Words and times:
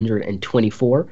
124. 0.00 1.08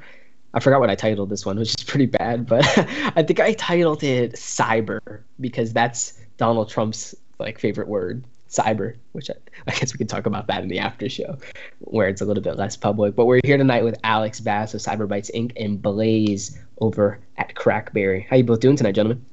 I 0.54 0.60
forgot 0.60 0.80
what 0.80 0.90
I 0.90 0.94
titled 0.94 1.28
this 1.28 1.44
one, 1.44 1.58
which 1.58 1.70
is 1.70 1.84
pretty 1.84 2.06
bad, 2.06 2.46
but 2.46 2.64
I 3.16 3.22
think 3.22 3.40
I 3.40 3.52
titled 3.54 4.02
it 4.02 4.34
cyber 4.34 5.22
because 5.40 5.72
that's 5.72 6.18
Donald 6.36 6.70
Trump's 6.70 7.14
like 7.38 7.58
favorite 7.58 7.88
word, 7.88 8.24
cyber, 8.48 8.94
which 9.12 9.28
I, 9.28 9.34
I 9.66 9.72
guess 9.72 9.92
we 9.92 9.98
can 9.98 10.06
talk 10.06 10.26
about 10.26 10.46
that 10.46 10.62
in 10.62 10.68
the 10.68 10.78
after 10.78 11.08
show 11.08 11.36
where 11.80 12.08
it's 12.08 12.20
a 12.20 12.24
little 12.24 12.42
bit 12.42 12.56
less 12.56 12.76
public. 12.76 13.16
But 13.16 13.26
we're 13.26 13.40
here 13.44 13.58
tonight 13.58 13.82
with 13.84 13.98
Alex 14.04 14.40
Bass 14.40 14.72
of 14.72 14.80
Cyberbytes 14.80 15.30
Inc. 15.34 15.52
and 15.56 15.82
Blaze 15.82 16.58
over 16.80 17.18
at 17.36 17.54
Crackberry. 17.54 18.26
How 18.28 18.36
you 18.36 18.44
both 18.44 18.60
doing 18.60 18.76
tonight, 18.76 18.94
gentlemen? 18.94 19.24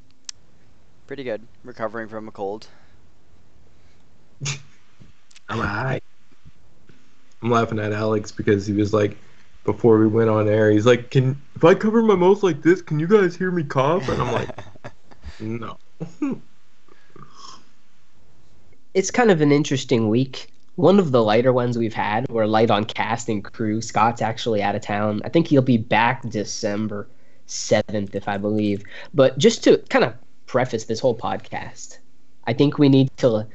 Pretty 1.06 1.24
good. 1.24 1.42
Recovering 1.64 2.10
from 2.10 2.28
a 2.28 2.32
cold. 2.32 2.68
I'm 5.48 5.60
alright. 5.60 6.04
I'm 7.42 7.52
laughing 7.52 7.80
at 7.80 7.94
Alex 7.94 8.32
because 8.32 8.66
he 8.66 8.74
was 8.74 8.94
like, 8.94 9.16
before 9.64 10.00
we 10.00 10.08
went 10.08 10.30
on 10.30 10.48
air, 10.50 10.72
he's 10.72 10.86
like, 10.86 11.12
"Can 11.12 11.42
if 11.56 11.64
I 11.64 11.74
cover 11.76 12.02
my 12.02 12.16
mouth 12.16 12.44
like 12.44 12.62
this, 12.62 12.82
can 12.82 13.00
you 13.00 13.08
guys 13.08 13.36
hear 13.36 13.52
me 13.52 13.64
cough?" 13.64 14.08
And 14.10 14.22
I'm 14.22 14.32
like, 14.32 14.50
"No." 15.40 15.78
it's 18.94 19.12
kind 19.12 19.32
of 19.32 19.42
an 19.42 19.52
interesting 19.52 20.10
week. 20.10 20.52
One 20.76 21.00
of 21.00 21.12
the 21.12 21.24
lighter 21.24 21.54
ones 21.54 21.78
we've 21.78 21.94
had, 21.94 22.28
we're 22.30 22.46
light 22.46 22.72
on 22.72 22.86
cast 22.86 23.30
and 23.30 23.44
crew. 23.44 23.82
Scott's 23.82 24.22
actually 24.22 24.64
out 24.64 24.76
of 24.76 24.82
town. 24.82 25.22
I 25.24 25.30
think 25.30 25.48
he'll 25.48 25.62
be 25.62 25.78
back 25.78 26.28
December 26.30 27.08
7th, 27.48 28.16
if 28.16 28.28
I 28.28 28.38
believe. 28.38 28.84
But 29.14 29.38
just 29.38 29.64
to 29.66 29.78
kind 29.90 30.04
of 30.04 30.16
preface 30.48 30.86
this 30.86 31.00
whole 31.00 31.16
podcast, 31.16 32.00
I 32.46 32.54
think 32.54 32.80
we 32.80 32.90
need 32.90 33.16
to. 33.18 33.48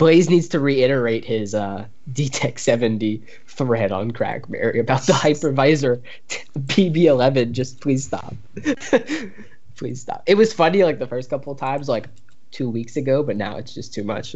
Blaze 0.00 0.30
needs 0.30 0.48
to 0.48 0.58
reiterate 0.58 1.26
his 1.26 1.54
uh, 1.54 1.84
DTEK 2.14 2.58
70 2.58 3.22
thread 3.46 3.92
on 3.92 4.10
Crackberry 4.10 4.80
about 4.80 5.02
the 5.02 5.12
hypervisor 5.12 6.00
PB11. 6.56 7.52
Just 7.52 7.82
please 7.82 8.06
stop. 8.06 8.34
please 9.76 10.00
stop. 10.00 10.22
It 10.24 10.36
was 10.36 10.54
funny 10.54 10.84
like 10.84 11.00
the 11.00 11.06
first 11.06 11.28
couple 11.28 11.54
times, 11.54 11.86
like 11.86 12.08
two 12.50 12.70
weeks 12.70 12.96
ago, 12.96 13.22
but 13.22 13.36
now 13.36 13.58
it's 13.58 13.74
just 13.74 13.92
too 13.92 14.02
much. 14.02 14.34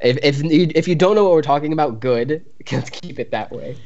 If 0.00 0.16
if 0.22 0.42
you, 0.42 0.72
if 0.74 0.88
you 0.88 0.94
don't 0.94 1.16
know 1.16 1.24
what 1.24 1.34
we're 1.34 1.42
talking 1.42 1.74
about, 1.74 2.00
good. 2.00 2.42
Let's 2.72 2.88
keep 2.88 3.18
it 3.18 3.30
that 3.30 3.52
way. 3.52 3.76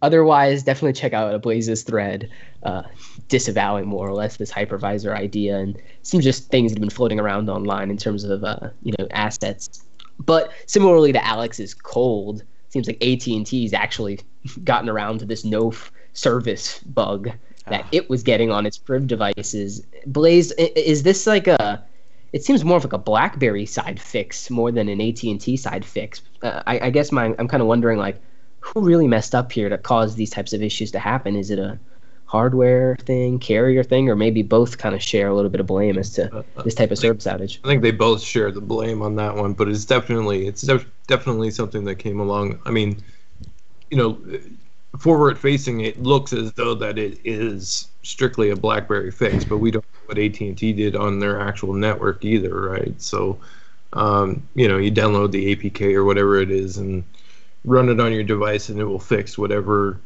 Otherwise, 0.00 0.62
definitely 0.62 0.94
check 0.94 1.12
out 1.12 1.42
Blaze's 1.42 1.82
thread, 1.82 2.30
uh, 2.62 2.84
disavowing 3.28 3.86
more 3.86 4.08
or 4.08 4.14
less 4.14 4.38
this 4.38 4.50
hypervisor 4.50 5.14
idea 5.14 5.58
and 5.58 5.76
some 6.00 6.22
just 6.22 6.50
things 6.50 6.72
that 6.72 6.78
have 6.78 6.80
been 6.80 6.88
floating 6.88 7.20
around 7.20 7.50
online 7.50 7.90
in 7.90 7.98
terms 7.98 8.24
of 8.24 8.42
uh, 8.42 8.70
you 8.82 8.94
know 8.98 9.06
assets. 9.10 9.82
But 10.24 10.52
similarly 10.66 11.12
to 11.12 11.24
Alex's 11.24 11.74
cold, 11.74 12.42
seems 12.68 12.86
like 12.86 13.02
AT 13.02 13.26
and 13.26 13.46
T's 13.46 13.72
actually 13.72 14.20
gotten 14.64 14.88
around 14.88 15.18
to 15.18 15.24
this 15.24 15.44
no 15.44 15.70
f- 15.70 15.92
service 16.12 16.80
bug 16.80 17.30
that 17.68 17.84
ah. 17.84 17.88
it 17.92 18.10
was 18.10 18.22
getting 18.22 18.50
on 18.50 18.66
its 18.66 18.78
Priv 18.78 19.06
devices. 19.06 19.86
Blaze, 20.06 20.52
is 20.52 21.02
this 21.02 21.26
like 21.26 21.46
a 21.46 21.84
it 22.32 22.42
seems 22.42 22.64
more 22.64 22.78
of 22.78 22.84
like 22.84 22.94
a 22.94 22.98
BlackBerry 22.98 23.66
side 23.66 24.00
fix 24.00 24.48
more 24.48 24.72
than 24.72 24.88
an 24.88 25.00
AT 25.00 25.22
and 25.22 25.40
T 25.40 25.56
side 25.56 25.84
fix. 25.84 26.22
Uh, 26.42 26.62
I, 26.66 26.86
I, 26.86 26.90
guess 26.90 27.12
my 27.12 27.34
I'm 27.38 27.46
kind 27.46 27.60
of 27.60 27.66
wondering 27.66 27.98
like 27.98 28.20
who 28.60 28.80
really 28.80 29.06
messed 29.06 29.34
up 29.34 29.52
here 29.52 29.68
to 29.68 29.76
cause 29.76 30.14
these 30.14 30.30
types 30.30 30.52
of 30.52 30.62
issues 30.62 30.90
to 30.92 30.98
happen? 30.98 31.36
Is 31.36 31.50
it 31.50 31.58
a 31.58 31.78
hardware 32.32 32.96
thing, 32.96 33.38
carrier 33.38 33.84
thing, 33.84 34.08
or 34.08 34.16
maybe 34.16 34.42
both 34.42 34.78
kind 34.78 34.94
of 34.94 35.02
share 35.02 35.28
a 35.28 35.34
little 35.34 35.50
bit 35.50 35.60
of 35.60 35.66
blame 35.66 35.98
as 35.98 36.08
to 36.14 36.34
uh, 36.34 36.42
uh, 36.56 36.62
this 36.62 36.74
type 36.74 36.90
of 36.90 36.96
service 36.96 37.26
outage? 37.26 37.58
I 37.62 37.68
think 37.68 37.82
they 37.82 37.90
both 37.90 38.22
share 38.22 38.50
the 38.50 38.60
blame 38.62 39.02
on 39.02 39.16
that 39.16 39.36
one, 39.36 39.52
but 39.52 39.68
it's 39.68 39.84
definitely 39.84 40.46
it's 40.46 40.62
def- 40.62 40.86
definitely 41.06 41.50
something 41.50 41.84
that 41.84 41.96
came 41.96 42.20
along. 42.20 42.58
I 42.64 42.70
mean, 42.70 43.04
you 43.90 43.98
know, 43.98 44.18
forward 44.98 45.38
facing, 45.38 45.82
it 45.82 46.02
looks 46.02 46.32
as 46.32 46.54
though 46.54 46.74
that 46.76 46.96
it 46.96 47.18
is 47.22 47.88
strictly 48.02 48.48
a 48.48 48.56
BlackBerry 48.56 49.10
fix, 49.10 49.44
but 49.44 49.58
we 49.58 49.70
don't 49.70 49.84
know 49.84 50.00
what 50.06 50.18
AT 50.18 50.40
and 50.40 50.56
T 50.56 50.72
did 50.72 50.96
on 50.96 51.18
their 51.18 51.38
actual 51.38 51.74
network 51.74 52.24
either, 52.24 52.58
right? 52.58 52.98
So, 53.02 53.38
um, 53.92 54.48
you 54.54 54.68
know, 54.68 54.78
you 54.78 54.90
download 54.90 55.32
the 55.32 55.54
APK 55.54 55.94
or 55.94 56.04
whatever 56.04 56.40
it 56.40 56.50
is 56.50 56.78
and 56.78 57.04
run 57.66 57.90
it 57.90 58.00
on 58.00 58.10
your 58.10 58.24
device, 58.24 58.70
and 58.70 58.80
it 58.80 58.86
will 58.86 58.98
fix 58.98 59.36
whatever 59.36 60.00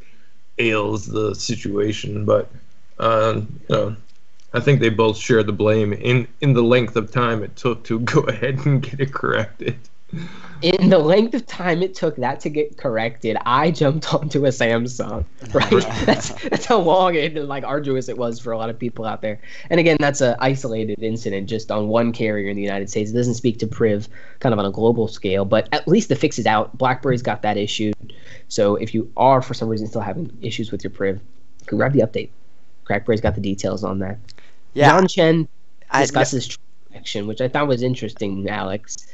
ails 0.58 1.06
the 1.06 1.34
situation. 1.34 2.24
But, 2.24 2.50
um, 2.98 3.60
you 3.68 3.76
know, 3.76 3.96
I 4.52 4.60
think 4.60 4.80
they 4.80 4.88
both 4.88 5.16
share 5.16 5.42
the 5.42 5.52
blame 5.52 5.92
in 5.92 6.28
in 6.40 6.54
the 6.54 6.62
length 6.62 6.96
of 6.96 7.10
time 7.10 7.42
it 7.42 7.56
took 7.56 7.84
to 7.84 8.00
go 8.14 8.20
ahead 8.22 8.64
and 8.66 8.82
get 8.82 9.00
it 9.00 9.12
corrected 9.12 9.78
in 10.62 10.88
the 10.88 10.98
length 10.98 11.34
of 11.34 11.46
time 11.46 11.82
it 11.82 11.94
took 11.94 12.16
that 12.16 12.40
to 12.40 12.50
get 12.50 12.78
corrected, 12.78 13.36
I 13.44 13.70
jumped 13.70 14.12
onto 14.14 14.46
a 14.46 14.48
Samsung. 14.48 15.24
Right, 15.52 15.70
that's 16.06 16.30
that's 16.44 16.64
how 16.64 16.78
long 16.78 17.16
and 17.16 17.48
like 17.48 17.64
arduous 17.64 18.08
it 18.08 18.16
was 18.16 18.38
for 18.38 18.52
a 18.52 18.58
lot 18.58 18.70
of 18.70 18.78
people 18.78 19.04
out 19.04 19.20
there. 19.20 19.40
And 19.70 19.80
again, 19.80 19.96
that's 20.00 20.20
an 20.20 20.36
isolated 20.38 21.02
incident 21.02 21.48
just 21.48 21.70
on 21.70 21.88
one 21.88 22.12
carrier 22.12 22.48
in 22.48 22.56
the 22.56 22.62
United 22.62 22.88
States. 22.88 23.10
It 23.10 23.14
doesn't 23.14 23.34
speak 23.34 23.58
to 23.58 23.66
Priv 23.66 24.08
kind 24.40 24.52
of 24.52 24.58
on 24.58 24.64
a 24.64 24.70
global 24.70 25.08
scale, 25.08 25.44
but 25.44 25.68
at 25.72 25.86
least 25.88 26.08
the 26.08 26.16
fix 26.16 26.38
is 26.38 26.46
out. 26.46 26.76
BlackBerry's 26.78 27.22
got 27.22 27.42
that 27.42 27.56
issue. 27.56 27.92
So 28.48 28.76
if 28.76 28.94
you 28.94 29.10
are 29.16 29.42
for 29.42 29.54
some 29.54 29.68
reason 29.68 29.86
still 29.88 30.00
having 30.00 30.36
issues 30.40 30.70
with 30.70 30.84
your 30.84 30.90
Priv, 30.90 31.20
can 31.66 31.78
grab 31.78 31.92
the 31.92 32.00
update. 32.00 32.30
Crackberry's 32.84 33.20
got 33.20 33.34
the 33.34 33.40
details 33.40 33.82
on 33.82 33.98
that. 33.98 34.18
Yeah. 34.74 34.90
John 34.90 35.08
Chen 35.08 35.48
discusses 35.92 36.56
action, 36.94 37.26
which 37.26 37.40
I 37.40 37.48
thought 37.48 37.66
was 37.66 37.82
interesting, 37.82 38.48
Alex. 38.48 39.08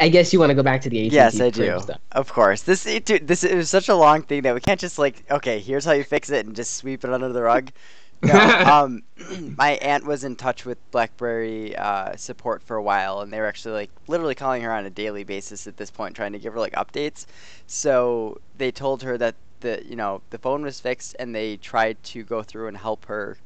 I 0.00 0.08
guess 0.08 0.32
you 0.32 0.38
want 0.38 0.50
to 0.50 0.54
go 0.54 0.62
back 0.62 0.82
to 0.82 0.90
the 0.90 1.06
AT&T 1.06 1.14
Yes, 1.14 1.40
I 1.40 1.50
do. 1.50 1.80
Stuff. 1.80 2.00
Of 2.12 2.32
course. 2.32 2.62
This 2.62 2.84
dude, 2.84 3.26
this 3.26 3.44
is 3.44 3.70
such 3.70 3.88
a 3.88 3.94
long 3.94 4.22
thing 4.22 4.42
that 4.42 4.54
we 4.54 4.60
can't 4.60 4.80
just 4.80 4.98
like, 4.98 5.24
okay, 5.30 5.58
here's 5.58 5.84
how 5.84 5.92
you 5.92 6.04
fix 6.04 6.30
it 6.30 6.46
and 6.46 6.54
just 6.54 6.76
sweep 6.76 7.04
it 7.04 7.10
under 7.10 7.28
the 7.30 7.42
rug. 7.42 7.70
No, 8.24 8.38
um, 8.38 9.02
my 9.58 9.70
aunt 9.70 10.06
was 10.06 10.22
in 10.22 10.36
touch 10.36 10.64
with 10.64 10.78
BlackBerry 10.92 11.74
uh, 11.74 12.14
support 12.14 12.62
for 12.62 12.76
a 12.76 12.82
while, 12.82 13.20
and 13.20 13.32
they 13.32 13.40
were 13.40 13.48
actually 13.48 13.74
like 13.74 13.90
literally 14.06 14.36
calling 14.36 14.62
her 14.62 14.70
on 14.70 14.86
a 14.86 14.90
daily 14.90 15.24
basis 15.24 15.66
at 15.66 15.76
this 15.76 15.90
point, 15.90 16.14
trying 16.14 16.30
to 16.30 16.38
give 16.38 16.52
her 16.52 16.60
like 16.60 16.74
updates. 16.74 17.26
So 17.66 18.40
they 18.56 18.70
told 18.70 19.02
her 19.02 19.18
that 19.18 19.34
the 19.58 19.82
you 19.84 19.96
know 19.96 20.22
the 20.30 20.38
phone 20.38 20.62
was 20.62 20.78
fixed, 20.78 21.16
and 21.18 21.34
they 21.34 21.56
tried 21.56 22.00
to 22.04 22.22
go 22.22 22.44
through 22.44 22.68
and 22.68 22.76
help 22.76 23.06
her 23.06 23.38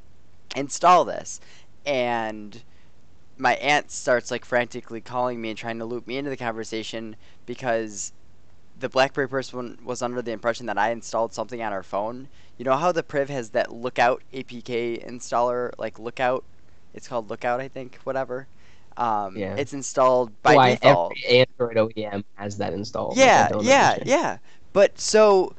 install 0.54 1.06
this, 1.06 1.41
and 1.86 2.62
my 3.38 3.54
aunt 3.56 3.91
starts 3.91 4.30
like 4.30 4.44
frantically 4.44 5.00
calling 5.00 5.41
me 5.41 5.50
and 5.50 5.58
trying 5.58 5.78
to 5.78 5.84
loop 5.84 6.06
me 6.06 6.16
into 6.16 6.30
the 6.30 6.36
conversation 6.36 7.16
because 7.44 8.12
the 8.78 8.88
BlackBerry 8.88 9.28
person 9.28 9.78
was 9.84 10.02
under 10.02 10.22
the 10.22 10.32
impression 10.32 10.66
that 10.66 10.78
I 10.78 10.91
installed 10.91 11.32
something 11.32 11.62
on 11.62 11.72
her 11.72 11.82
phone. 11.82 12.28
You 12.58 12.64
know 12.64 12.76
how 12.76 12.92
the 12.92 13.02
Priv 13.02 13.28
has 13.28 13.50
that 13.50 13.72
Lookout 13.72 14.22
APK 14.32 15.06
installer, 15.06 15.72
like 15.78 15.98
Lookout? 15.98 16.44
It's 16.94 17.08
called 17.08 17.30
Lookout, 17.30 17.60
I 17.60 17.69
think, 17.69 17.98
whatever. 18.04 18.46
Um, 18.96 19.36
yeah. 19.36 19.54
It's 19.56 19.75
installed 19.75 20.30
by 20.42 20.54
Why 20.54 20.75
default. 20.75 21.12
Every 21.26 21.46
Android 21.60 21.76
OEM 21.76 22.25
has 22.36 22.56
that 22.58 22.72
installed. 22.72 23.16
Yeah, 23.16 23.48
yeah, 23.60 23.91
understand. 23.91 24.02
yeah. 24.06 24.38
But 24.72 24.98
so 24.98 25.54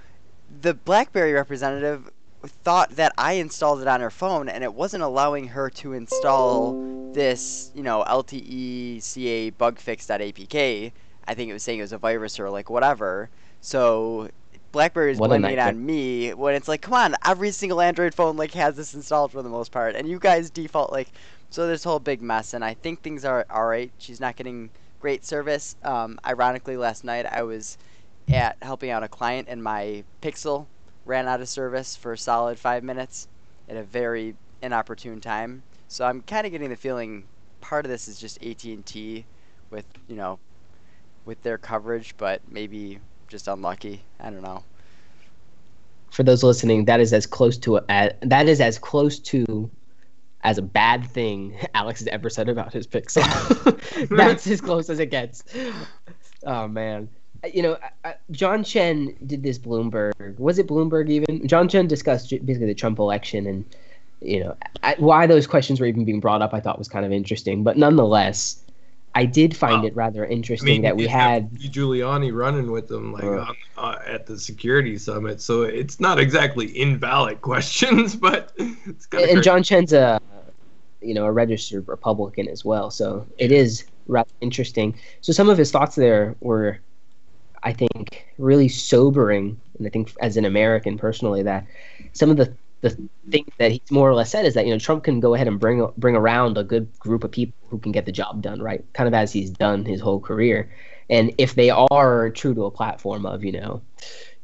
the 0.61 0.73
BlackBerry 0.73 1.33
representative 1.33 2.09
thought 2.43 2.91
that 2.91 3.13
I 3.17 3.33
installed 3.33 3.81
it 3.81 3.87
on 3.87 4.01
her 4.01 4.09
phone 4.09 4.49
and 4.49 4.63
it 4.63 4.73
wasn't 4.73 5.03
allowing 5.03 5.49
her 5.49 5.69
to 5.71 5.93
install 5.93 6.73
this, 7.13 7.71
you 7.75 7.83
know, 7.83 8.03
LTE 8.07 9.01
CA 9.01 9.49
bug 9.51 9.79
fix.apk. 9.79 10.91
I 11.27 11.33
think 11.33 11.49
it 11.49 11.53
was 11.53 11.63
saying 11.63 11.79
it 11.79 11.83
was 11.83 11.93
a 11.93 11.97
virus 11.97 12.39
or 12.39 12.49
like 12.49 12.69
whatever. 12.69 13.29
So 13.61 14.29
BlackBerry 14.71 15.11
is 15.13 15.17
blaming 15.17 15.51
it 15.51 15.59
on 15.59 15.85
me 15.85 16.33
when 16.33 16.55
it's 16.55 16.67
like, 16.67 16.81
come 16.81 16.93
on, 16.93 17.15
every 17.25 17.51
single 17.51 17.81
Android 17.81 18.13
phone 18.13 18.37
like 18.37 18.51
has 18.53 18.75
this 18.75 18.93
installed 18.93 19.31
for 19.31 19.41
the 19.41 19.49
most 19.49 19.71
part, 19.71 19.95
and 19.95 20.07
you 20.07 20.19
guys 20.19 20.49
default 20.49 20.91
like. 20.91 21.09
So 21.49 21.65
this 21.65 21.83
whole 21.85 21.99
big 21.99 22.21
mess, 22.21 22.53
and 22.53 22.63
I 22.63 22.73
think 22.73 23.01
things 23.01 23.23
are 23.23 23.45
all 23.49 23.65
right. 23.65 23.89
She's 23.99 24.19
not 24.19 24.35
getting 24.35 24.69
great 24.99 25.25
service. 25.25 25.77
Um, 25.81 26.19
ironically, 26.25 26.75
last 26.75 27.05
night 27.05 27.25
I 27.25 27.43
was 27.43 27.77
at 28.27 28.57
helping 28.61 28.89
out 28.89 29.03
a 29.03 29.07
client, 29.07 29.47
and 29.49 29.63
my 29.63 30.03
Pixel 30.21 30.67
ran 31.05 31.27
out 31.27 31.39
of 31.39 31.47
service 31.47 31.95
for 31.95 32.13
a 32.13 32.17
solid 32.17 32.59
five 32.59 32.83
minutes 32.83 33.29
at 33.69 33.77
a 33.77 33.83
very 33.83 34.35
inopportune 34.61 35.21
time. 35.21 35.63
So 35.87 36.05
I'm 36.05 36.21
kind 36.21 36.45
of 36.45 36.51
getting 36.51 36.69
the 36.69 36.75
feeling 36.75 37.23
part 37.61 37.85
of 37.85 37.91
this 37.91 38.07
is 38.07 38.19
just 38.19 38.43
AT&T 38.43 39.25
with 39.69 39.85
you 40.07 40.15
know 40.15 40.39
with 41.25 41.41
their 41.43 41.57
coverage, 41.57 42.15
but 42.17 42.41
maybe 42.49 42.99
just 43.27 43.47
unlucky. 43.47 44.03
I 44.19 44.29
don't 44.29 44.41
know. 44.41 44.63
For 46.11 46.23
those 46.23 46.43
listening, 46.43 46.85
that 46.85 46.99
is 46.99 47.11
as 47.11 47.25
close 47.25 47.57
to 47.59 47.77
a, 47.77 48.11
that 48.21 48.47
is 48.47 48.61
as 48.61 48.79
close 48.79 49.19
to 49.19 49.69
as 50.41 50.57
a 50.57 50.61
bad 50.61 51.05
thing 51.09 51.57
Alex 51.73 51.99
has 51.99 52.07
ever 52.07 52.29
said 52.29 52.47
about 52.49 52.73
his 52.73 52.87
Pixel. 52.87 53.23
That's 54.17 54.47
as 54.47 54.61
close 54.61 54.89
as 54.89 54.99
it 54.99 55.07
gets. 55.07 55.43
Oh 56.43 56.67
man 56.67 57.09
uh, 57.43 57.47
you 57.53 57.61
know, 57.61 57.73
uh, 57.73 57.89
uh, 58.05 58.13
John 58.31 58.63
Chen 58.63 59.15
did 59.25 59.43
this 59.43 59.59
Bloomberg. 59.59 60.39
Was 60.39 60.59
it 60.59 60.67
Bloomberg 60.67 61.09
even? 61.09 61.47
John 61.47 61.67
Chen 61.67 61.87
discussed 61.87 62.29
basically 62.29 62.67
the 62.67 62.73
Trump 62.73 62.99
election 62.99 63.45
and 63.45 63.65
you 64.21 64.39
know 64.39 64.55
why 64.97 65.27
those 65.27 65.47
questions 65.47 65.79
were 65.79 65.85
even 65.85 66.05
being 66.05 66.19
brought 66.19 66.41
up. 66.41 66.53
I 66.53 66.59
thought 66.59 66.77
was 66.77 66.87
kind 66.87 67.05
of 67.05 67.11
interesting, 67.11 67.63
but 67.63 67.77
nonetheless, 67.77 68.61
I 69.15 69.25
did 69.25 69.55
find 69.55 69.85
it 69.85 69.95
rather 69.95 70.25
interesting 70.25 70.69
I 70.69 70.71
mean, 70.73 70.81
that 70.83 70.95
we 70.95 71.07
had 71.07 71.51
Giuliani 71.53 72.31
running 72.33 72.71
with 72.71 72.87
them 72.87 73.13
like 73.13 73.23
Uh. 73.23 73.39
on, 73.39 73.55
uh, 73.77 73.99
at 74.05 74.25
the 74.25 74.37
security 74.37 74.97
summit, 74.97 75.41
so 75.41 75.63
it's 75.63 75.99
not 75.99 76.19
exactly 76.19 76.67
invalid 76.77 77.41
questions, 77.41 78.15
but 78.15 78.51
it's 78.57 79.05
kind 79.07 79.23
of 79.23 79.29
and 79.29 79.43
John 79.43 79.63
Chen's 79.63 79.93
a 79.93 80.21
you 81.01 81.13
know 81.13 81.25
a 81.25 81.31
registered 81.31 81.87
Republican 81.87 82.47
as 82.47 82.63
well, 82.65 82.91
so 82.91 83.25
it 83.37 83.51
is 83.51 83.85
rather 84.07 84.29
interesting. 84.41 84.95
So 85.21 85.33
some 85.33 85.49
of 85.49 85.57
his 85.57 85.71
thoughts 85.71 85.95
there 85.95 86.35
were, 86.39 86.79
I 87.63 87.73
think, 87.73 88.27
really 88.37 88.69
sobering, 88.69 89.59
and 89.77 89.87
I 89.87 89.89
think 89.89 90.13
as 90.21 90.37
an 90.37 90.45
American 90.45 90.97
personally, 90.97 91.43
that 91.43 91.65
some 92.13 92.29
of 92.29 92.37
the 92.37 92.53
the 92.81 92.89
thing 93.29 93.45
that 93.57 93.71
he's 93.71 93.91
more 93.91 94.09
or 94.09 94.13
less 94.13 94.31
said 94.31 94.45
is 94.45 94.53
that 94.53 94.65
you 94.65 94.71
know 94.71 94.79
Trump 94.79 95.03
can 95.03 95.19
go 95.19 95.33
ahead 95.33 95.47
and 95.47 95.59
bring 95.59 95.87
bring 95.97 96.15
around 96.15 96.57
a 96.57 96.63
good 96.63 96.87
group 96.99 97.23
of 97.23 97.31
people 97.31 97.57
who 97.69 97.79
can 97.79 97.91
get 97.91 98.05
the 98.05 98.11
job 98.11 98.41
done, 98.41 98.61
right? 98.61 98.85
Kind 98.93 99.07
of 99.07 99.13
as 99.13 99.33
he's 99.33 99.49
done 99.49 99.85
his 99.85 100.01
whole 100.01 100.19
career, 100.19 100.71
and 101.09 101.33
if 101.37 101.55
they 101.55 101.69
are 101.69 102.29
true 102.29 102.53
to 102.53 102.65
a 102.65 102.71
platform 102.71 103.25
of 103.25 103.43
you 103.43 103.51
know 103.51 103.81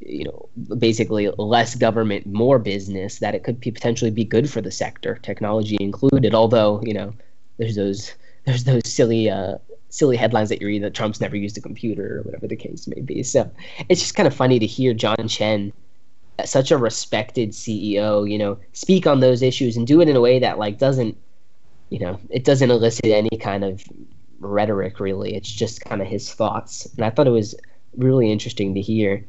you 0.05 0.25
know, 0.25 0.49
basically 0.77 1.29
less 1.37 1.75
government, 1.75 2.25
more 2.25 2.59
business, 2.59 3.19
that 3.19 3.35
it 3.35 3.43
could 3.43 3.59
be 3.59 3.71
potentially 3.71 4.11
be 4.11 4.23
good 4.23 4.49
for 4.49 4.61
the 4.61 4.71
sector, 4.71 5.19
technology 5.21 5.77
included. 5.79 6.33
Although, 6.33 6.81
you 6.83 6.93
know, 6.93 7.13
there's 7.57 7.75
those 7.75 8.13
there's 8.45 8.63
those 8.63 8.81
silly 8.85 9.29
uh, 9.29 9.57
silly 9.89 10.17
headlines 10.17 10.49
that 10.49 10.61
you 10.61 10.67
read 10.67 10.83
that 10.83 10.93
Trump's 10.93 11.21
never 11.21 11.35
used 11.35 11.57
a 11.57 11.61
computer 11.61 12.19
or 12.19 12.21
whatever 12.23 12.47
the 12.47 12.55
case 12.55 12.87
may 12.87 13.01
be. 13.01 13.23
So 13.23 13.49
it's 13.89 14.01
just 14.01 14.15
kind 14.15 14.27
of 14.27 14.33
funny 14.33 14.59
to 14.59 14.65
hear 14.65 14.93
John 14.93 15.27
Chen, 15.27 15.71
such 16.45 16.71
a 16.71 16.77
respected 16.77 17.51
CEO, 17.51 18.29
you 18.29 18.37
know, 18.37 18.57
speak 18.73 19.07
on 19.07 19.19
those 19.19 19.41
issues 19.41 19.77
and 19.77 19.85
do 19.85 20.01
it 20.01 20.09
in 20.09 20.15
a 20.15 20.21
way 20.21 20.39
that 20.39 20.57
like 20.57 20.77
doesn't, 20.77 21.17
you 21.89 21.99
know, 21.99 22.19
it 22.29 22.43
doesn't 22.43 22.71
elicit 22.71 23.05
any 23.05 23.37
kind 23.39 23.63
of 23.63 23.83
rhetoric 24.39 24.99
really. 24.99 25.35
It's 25.35 25.51
just 25.51 25.85
kind 25.85 26.01
of 26.01 26.07
his 26.07 26.33
thoughts, 26.33 26.85
and 26.97 27.05
I 27.05 27.09
thought 27.09 27.27
it 27.27 27.31
was 27.31 27.55
really 27.97 28.31
interesting 28.31 28.73
to 28.73 28.81
hear. 28.81 29.25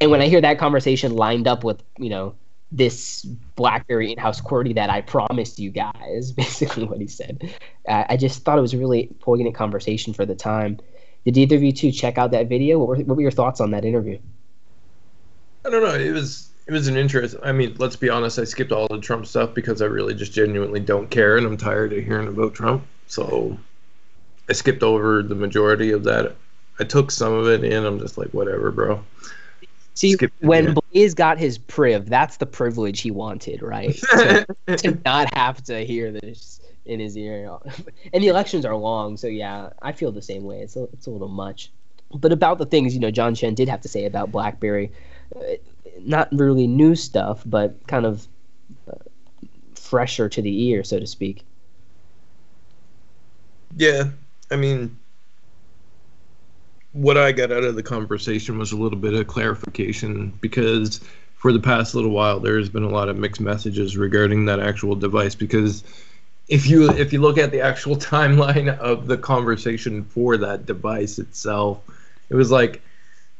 And 0.00 0.10
when 0.10 0.20
I 0.20 0.28
hear 0.28 0.40
that 0.40 0.58
conversation 0.58 1.14
lined 1.14 1.46
up 1.46 1.64
with, 1.64 1.82
you 1.96 2.10
know, 2.10 2.34
this 2.72 3.22
BlackBerry 3.56 4.12
in-house 4.12 4.40
QWERTY 4.40 4.74
that 4.74 4.90
I 4.90 5.02
promised 5.02 5.58
you 5.58 5.70
guys, 5.70 6.32
basically 6.36 6.84
what 6.84 7.00
he 7.00 7.06
said, 7.06 7.54
I 7.88 8.16
just 8.16 8.44
thought 8.44 8.58
it 8.58 8.62
was 8.62 8.74
a 8.74 8.78
really 8.78 9.08
poignant 9.20 9.54
conversation 9.54 10.12
for 10.12 10.26
the 10.26 10.34
time. 10.34 10.78
Did 11.24 11.36
either 11.38 11.56
of 11.56 11.62
you 11.62 11.72
two 11.72 11.92
check 11.92 12.18
out 12.18 12.32
that 12.32 12.48
video? 12.48 12.78
What 12.78 12.88
were, 12.88 12.96
what 12.96 13.16
were 13.16 13.22
your 13.22 13.30
thoughts 13.30 13.60
on 13.60 13.70
that 13.70 13.84
interview? 13.84 14.18
I 15.64 15.70
don't 15.70 15.82
know. 15.82 15.94
It 15.94 16.12
was 16.12 16.50
it 16.66 16.72
was 16.72 16.88
an 16.88 16.96
interest. 16.96 17.36
I 17.42 17.52
mean, 17.52 17.74
let's 17.78 17.96
be 17.96 18.08
honest. 18.08 18.38
I 18.38 18.44
skipped 18.44 18.72
all 18.72 18.88
the 18.88 19.00
Trump 19.00 19.26
stuff 19.26 19.54
because 19.54 19.82
I 19.82 19.86
really 19.86 20.14
just 20.14 20.32
genuinely 20.32 20.80
don't 20.80 21.10
care, 21.10 21.36
and 21.36 21.46
I'm 21.46 21.56
tired 21.56 21.92
of 21.92 22.04
hearing 22.04 22.28
about 22.28 22.54
Trump. 22.54 22.84
So 23.06 23.58
I 24.48 24.52
skipped 24.52 24.82
over 24.82 25.22
the 25.22 25.34
majority 25.34 25.90
of 25.90 26.04
that. 26.04 26.36
I 26.78 26.84
took 26.84 27.10
some 27.10 27.32
of 27.32 27.46
it 27.48 27.64
in. 27.64 27.84
I'm 27.84 27.98
just 27.98 28.16
like, 28.16 28.30
whatever, 28.30 28.70
bro. 28.70 29.04
See, 29.94 30.12
Skip- 30.12 30.32
when. 30.40 30.74
Blaze 30.92 31.14
got 31.14 31.38
his 31.38 31.58
priv, 31.58 32.08
that's 32.08 32.38
the 32.38 32.46
privilege 32.46 33.00
he 33.00 33.10
wanted, 33.10 33.62
right? 33.62 33.94
to, 33.94 34.46
to 34.76 34.98
not 35.04 35.32
have 35.34 35.62
to 35.64 35.84
hear 35.84 36.12
this 36.12 36.60
in 36.86 37.00
his 37.00 37.16
ear. 37.16 37.58
And 38.12 38.22
the 38.22 38.28
elections 38.28 38.64
are 38.64 38.76
long, 38.76 39.16
so 39.16 39.26
yeah, 39.26 39.70
I 39.80 39.92
feel 39.92 40.12
the 40.12 40.22
same 40.22 40.44
way. 40.44 40.60
It's 40.60 40.76
a, 40.76 40.84
it's 40.92 41.06
a 41.06 41.10
little 41.10 41.28
much. 41.28 41.70
But 42.14 42.32
about 42.32 42.58
the 42.58 42.66
things, 42.66 42.94
you 42.94 43.00
know, 43.00 43.10
John 43.10 43.34
Chen 43.34 43.54
did 43.54 43.68
have 43.68 43.80
to 43.82 43.88
say 43.88 44.04
about 44.04 44.30
BlackBerry, 44.30 44.92
uh, 45.34 45.40
not 46.00 46.28
really 46.32 46.66
new 46.66 46.94
stuff, 46.94 47.42
but 47.46 47.86
kind 47.86 48.04
of 48.04 48.26
uh, 48.88 48.96
fresher 49.74 50.28
to 50.28 50.42
the 50.42 50.64
ear, 50.68 50.84
so 50.84 50.98
to 50.98 51.06
speak. 51.06 51.44
Yeah, 53.76 54.10
I 54.50 54.56
mean, 54.56 54.98
what 56.92 57.16
I 57.16 57.32
got 57.32 57.50
out 57.50 57.64
of 57.64 57.74
the 57.74 57.82
conversation 57.82 58.58
was 58.58 58.72
a 58.72 58.76
little 58.76 58.98
bit 58.98 59.14
of 59.14 59.26
clarification 59.26 60.32
because 60.40 61.00
for 61.36 61.52
the 61.52 61.60
past 61.60 61.94
little 61.94 62.10
while 62.10 62.38
there 62.38 62.58
has 62.58 62.68
been 62.68 62.84
a 62.84 62.88
lot 62.88 63.08
of 63.08 63.16
mixed 63.16 63.40
messages 63.40 63.96
regarding 63.96 64.44
that 64.44 64.60
actual 64.60 64.94
device 64.94 65.34
because 65.34 65.82
if 66.48 66.68
you 66.68 66.90
if 66.90 67.12
you 67.12 67.20
look 67.20 67.38
at 67.38 67.50
the 67.50 67.60
actual 67.60 67.96
timeline 68.12 68.76
of 68.78 69.06
the 69.06 69.16
conversation 69.16 70.04
for 70.04 70.36
that 70.36 70.66
device 70.66 71.18
itself, 71.18 71.80
it 72.32 72.36
was 72.36 72.50
like 72.50 72.80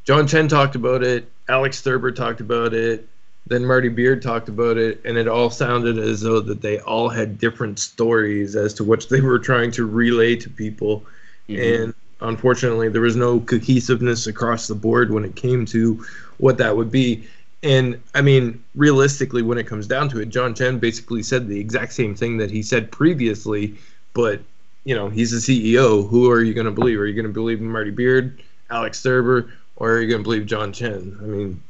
John 0.04 0.28
Chen 0.28 0.48
talked 0.48 0.74
about 0.74 1.02
it, 1.02 1.28
Alex 1.48 1.80
Thurber 1.80 2.12
talked 2.12 2.40
about 2.40 2.74
it, 2.74 3.08
then 3.46 3.64
Marty 3.64 3.88
Beard 3.88 4.20
talked 4.20 4.48
about 4.48 4.76
it, 4.76 5.00
and 5.04 5.16
it 5.16 5.26
all 5.26 5.48
sounded 5.48 5.98
as 5.98 6.20
though 6.20 6.40
that 6.40 6.60
they 6.60 6.78
all 6.80 7.08
had 7.08 7.38
different 7.38 7.78
stories 7.78 8.54
as 8.54 8.74
to 8.74 8.84
what 8.84 9.06
they 9.10 9.22
were 9.22 9.38
trying 9.38 9.70
to 9.72 9.86
relay 9.86 10.36
to 10.36 10.50
people. 10.50 11.04
Mm-hmm. 11.48 11.82
And 11.82 11.94
unfortunately, 12.20 12.90
there 12.90 13.00
was 13.00 13.16
no 13.16 13.40
cohesiveness 13.40 14.26
across 14.26 14.68
the 14.68 14.74
board 14.74 15.10
when 15.10 15.24
it 15.24 15.36
came 15.36 15.64
to 15.66 16.04
what 16.36 16.58
that 16.58 16.76
would 16.76 16.90
be. 16.90 17.26
And 17.62 18.00
I 18.14 18.20
mean, 18.20 18.62
realistically, 18.74 19.42
when 19.42 19.56
it 19.56 19.66
comes 19.66 19.86
down 19.86 20.08
to 20.10 20.20
it, 20.20 20.28
John 20.28 20.54
Chen 20.54 20.78
basically 20.78 21.22
said 21.22 21.48
the 21.48 21.58
exact 21.58 21.94
same 21.94 22.14
thing 22.14 22.36
that 22.38 22.50
he 22.50 22.62
said 22.62 22.92
previously, 22.92 23.76
but 24.12 24.40
you 24.84 24.94
know, 24.96 25.08
he's 25.08 25.30
the 25.30 25.38
CEO. 25.38 26.08
Who 26.08 26.30
are 26.30 26.42
you 26.42 26.54
going 26.54 26.66
to 26.66 26.72
believe? 26.72 26.98
Are 26.98 27.06
you 27.06 27.14
going 27.14 27.26
to 27.26 27.32
believe 27.32 27.60
in 27.60 27.68
Marty 27.68 27.90
Beard, 27.90 28.42
Alex 28.72 29.02
Thurber, 29.02 29.52
or 29.76 29.92
are 29.92 30.00
you 30.00 30.08
going 30.08 30.20
to 30.20 30.24
believe 30.24 30.46
John 30.46 30.72
Chen? 30.72 31.16
I 31.20 31.24
mean, 31.24 31.62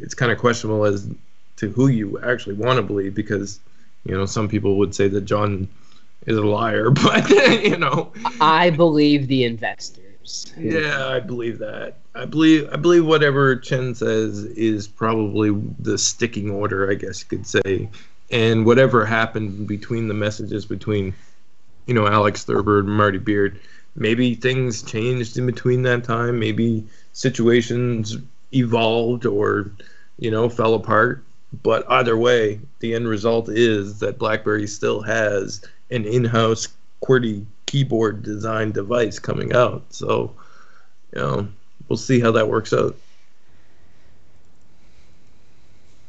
it's 0.00 0.14
kind 0.14 0.30
of 0.30 0.38
questionable 0.38 0.84
as 0.84 1.08
to 1.56 1.70
who 1.70 1.88
you 1.88 2.18
actually 2.20 2.54
want 2.54 2.76
to 2.76 2.82
believe 2.82 3.14
because, 3.14 3.60
you 4.04 4.16
know, 4.16 4.26
some 4.26 4.48
people 4.48 4.78
would 4.78 4.94
say 4.94 5.08
that 5.08 5.22
John 5.22 5.68
is 6.26 6.36
a 6.36 6.42
liar, 6.42 6.90
but 6.90 7.28
you 7.30 7.76
know, 7.76 8.12
I 8.40 8.70
believe 8.70 9.28
the 9.28 9.44
investors. 9.44 10.52
yeah, 10.58 11.08
I 11.08 11.20
believe 11.20 11.58
that. 11.58 11.98
I 12.14 12.24
believe 12.24 12.68
I 12.72 12.76
believe 12.76 13.04
whatever 13.04 13.56
Chen 13.56 13.94
says 13.94 14.44
is 14.44 14.86
probably 14.86 15.50
the 15.78 15.98
sticking 15.98 16.50
order, 16.50 16.90
I 16.90 16.94
guess 16.94 17.20
you 17.20 17.26
could 17.26 17.46
say. 17.46 17.88
And 18.30 18.64
whatever 18.64 19.04
happened 19.04 19.68
between 19.68 20.08
the 20.08 20.14
messages 20.14 20.64
between, 20.64 21.14
you 21.86 21.94
know, 21.94 22.06
Alex 22.06 22.44
Thurber 22.44 22.80
and 22.80 22.88
Marty 22.88 23.18
Beard, 23.18 23.60
maybe 23.96 24.34
things 24.34 24.82
changed 24.82 25.36
in 25.38 25.46
between 25.46 25.82
that 25.82 26.04
time. 26.04 26.38
Maybe 26.38 26.84
situations 27.12 28.16
evolved 28.52 29.26
or, 29.26 29.70
you 30.18 30.30
know, 30.30 30.48
fell 30.48 30.74
apart. 30.74 31.22
But 31.62 31.88
either 31.90 32.16
way, 32.16 32.60
the 32.80 32.94
end 32.94 33.06
result 33.08 33.48
is 33.48 34.00
that 34.00 34.18
BlackBerry 34.18 34.66
still 34.66 35.00
has 35.02 35.64
an 35.90 36.04
in-house 36.04 36.68
QWERTY 37.02 37.44
keyboard 37.66 38.22
design 38.22 38.72
device 38.72 39.18
coming 39.18 39.52
out. 39.54 39.84
So, 39.90 40.32
you 41.14 41.20
know, 41.20 41.48
we'll 41.88 41.96
see 41.96 42.18
how 42.20 42.32
that 42.32 42.48
works 42.48 42.72
out. 42.72 42.96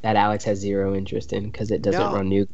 that 0.02 0.16
Alex 0.16 0.44
has 0.44 0.60
zero 0.60 0.94
interest 0.96 1.34
in 1.34 1.46
because 1.46 1.72
it 1.72 1.82
doesn't 1.82 2.00
No. 2.00 2.14
run 2.14 2.30
new. 2.30 2.48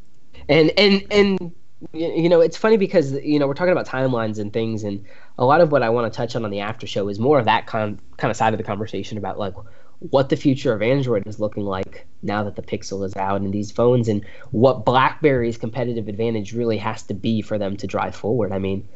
And 0.48 0.72
and 0.78 1.04
and 1.12 1.38
y- 1.42 1.52
you 1.94 2.30
know 2.30 2.42
it's 2.42 2.58
funny 2.58 2.78
because 2.78 3.14
you 3.14 3.40
know 3.40 3.48
we're 3.48 3.54
talking 3.54 3.72
about 3.72 3.88
timelines 3.88 4.40
and 4.40 4.54
things, 4.54 4.84
and 4.84 5.04
a 5.38 5.46
lot 5.46 5.62
of 5.62 5.72
what 5.72 5.84
I 5.84 5.90
want 5.90 6.12
to 6.12 6.16
touch 6.16 6.36
on 6.36 6.46
on 6.46 6.52
the 6.52 6.60
after 6.60 6.86
show 6.88 7.08
is 7.08 7.20
more 7.20 7.40
of 7.40 7.46
that 7.46 7.66
kind 7.66 8.00
kind 8.18 8.30
of 8.30 8.38
side 8.38 8.54
of 8.54 8.58
the 8.58 8.64
conversation 8.64 9.18
about 9.18 9.40
like 9.40 9.54
what 10.00 10.30
the 10.30 10.36
future 10.36 10.74
of 10.74 10.82
Android 10.82 11.28
is 11.28 11.40
looking 11.40 11.64
like 11.64 12.06
now 12.24 12.44
that 12.44 12.56
the 12.56 12.62
Pixel 12.62 13.06
is 13.06 13.16
out 13.16 13.42
and 13.42 13.54
these 13.54 13.72
phones, 13.72 14.08
and 14.08 14.26
what 14.52 14.86
BlackBerry's 14.86 15.58
competitive 15.58 16.08
advantage 16.08 16.54
really 16.54 16.78
has 16.78 17.04
to 17.04 17.14
be 17.14 17.42
for 17.42 17.58
them 17.58 17.78
to 17.78 17.88
drive 17.88 18.16
forward. 18.16 18.52
I 18.52 18.60
mean. 18.60 18.88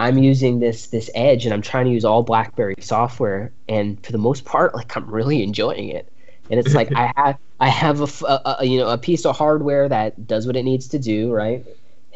I'm 0.00 0.18
using 0.18 0.60
this 0.60 0.86
this 0.86 1.10
Edge 1.16 1.44
and 1.44 1.52
I'm 1.52 1.60
trying 1.60 1.86
to 1.86 1.90
use 1.90 2.04
all 2.04 2.22
BlackBerry 2.22 2.76
software 2.78 3.50
and 3.68 4.00
for 4.06 4.12
the 4.12 4.18
most 4.18 4.44
part 4.44 4.72
like 4.72 4.96
I'm 4.96 5.10
really 5.10 5.42
enjoying 5.42 5.88
it 5.88 6.08
and 6.50 6.60
it's 6.60 6.74
like 6.74 6.92
I 6.96 7.12
have 7.16 7.38
I 7.60 7.68
have 7.68 8.00
a 8.00 8.64
you 8.64 8.78
know 8.78 8.88
a 8.88 8.98
piece 8.98 9.26
of 9.26 9.36
hardware 9.36 9.88
that 9.88 10.26
does 10.26 10.46
what 10.46 10.56
it 10.56 10.62
needs 10.62 10.88
to 10.88 10.98
do, 10.98 11.32
right? 11.32 11.64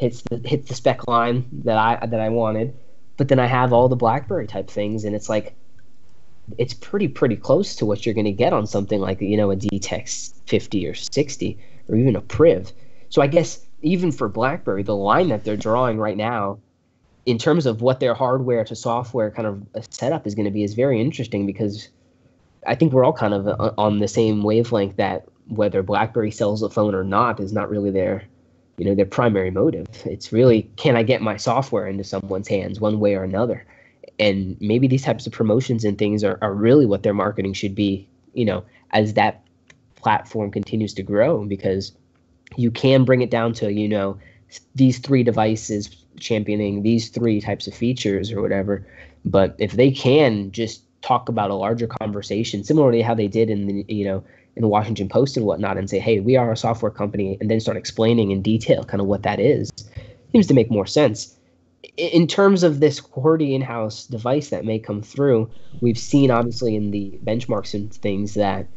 Hits 0.03 0.21
the 0.23 0.41
hits 0.43 0.67
the 0.67 0.75
spec 0.75 1.07
line 1.07 1.45
that 1.63 1.77
I 1.77 2.05
that 2.05 2.19
I 2.19 2.27
wanted, 2.27 2.75
but 3.15 3.29
then 3.29 3.39
I 3.39 3.45
have 3.45 3.71
all 3.71 3.87
the 3.87 3.95
BlackBerry 3.95 4.47
type 4.47 4.69
things, 4.69 5.05
and 5.05 5.15
it's 5.15 5.29
like 5.29 5.55
it's 6.57 6.73
pretty 6.73 7.07
pretty 7.07 7.37
close 7.37 7.73
to 7.77 7.85
what 7.85 8.05
you're 8.05 8.13
going 8.13 8.25
to 8.25 8.33
get 8.33 8.51
on 8.51 8.67
something 8.67 8.99
like 8.99 9.21
you 9.21 9.37
know 9.37 9.49
a 9.49 9.55
DTEK 9.55 10.33
50 10.45 10.87
or 10.87 10.93
60 10.93 11.57
or 11.87 11.95
even 11.95 12.17
a 12.17 12.21
Priv. 12.21 12.73
So 13.07 13.21
I 13.21 13.27
guess 13.27 13.65
even 13.81 14.11
for 14.11 14.27
BlackBerry, 14.27 14.83
the 14.83 14.95
line 14.95 15.29
that 15.29 15.45
they're 15.45 15.55
drawing 15.55 15.97
right 15.97 16.17
now, 16.17 16.59
in 17.25 17.37
terms 17.37 17.65
of 17.65 17.81
what 17.81 18.01
their 18.01 18.13
hardware 18.13 18.65
to 18.65 18.75
software 18.75 19.31
kind 19.31 19.47
of 19.47 19.65
setup 19.89 20.27
is 20.27 20.35
going 20.35 20.45
to 20.45 20.51
be, 20.51 20.63
is 20.63 20.73
very 20.73 20.99
interesting 20.99 21.45
because 21.45 21.87
I 22.67 22.75
think 22.75 22.91
we're 22.91 23.05
all 23.05 23.13
kind 23.13 23.33
of 23.33 23.47
uh, 23.47 23.71
on 23.77 23.99
the 23.99 24.09
same 24.09 24.43
wavelength 24.43 24.97
that 24.97 25.25
whether 25.47 25.81
BlackBerry 25.81 26.31
sells 26.31 26.61
a 26.61 26.69
phone 26.69 26.93
or 26.93 27.05
not 27.05 27.39
is 27.39 27.53
not 27.53 27.69
really 27.69 27.91
their, 27.91 28.23
you 28.77 28.85
know, 28.85 28.95
their 28.95 29.05
primary 29.05 29.51
motive. 29.51 29.87
It's 30.05 30.31
really 30.31 30.63
can 30.75 30.95
I 30.95 31.03
get 31.03 31.21
my 31.21 31.37
software 31.37 31.87
into 31.87 32.03
someone's 32.03 32.47
hands 32.47 32.79
one 32.79 32.99
way 32.99 33.15
or 33.15 33.23
another, 33.23 33.65
and 34.19 34.57
maybe 34.59 34.87
these 34.87 35.03
types 35.03 35.27
of 35.27 35.33
promotions 35.33 35.83
and 35.83 35.97
things 35.97 36.23
are, 36.23 36.37
are 36.41 36.53
really 36.53 36.85
what 36.85 37.03
their 37.03 37.13
marketing 37.13 37.53
should 37.53 37.75
be. 37.75 38.07
You 38.33 38.45
know, 38.45 38.63
as 38.91 39.13
that 39.13 39.41
platform 39.95 40.51
continues 40.51 40.93
to 40.95 41.03
grow, 41.03 41.45
because 41.45 41.91
you 42.57 42.71
can 42.71 43.05
bring 43.05 43.21
it 43.21 43.31
down 43.31 43.53
to 43.53 43.71
you 43.71 43.87
know 43.87 44.17
these 44.75 44.99
three 44.99 45.23
devices 45.23 46.03
championing 46.19 46.83
these 46.83 47.09
three 47.09 47.41
types 47.41 47.67
of 47.67 47.73
features 47.73 48.31
or 48.31 48.41
whatever. 48.41 48.87
But 49.25 49.55
if 49.57 49.73
they 49.73 49.91
can 49.91 50.51
just 50.51 50.83
talk 51.03 51.29
about 51.29 51.51
a 51.51 51.55
larger 51.55 51.87
conversation, 51.87 52.63
similarly 52.63 53.01
how 53.01 53.13
they 53.13 53.27
did 53.27 53.49
in 53.49 53.67
the 53.67 53.85
you 53.87 54.05
know 54.05 54.23
in 54.55 54.61
the 54.61 54.67
Washington 54.67 55.09
Post 55.09 55.37
and 55.37 55.45
whatnot, 55.45 55.77
and 55.77 55.89
say, 55.89 55.99
hey, 55.99 56.19
we 56.19 56.35
are 56.37 56.51
a 56.51 56.57
software 56.57 56.91
company, 56.91 57.37
and 57.39 57.49
then 57.49 57.59
start 57.59 57.77
explaining 57.77 58.31
in 58.31 58.41
detail 58.41 58.83
kind 58.83 59.01
of 59.01 59.07
what 59.07 59.23
that 59.23 59.39
is, 59.39 59.69
seems 60.31 60.47
to 60.47 60.53
make 60.53 60.71
more 60.71 60.85
sense. 60.85 61.35
In 61.97 62.27
terms 62.27 62.63
of 62.63 62.79
this 62.79 63.01
QWERTY 63.01 63.53
in-house 63.53 64.05
device 64.07 64.49
that 64.49 64.63
may 64.63 64.79
come 64.79 65.01
through, 65.01 65.51
we've 65.81 65.97
seen 65.97 66.31
obviously 66.31 66.75
in 66.75 66.91
the 66.91 67.19
benchmarks 67.23 67.73
and 67.73 67.93
things 67.93 68.35
that 68.35 68.67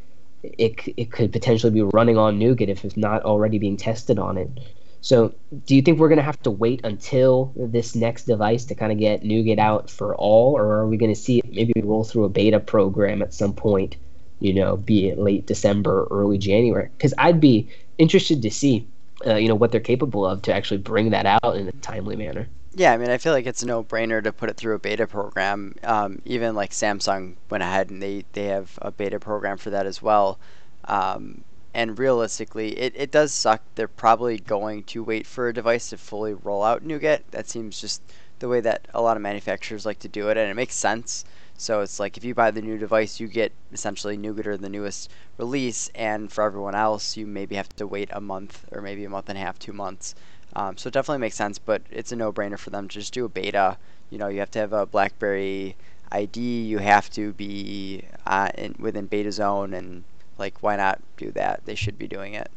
it, 0.42 0.80
it 0.96 1.12
could 1.12 1.32
potentially 1.32 1.72
be 1.72 1.82
running 1.82 2.18
on 2.18 2.38
Nougat 2.38 2.68
if 2.68 2.84
it's 2.84 2.96
not 2.96 3.22
already 3.22 3.58
being 3.58 3.76
tested 3.76 4.18
on 4.18 4.36
it. 4.36 4.50
So, 5.06 5.32
do 5.66 5.76
you 5.76 5.82
think 5.82 6.00
we're 6.00 6.08
going 6.08 6.18
to 6.18 6.24
have 6.24 6.42
to 6.42 6.50
wait 6.50 6.80
until 6.82 7.52
this 7.54 7.94
next 7.94 8.24
device 8.24 8.64
to 8.64 8.74
kind 8.74 8.90
of 8.90 8.98
get 8.98 9.22
Nougat 9.22 9.60
out 9.60 9.88
for 9.88 10.16
all, 10.16 10.58
or 10.58 10.64
are 10.78 10.88
we 10.88 10.96
going 10.96 11.14
to 11.14 11.20
see 11.20 11.38
it 11.38 11.52
maybe 11.52 11.72
roll 11.80 12.02
through 12.02 12.24
a 12.24 12.28
beta 12.28 12.58
program 12.58 13.22
at 13.22 13.32
some 13.32 13.52
point? 13.52 13.94
You 14.40 14.52
know, 14.52 14.76
be 14.76 15.06
it 15.06 15.16
late 15.16 15.46
December, 15.46 16.08
early 16.10 16.38
January? 16.38 16.88
Because 16.96 17.14
I'd 17.18 17.40
be 17.40 17.68
interested 17.98 18.42
to 18.42 18.50
see, 18.50 18.84
uh, 19.24 19.36
you 19.36 19.46
know, 19.46 19.54
what 19.54 19.70
they're 19.70 19.80
capable 19.80 20.26
of 20.26 20.42
to 20.42 20.52
actually 20.52 20.78
bring 20.78 21.10
that 21.10 21.24
out 21.24 21.54
in 21.54 21.68
a 21.68 21.72
timely 21.82 22.16
manner. 22.16 22.48
Yeah, 22.74 22.92
I 22.92 22.96
mean, 22.96 23.08
I 23.08 23.18
feel 23.18 23.32
like 23.32 23.46
it's 23.46 23.62
a 23.62 23.66
no-brainer 23.66 24.24
to 24.24 24.32
put 24.32 24.50
it 24.50 24.56
through 24.56 24.74
a 24.74 24.80
beta 24.80 25.06
program. 25.06 25.76
Um, 25.84 26.20
even 26.24 26.56
like 26.56 26.72
Samsung 26.72 27.36
went 27.48 27.62
ahead 27.62 27.90
and 27.90 28.02
they 28.02 28.24
they 28.32 28.46
have 28.46 28.76
a 28.82 28.90
beta 28.90 29.20
program 29.20 29.56
for 29.56 29.70
that 29.70 29.86
as 29.86 30.02
well. 30.02 30.40
Um, 30.86 31.44
and 31.76 31.98
realistically, 31.98 32.70
it, 32.78 32.94
it 32.96 33.10
does 33.10 33.34
suck. 33.34 33.60
They're 33.74 33.86
probably 33.86 34.38
going 34.38 34.84
to 34.84 35.04
wait 35.04 35.26
for 35.26 35.46
a 35.46 35.52
device 35.52 35.90
to 35.90 35.98
fully 35.98 36.32
roll 36.32 36.62
out 36.62 36.82
Nougat. 36.82 37.30
That 37.32 37.50
seems 37.50 37.78
just 37.78 38.00
the 38.38 38.48
way 38.48 38.62
that 38.62 38.88
a 38.94 39.02
lot 39.02 39.18
of 39.18 39.22
manufacturers 39.22 39.84
like 39.84 39.98
to 39.98 40.08
do 40.08 40.30
it, 40.30 40.38
and 40.38 40.50
it 40.50 40.54
makes 40.54 40.74
sense. 40.74 41.26
So 41.58 41.82
it's 41.82 42.00
like 42.00 42.16
if 42.16 42.24
you 42.24 42.34
buy 42.34 42.50
the 42.50 42.62
new 42.62 42.78
device, 42.78 43.20
you 43.20 43.28
get 43.28 43.52
essentially 43.74 44.16
Nougat 44.16 44.46
or 44.46 44.56
the 44.56 44.70
newest 44.70 45.10
release, 45.36 45.90
and 45.94 46.32
for 46.32 46.44
everyone 46.44 46.74
else, 46.74 47.14
you 47.14 47.26
maybe 47.26 47.56
have 47.56 47.68
to 47.76 47.86
wait 47.86 48.08
a 48.10 48.22
month 48.22 48.64
or 48.72 48.80
maybe 48.80 49.04
a 49.04 49.10
month 49.10 49.28
and 49.28 49.36
a 49.36 49.42
half, 49.42 49.58
two 49.58 49.74
months. 49.74 50.14
Um, 50.54 50.78
so 50.78 50.88
it 50.88 50.94
definitely 50.94 51.20
makes 51.20 51.36
sense, 51.36 51.58
but 51.58 51.82
it's 51.90 52.10
a 52.10 52.16
no-brainer 52.16 52.58
for 52.58 52.70
them 52.70 52.88
to 52.88 52.94
just 53.00 53.12
do 53.12 53.26
a 53.26 53.28
beta. 53.28 53.76
You 54.08 54.16
know, 54.16 54.28
you 54.28 54.38
have 54.38 54.50
to 54.52 54.60
have 54.60 54.72
a 54.72 54.86
BlackBerry 54.86 55.76
ID, 56.10 56.40
you 56.40 56.78
have 56.78 57.10
to 57.10 57.34
be 57.34 58.04
uh, 58.24 58.48
in, 58.56 58.76
within 58.78 59.08
beta 59.08 59.30
zone, 59.30 59.74
and 59.74 60.04
like, 60.38 60.62
why 60.62 60.76
not 60.76 61.00
do 61.16 61.30
that? 61.32 61.62
They 61.64 61.74
should 61.74 61.98
be 61.98 62.06
doing 62.08 62.34
it. 62.34 62.50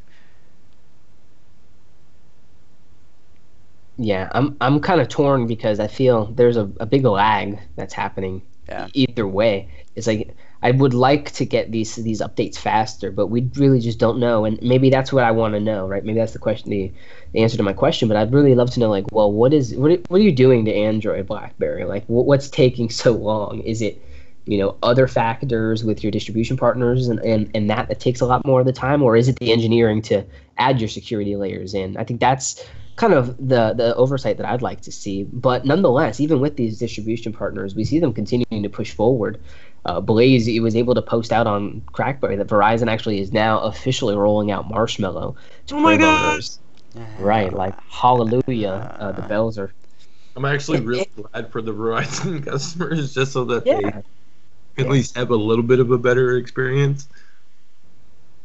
Yeah, 3.97 4.29
I'm 4.33 4.55
I'm 4.61 4.79
kind 4.79 5.01
of 5.01 5.09
torn 5.09 5.45
because 5.47 5.79
I 5.79 5.87
feel 5.87 6.25
there's 6.27 6.55
a, 6.57 6.69
a 6.79 6.85
big 6.85 7.03
lag 7.03 7.59
that's 7.75 7.93
happening 7.93 8.41
Yeah. 8.67 8.87
either 8.93 9.27
way. 9.27 9.67
It's 9.95 10.07
like 10.07 10.35
I 10.61 10.71
would 10.71 10.93
like 10.93 11.31
to 11.33 11.45
get 11.45 11.71
these 11.71 11.95
these 11.95 12.21
updates 12.21 12.57
faster, 12.57 13.11
but 13.11 13.27
we 13.27 13.49
really 13.55 13.81
just 13.81 13.99
don't 13.99 14.19
know. 14.19 14.45
And 14.45 14.57
maybe 14.61 14.89
that's 14.89 15.11
what 15.11 15.25
I 15.25 15.31
want 15.31 15.53
to 15.55 15.59
know, 15.59 15.85
right? 15.85 16.03
Maybe 16.03 16.17
that's 16.19 16.31
the 16.33 16.39
question, 16.39 16.69
the, 16.69 16.91
the 17.33 17.41
answer 17.41 17.57
to 17.57 17.63
my 17.63 17.73
question. 17.73 18.07
But 18.07 18.15
I'd 18.17 18.33
really 18.33 18.55
love 18.55 18.69
to 18.71 18.79
know, 18.79 18.89
like, 18.89 19.05
well, 19.11 19.31
what 19.31 19.53
is 19.53 19.75
what 19.75 19.91
are- 19.91 20.01
what 20.07 20.21
are 20.21 20.23
you 20.23 20.31
doing 20.31 20.63
to 20.65 20.73
Android 20.73 21.27
BlackBerry? 21.27 21.83
Like, 21.83 22.05
what, 22.07 22.25
what's 22.25 22.49
taking 22.49 22.89
so 22.89 23.11
long? 23.11 23.59
Is 23.61 23.81
it 23.81 24.01
you 24.49 24.57
know 24.57 24.75
other 24.81 25.07
factors 25.07 25.83
with 25.83 26.03
your 26.03 26.11
distribution 26.11 26.57
partners 26.57 27.07
and, 27.07 27.19
and 27.19 27.51
and 27.53 27.69
that 27.69 27.87
that 27.87 27.99
takes 27.99 28.19
a 28.19 28.25
lot 28.25 28.43
more 28.47 28.59
of 28.59 28.65
the 28.65 28.73
time 28.73 29.03
or 29.03 29.15
is 29.15 29.27
it 29.27 29.37
the 29.37 29.51
engineering 29.51 30.01
to 30.01 30.25
add 30.57 30.81
your 30.81 30.89
security 30.89 31.35
layers 31.35 31.75
in? 31.75 31.95
I 31.97 32.03
think 32.03 32.19
that's 32.19 32.65
kind 32.95 33.13
of 33.13 33.37
the 33.37 33.73
the 33.73 33.95
oversight 33.95 34.37
that 34.37 34.47
i'd 34.47 34.63
like 34.63 34.81
to 34.81 34.91
see. 34.91 35.23
But 35.23 35.65
nonetheless 35.65 36.19
even 36.19 36.41
with 36.41 36.57
these 36.57 36.79
distribution 36.79 37.31
partners 37.31 37.75
we 37.75 37.85
see 37.85 37.99
them 37.99 38.11
continuing 38.11 38.63
to 38.63 38.69
push 38.69 38.91
forward. 38.91 39.39
Uh, 39.85 40.01
blaze 40.01 40.45
he 40.45 40.59
was 40.59 40.75
able 40.75 40.93
to 40.93 41.01
post 41.01 41.31
out 41.31 41.47
on 41.47 41.81
crackberry 41.93 42.37
that 42.37 42.47
verizon 42.47 42.91
actually 42.91 43.21
is 43.21 43.31
now 43.31 43.61
officially 43.61 44.13
rolling 44.13 44.51
out 44.51 44.67
marshmallow 44.69 45.37
to 45.67 45.75
Oh 45.75 45.79
my 45.79 45.95
crib 45.95 46.01
God. 46.01 46.41
right 47.17 47.53
like 47.53 47.79
hallelujah 47.89 48.97
uh, 48.99 49.13
the 49.13 49.21
bells 49.21 49.57
are 49.57 49.71
I'm 50.35 50.45
actually 50.45 50.79
really 50.81 51.09
glad 51.15 51.51
for 51.51 51.61
the 51.61 51.73
Verizon 51.73 52.45
customers, 52.45 53.13
just 53.13 53.33
so 53.33 53.43
that 53.45 53.65
yeah. 53.65 53.81
they 53.81 54.03
at 54.79 54.89
least 54.89 55.15
have 55.15 55.29
a 55.31 55.35
little 55.35 55.63
bit 55.63 55.79
of 55.79 55.91
a 55.91 55.97
better 55.97 56.37
experience. 56.37 57.07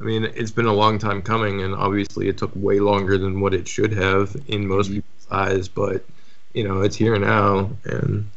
I 0.00 0.05
mean, 0.05 0.25
it's 0.25 0.50
been 0.50 0.67
a 0.67 0.73
long 0.73 0.99
time 0.99 1.23
coming, 1.23 1.62
and 1.62 1.75
obviously 1.75 2.29
it 2.29 2.37
took 2.38 2.50
way 2.55 2.81
longer 2.81 3.17
than 3.17 3.41
what 3.41 3.55
it 3.55 3.69
should 3.69 3.93
have 3.93 4.37
in 4.49 4.67
most 4.67 4.91
Mhm. 4.91 4.95
people's 4.97 5.26
eyes. 5.31 5.69
But 5.69 6.05
you 6.53 6.67
know, 6.67 6.83
it's 6.83 6.97
here 6.97 7.19
now, 7.19 7.71
and 7.85 8.29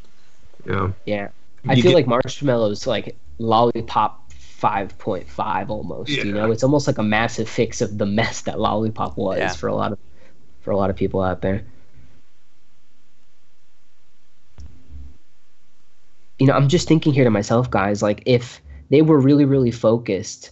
you 0.66 0.72
know, 0.72 0.94
yeah 1.06 1.28
I 1.68 1.74
feel 1.74 1.84
get- 1.84 1.94
like 1.94 2.06
Marshmallow's 2.06 2.86
like 2.86 3.16
Lollipop 3.38 4.24
5.5 4.30 5.70
almost. 5.70 6.10
Yeah. 6.10 6.24
You 6.24 6.32
know, 6.32 6.50
it's 6.50 6.62
almost 6.64 6.86
like 6.86 6.98
a 6.98 7.02
massive 7.02 7.48
fix 7.48 7.80
of 7.80 7.96
the 7.98 8.06
mess 8.06 8.42
that 8.42 8.58
Lollipop 8.58 9.16
was 9.16 9.38
Yeah. 9.38 9.52
for 9.52 9.68
a 9.68 9.74
lot 9.74 9.92
of 9.92 9.98
for 10.62 10.72
a 10.72 10.76
lot 10.76 10.90
of 10.90 10.96
people 10.96 11.20
out 11.22 11.40
there. 11.42 11.62
You 16.38 16.46
know, 16.46 16.52
I'm 16.52 16.68
just 16.68 16.88
thinking 16.88 17.12
here 17.12 17.24
to 17.24 17.30
myself, 17.30 17.70
guys, 17.70 18.02
like 18.02 18.22
if 18.26 18.60
they 18.90 19.02
were 19.02 19.18
really, 19.18 19.44
really 19.44 19.70
focused, 19.70 20.50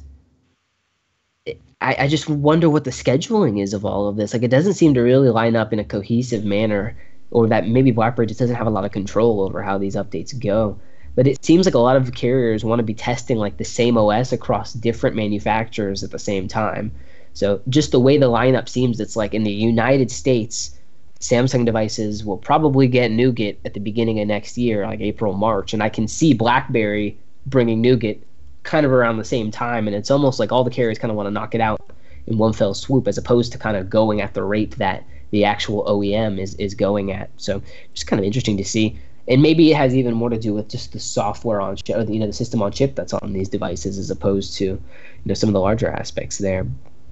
I, 1.80 1.96
I 2.00 2.08
just 2.08 2.28
wonder 2.28 2.68
what 2.70 2.84
the 2.84 2.90
scheduling 2.90 3.62
is 3.62 3.74
of 3.74 3.84
all 3.84 4.08
of 4.08 4.16
this. 4.16 4.32
Like, 4.32 4.42
it 4.42 4.50
doesn't 4.50 4.74
seem 4.74 4.94
to 4.94 5.00
really 5.00 5.28
line 5.28 5.56
up 5.56 5.72
in 5.72 5.78
a 5.78 5.84
cohesive 5.84 6.44
manner, 6.44 6.96
or 7.30 7.46
that 7.48 7.68
maybe 7.68 7.90
BlackBerry 7.90 8.26
just 8.26 8.40
doesn't 8.40 8.56
have 8.56 8.66
a 8.66 8.70
lot 8.70 8.84
of 8.84 8.92
control 8.92 9.42
over 9.42 9.62
how 9.62 9.78
these 9.78 9.96
updates 9.96 10.38
go. 10.38 10.78
But 11.14 11.26
it 11.26 11.44
seems 11.44 11.66
like 11.66 11.74
a 11.74 11.78
lot 11.78 11.96
of 11.96 12.14
carriers 12.14 12.64
want 12.64 12.78
to 12.78 12.84
be 12.84 12.94
testing 12.94 13.38
like 13.38 13.56
the 13.56 13.64
same 13.64 13.96
OS 13.96 14.32
across 14.32 14.72
different 14.72 15.16
manufacturers 15.16 16.02
at 16.02 16.10
the 16.10 16.18
same 16.18 16.46
time. 16.46 16.92
So 17.32 17.60
just 17.68 17.90
the 17.90 18.00
way 18.00 18.18
the 18.18 18.30
lineup 18.30 18.68
seems, 18.68 19.00
it's 19.00 19.16
like 19.16 19.34
in 19.34 19.44
the 19.44 19.52
United 19.52 20.10
States, 20.10 20.75
Samsung 21.20 21.64
devices 21.64 22.24
will 22.24 22.36
probably 22.36 22.88
get 22.88 23.10
Nougat 23.10 23.58
at 23.64 23.74
the 23.74 23.80
beginning 23.80 24.20
of 24.20 24.28
next 24.28 24.58
year, 24.58 24.86
like 24.86 25.00
April, 25.00 25.32
March, 25.32 25.72
and 25.72 25.82
I 25.82 25.88
can 25.88 26.06
see 26.06 26.34
BlackBerry 26.34 27.16
bringing 27.46 27.80
Nougat 27.80 28.18
kind 28.64 28.84
of 28.84 28.92
around 28.92 29.16
the 29.16 29.24
same 29.24 29.50
time, 29.50 29.86
and 29.86 29.96
it's 29.96 30.10
almost 30.10 30.38
like 30.38 30.52
all 30.52 30.64
the 30.64 30.70
carriers 30.70 30.98
kind 30.98 31.10
of 31.10 31.16
want 31.16 31.26
to 31.26 31.30
knock 31.30 31.54
it 31.54 31.60
out 31.60 31.80
in 32.26 32.38
one 32.38 32.52
fell 32.52 32.74
swoop, 32.74 33.08
as 33.08 33.16
opposed 33.16 33.52
to 33.52 33.58
kind 33.58 33.76
of 33.76 33.88
going 33.88 34.20
at 34.20 34.34
the 34.34 34.42
rate 34.42 34.76
that 34.78 35.04
the 35.30 35.44
actual 35.44 35.84
OEM 35.84 36.38
is 36.38 36.54
is 36.54 36.74
going 36.74 37.12
at. 37.12 37.30
So 37.36 37.62
just 37.94 38.06
kind 38.06 38.20
of 38.20 38.26
interesting 38.26 38.56
to 38.58 38.64
see. 38.64 38.98
And 39.28 39.42
maybe 39.42 39.72
it 39.72 39.76
has 39.76 39.96
even 39.96 40.14
more 40.14 40.30
to 40.30 40.38
do 40.38 40.54
with 40.54 40.68
just 40.68 40.92
the 40.92 41.00
software 41.00 41.60
on 41.60 41.76
chip, 41.76 42.08
you 42.08 42.20
know, 42.20 42.26
the 42.26 42.32
system 42.32 42.62
on 42.62 42.70
chip 42.70 42.94
that's 42.94 43.12
on 43.12 43.32
these 43.32 43.48
devices, 43.48 43.98
as 43.98 44.10
opposed 44.10 44.54
to, 44.58 44.64
you 44.64 44.80
know, 45.24 45.34
some 45.34 45.48
of 45.48 45.52
the 45.52 45.60
larger 45.60 45.88
aspects 45.88 46.38
there. 46.38 46.66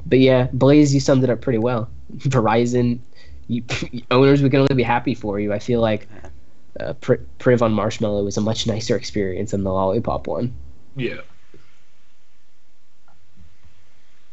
But 0.06 0.20
yeah, 0.20 0.48
Blaze, 0.52 0.94
you 0.94 1.00
summed 1.00 1.24
it 1.24 1.30
up 1.30 1.40
pretty 1.40 1.58
well. 1.58 1.88
Verizon 2.18 3.00
you, 3.48 3.64
owners, 4.10 4.42
we 4.42 4.50
can 4.50 4.60
only 4.60 4.74
be 4.74 4.82
happy 4.82 5.14
for 5.14 5.40
you. 5.40 5.52
I 5.52 5.58
feel 5.58 5.80
like 5.80 6.08
uh, 6.80 6.94
Pri- 6.94 7.24
Priv 7.38 7.62
on 7.62 7.72
Marshmallow 7.72 8.24
was 8.24 8.36
a 8.36 8.40
much 8.40 8.66
nicer 8.66 8.96
experience 8.96 9.52
than 9.52 9.62
the 9.64 9.72
Lollipop 9.72 10.26
one. 10.26 10.54
yeah, 10.96 11.20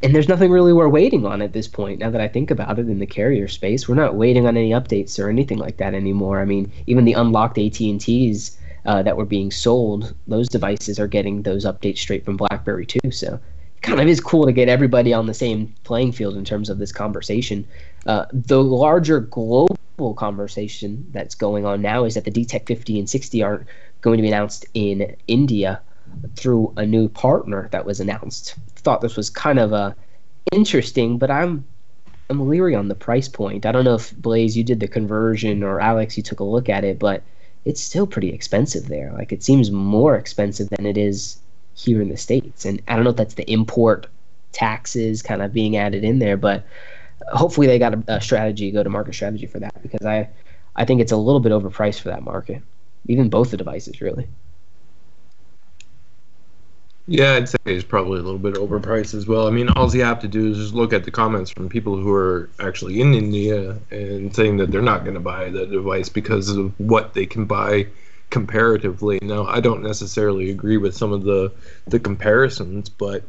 And 0.03 0.15
there's 0.15 0.27
nothing 0.27 0.50
really 0.50 0.74
we're 0.74 0.89
waiting 0.89 1.25
on 1.25 1.41
at 1.41 1.53
this 1.53 1.68
point. 1.68 2.00
Now 2.00 2.10
that 2.10 2.22
I 2.22 2.27
think 2.27 2.50
about 2.50 2.80
it, 2.80 2.89
in 2.89 2.98
the 3.00 3.06
carrier 3.06 3.48
space, 3.48 3.88
we're 3.88 3.96
not 3.96 4.15
waiting 4.15 4.48
on 4.48 4.58
any 4.58 4.72
updates 4.72 5.20
or 5.24 5.30
anything 5.30 5.60
like 5.60 5.77
that 5.77 5.94
anymore. 5.94 6.41
I 6.41 6.46
mean, 6.46 6.72
even 6.88 7.06
the 7.06 7.13
unlocked 7.13 7.60
AT 7.60 7.80
and 7.82 8.01
T's 8.01 8.58
uh, 8.86 9.03
that 9.03 9.15
were 9.15 9.25
being 9.25 9.51
sold, 9.51 10.15
those 10.25 10.50
devices 10.50 11.00
are 11.00 11.08
getting 11.08 11.44
those 11.44 11.65
updates 11.65 12.00
straight 12.00 12.25
from 12.25 12.38
BlackBerry 12.38 12.86
too. 12.88 13.12
So 13.12 13.36
it 13.36 13.41
kind 13.81 14.00
of 14.00 14.07
is 14.07 14.19
cool 14.19 14.45
to 14.45 14.51
get 14.51 14.69
everybody 14.69 15.13
on 15.13 15.25
the 15.25 15.33
same 15.33 15.73
playing 15.83 16.11
field 16.11 16.35
in 16.35 16.45
terms 16.45 16.69
of 16.69 16.77
this 16.77 16.91
conversation. 16.91 17.67
Uh, 18.05 18.25
the 18.31 18.61
larger 18.61 19.19
global 19.19 20.13
conversation 20.15 21.05
that's 21.11 21.35
going 21.35 21.65
on 21.65 21.81
now 21.81 22.03
is 22.03 22.15
that 22.15 22.25
the 22.25 22.31
DTEK 22.31 22.67
50 22.67 23.00
and 23.00 23.09
60 23.09 23.43
aren't 23.43 23.67
going 24.01 24.17
to 24.17 24.21
be 24.21 24.27
announced 24.27 24.65
in 24.73 25.15
India 25.27 25.81
through 26.35 26.73
a 26.77 26.85
new 26.85 27.09
partner 27.09 27.69
that 27.71 27.85
was 27.85 28.00
announced. 28.00 28.55
Thought 28.75 29.01
this 29.01 29.15
was 29.15 29.29
kind 29.29 29.59
of 29.59 29.73
uh, 29.73 29.93
interesting, 30.51 31.17
but 31.17 31.31
I'm 31.31 31.65
I'm 32.29 32.47
leery 32.47 32.75
on 32.75 32.88
the 32.88 32.95
price 32.95 33.27
point. 33.27 33.65
I 33.65 33.73
don't 33.73 33.83
know 33.83 33.95
if 33.95 34.15
Blaze 34.15 34.55
you 34.55 34.63
did 34.63 34.79
the 34.79 34.88
conversion 34.88 35.63
or 35.63 35.81
Alex 35.81 36.15
you 36.15 36.23
took 36.23 36.39
a 36.39 36.45
look 36.45 36.69
at 36.69 36.83
it, 36.83 36.97
but 36.97 37.23
it's 37.65 37.81
still 37.81 38.07
pretty 38.07 38.29
expensive 38.29 38.88
there. 38.88 39.11
Like 39.13 39.31
it 39.31 39.43
seems 39.43 39.69
more 39.69 40.15
expensive 40.15 40.69
than 40.69 40.85
it 40.85 40.97
is 40.97 41.38
here 41.74 42.01
in 42.01 42.10
the 42.10 42.18
states, 42.18 42.66
and 42.66 42.82
I 42.88 42.96
don't 42.96 43.04
know 43.04 43.12
if 43.12 43.16
that's 43.16 43.36
the 43.36 43.50
import 43.51 44.08
taxes 44.51 45.22
kind 45.22 45.42
of 45.42 45.54
being 45.54 45.78
added 45.78 46.04
in 46.04 46.20
there, 46.20 46.38
but 46.38 46.66
hopefully 47.32 47.68
they 47.68 47.80
got 47.80 47.94
a, 47.94 48.04
a 48.08 48.22
strategy, 48.22 48.72
go 48.72 48.84
to 48.84 48.90
market 48.90 49.13
strategy 49.13 49.46
for 49.46 49.60
that 49.60 49.82
because 49.82 50.06
I 50.06 50.30
I 50.75 50.86
think 50.86 51.01
it's 51.01 51.12
a 51.12 51.18
little 51.18 51.40
bit 51.40 51.51
overpriced 51.51 52.01
for 52.01 52.10
that 52.10 52.24
market, 52.24 52.62
even 53.08 53.30
both 53.30 53.51
the 53.51 53.58
devices 53.58 54.01
really. 54.01 54.28
Yeah, 57.08 57.34
I'd 57.34 57.50
say 57.50 57.58
it's 57.66 57.84
probably 57.84 58.20
a 58.20 58.24
little 58.24 58.40
bit 58.40 58.54
overpriced 58.54 59.13
as 59.16 59.28
well. 59.28 59.48
I 59.48 59.50
mean, 59.50 59.70
all 59.70 59.94
you 59.94 60.04
have 60.04 60.20
to 60.22 60.28
do 60.28 60.51
is 60.51 60.58
just 60.58 60.74
look 60.74 60.94
at 60.94 61.04
the 61.04 61.12
comments 61.12 61.51
from 61.51 61.68
people 61.68 61.98
who 61.98 62.12
are 62.13 62.50
actually 62.60 63.01
in 63.01 63.13
India 63.13 63.78
and 63.90 64.34
saying 64.34 64.58
that 64.58 64.72
they're 64.72 64.82
not 64.82 65.04
going 65.04 65.16
to 65.16 65.20
buy 65.20 65.50
the 65.50 65.66
device 65.66 66.10
because 66.10 66.50
of 66.50 66.80
what 66.80 67.13
they 67.13 67.25
can 67.25 67.46
buy 67.46 67.88
comparatively. 68.31 69.19
Now, 69.21 69.45
I 69.45 69.59
don't 69.59 69.83
necessarily 69.83 70.50
agree 70.50 70.77
with 70.77 70.95
some 70.95 71.13
of 71.13 71.23
the 71.23 71.51
the 71.85 72.00
comparisons, 72.00 72.89
but 72.89 73.23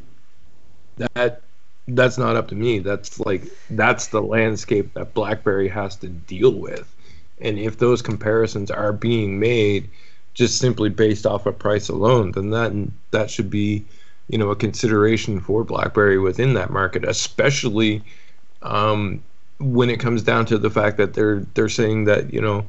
that 0.97 1.42
that's 1.88 2.16
not 2.16 2.37
up 2.37 2.49
to 2.49 2.54
me. 2.54 2.78
That's 2.78 3.21
like 3.21 3.42
that's 3.71 4.06
the 4.06 4.23
landscape 4.23 4.94
that 4.94 5.12
BlackBerry 5.12 5.68
has 5.68 5.97
to 5.97 6.09
deal 6.09 6.52
with. 6.52 6.88
And 7.40 7.59
if 7.59 7.78
those 7.78 8.00
comparisons 8.00 8.71
are 8.71 8.92
being 8.92 9.38
made 9.38 9.90
just 10.35 10.59
simply 10.59 10.88
based 10.88 11.26
off 11.26 11.44
of 11.44 11.59
price 11.59 11.88
alone, 11.88 12.32
then 12.32 12.50
that 12.50 12.73
that 13.11 13.30
should 13.30 13.50
be, 13.50 13.85
you 14.28 14.38
know, 14.38 14.50
a 14.50 14.56
consideration 14.56 15.40
for 15.40 15.64
BlackBerry 15.64 16.18
within 16.18 16.54
that 16.54 16.71
market, 16.71 17.04
especially 17.04 18.02
um, 18.62 19.23
when 19.59 19.90
it 19.90 20.00
comes 20.00 20.23
down 20.23 20.47
to 20.47 20.59
the 20.59 20.71
fact 20.71 20.97
that 20.97 21.14
they're 21.14 21.40
they're 21.54 21.68
saying 21.68 22.04
that 22.04 22.32
you 22.32 22.40
know 22.40 22.64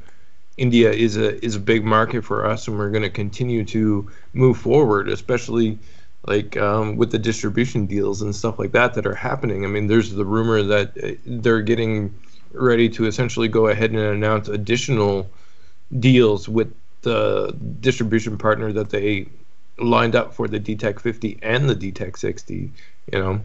India 0.58 0.92
is 0.92 1.18
a 1.18 1.44
is 1.44 1.56
a 1.56 1.60
big 1.60 1.84
market 1.84 2.24
for 2.24 2.46
us, 2.46 2.68
and 2.68 2.78
we're 2.78 2.92
going 2.92 3.04
to 3.04 3.10
continue 3.10 3.66
to 3.66 4.10
move 4.34 4.58
forward, 4.58 5.10
especially 5.10 5.80
like 6.28 6.56
um, 6.58 6.96
with 6.96 7.12
the 7.12 7.20
distribution 7.20 7.86
deals 7.86 8.22
and 8.22 8.36
stuff 8.36 8.60
like 8.60 8.72
that 8.72 8.94
that 8.94 9.06
are 9.06 9.16
happening. 9.16 9.66
I 9.66 9.68
mean, 9.68 9.88
there's 9.88 10.12
the 10.12 10.26
rumor 10.26 10.62
that 10.64 10.98
uh, 11.04 11.12
they're 11.26 11.62
getting 11.62 12.14
ready 12.54 12.88
to 12.90 13.06
essentially 13.06 13.48
go 13.48 13.68
ahead 13.68 13.92
and 13.92 14.00
announce 14.00 14.48
additional 14.48 15.30
deals 16.00 16.48
with 16.48 16.74
the 17.02 17.56
distribution 17.82 18.38
partner 18.38 18.72
that 18.72 18.90
they 18.90 19.28
lined 19.80 20.16
up 20.16 20.34
for 20.34 20.48
the 20.48 20.60
DTEK 20.60 21.00
50 21.00 21.40
and 21.42 21.70
the 21.70 21.76
DTEK 21.76 22.18
60. 22.18 22.72
You 23.12 23.20
know, 23.20 23.42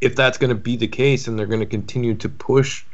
if 0.00 0.16
that's 0.16 0.38
going 0.38 0.50
to 0.50 0.54
be 0.54 0.76
the 0.76 0.88
case 0.88 1.26
and 1.26 1.38
they're 1.38 1.46
going 1.46 1.60
to 1.60 1.66
continue 1.66 2.14
to 2.14 2.28
push 2.28 2.84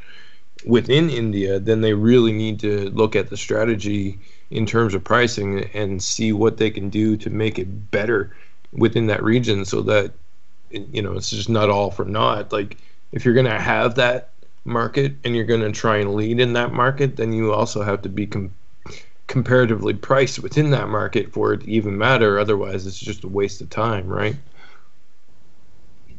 within 0.65 1.09
India, 1.09 1.59
then 1.59 1.81
they 1.81 1.93
really 1.93 2.31
need 2.31 2.59
to 2.61 2.89
look 2.91 3.15
at 3.15 3.29
the 3.29 3.37
strategy 3.37 4.19
in 4.49 4.65
terms 4.65 4.93
of 4.93 5.03
pricing 5.03 5.65
and 5.73 6.01
see 6.01 6.31
what 6.31 6.57
they 6.57 6.69
can 6.69 6.89
do 6.89 7.17
to 7.17 7.29
make 7.29 7.57
it 7.57 7.91
better 7.91 8.35
within 8.71 9.07
that 9.07 9.23
region 9.23 9.65
so 9.65 9.81
that 9.81 10.11
you 10.69 11.01
know 11.01 11.13
it's 11.13 11.29
just 11.29 11.49
not 11.49 11.69
all 11.69 11.91
for 11.91 12.05
naught. 12.05 12.51
Like 12.51 12.77
if 13.11 13.25
you're 13.25 13.33
going 13.33 13.45
to 13.45 13.59
have 13.59 13.95
that 13.95 14.29
market 14.65 15.13
and 15.23 15.35
you're 15.35 15.45
going 15.45 15.61
to 15.61 15.71
try 15.71 15.97
and 15.97 16.15
lead 16.15 16.39
in 16.39 16.53
that 16.53 16.71
market 16.71 17.17
then 17.17 17.33
you 17.33 17.51
also 17.51 17.83
have 17.83 18.01
to 18.01 18.09
be 18.09 18.25
com- 18.25 18.53
comparatively 19.27 19.93
priced 19.93 20.39
within 20.39 20.71
that 20.71 20.87
market 20.87 21.31
for 21.33 21.53
it 21.53 21.61
to 21.61 21.69
even 21.69 21.97
matter. 21.97 22.39
Otherwise 22.39 22.87
it's 22.87 22.99
just 22.99 23.23
a 23.23 23.27
waste 23.27 23.61
of 23.61 23.69
time 23.69 24.07
right 24.07 24.35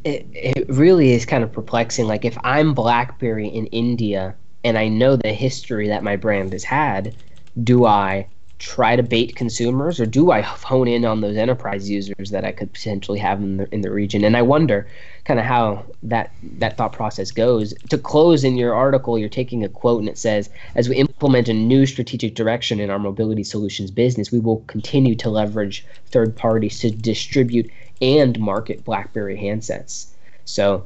it, 0.05 0.27
it 0.33 0.67
really 0.69 1.13
is 1.13 1.25
kind 1.25 1.43
of 1.43 1.53
perplexing. 1.53 2.07
Like 2.07 2.25
if 2.25 2.37
i'm 2.45 2.75
blackberry 2.75 3.49
in 3.49 3.67
india 3.69 4.35
and 4.63 4.79
i 4.79 4.89
know 4.89 5.17
the 5.17 5.33
history 5.33 5.89
that 5.89 6.03
my 6.03 6.17
brand 6.17 6.53
has 6.53 6.65
had 6.65 7.15
do 7.63 7.87
i 7.87 8.29
try 8.59 8.97
to 8.97 9.03
bait 9.03 9.35
consumers, 9.35 10.01
or 10.01 10.07
do 10.07 10.31
I 10.31 10.41
hone 10.41 10.89
in 10.89 11.05
on 11.05 11.21
those 11.21 11.37
enterprise 11.37 11.91
users 11.91 12.31
that 12.31 12.45
I 12.45 12.53
could 12.53 12.73
potentially 12.73 13.19
have 13.19 13.41
in 13.41 13.57
the 13.57 13.75
in 13.75 13.81
the 13.81 13.91
region? 13.91 14.25
And 14.25 14.37
I 14.37 14.43
wonder 14.43 14.87
kind 15.25 15.41
of 15.41 15.47
how 15.47 15.85
that 16.03 16.33
that 16.59 16.77
thought 16.77 16.93
process 16.93 17.31
goes. 17.31 17.75
To 17.89 17.99
close 17.99 18.45
in 18.45 18.57
your 18.57 18.75
article, 18.75 19.19
you're 19.19 19.29
taking 19.29 19.65
a 19.65 19.69
quote 19.69 20.01
and 20.01 20.09
it 20.09 20.19
says, 20.19 20.51
"As 20.77 20.89
we 20.89 20.97
implement 20.97 21.49
a 21.49 21.55
new 21.55 21.85
strategic 21.85 22.35
direction 22.35 22.81
in 22.81 22.91
our 22.91 22.99
mobility 22.99 23.45
solutions 23.45 23.91
business, 23.91 24.31
we 24.31 24.41
will 24.41 24.63
continue 24.67 25.15
to 25.17 25.31
leverage 25.31 25.85
third 26.07 26.37
parties 26.37 26.79
to 26.81 26.91
distribute 26.91 27.71
and 28.01 28.39
market 28.39 28.85
BlackBerry 28.85 29.37
handsets." 29.37 30.07
So 30.45 30.85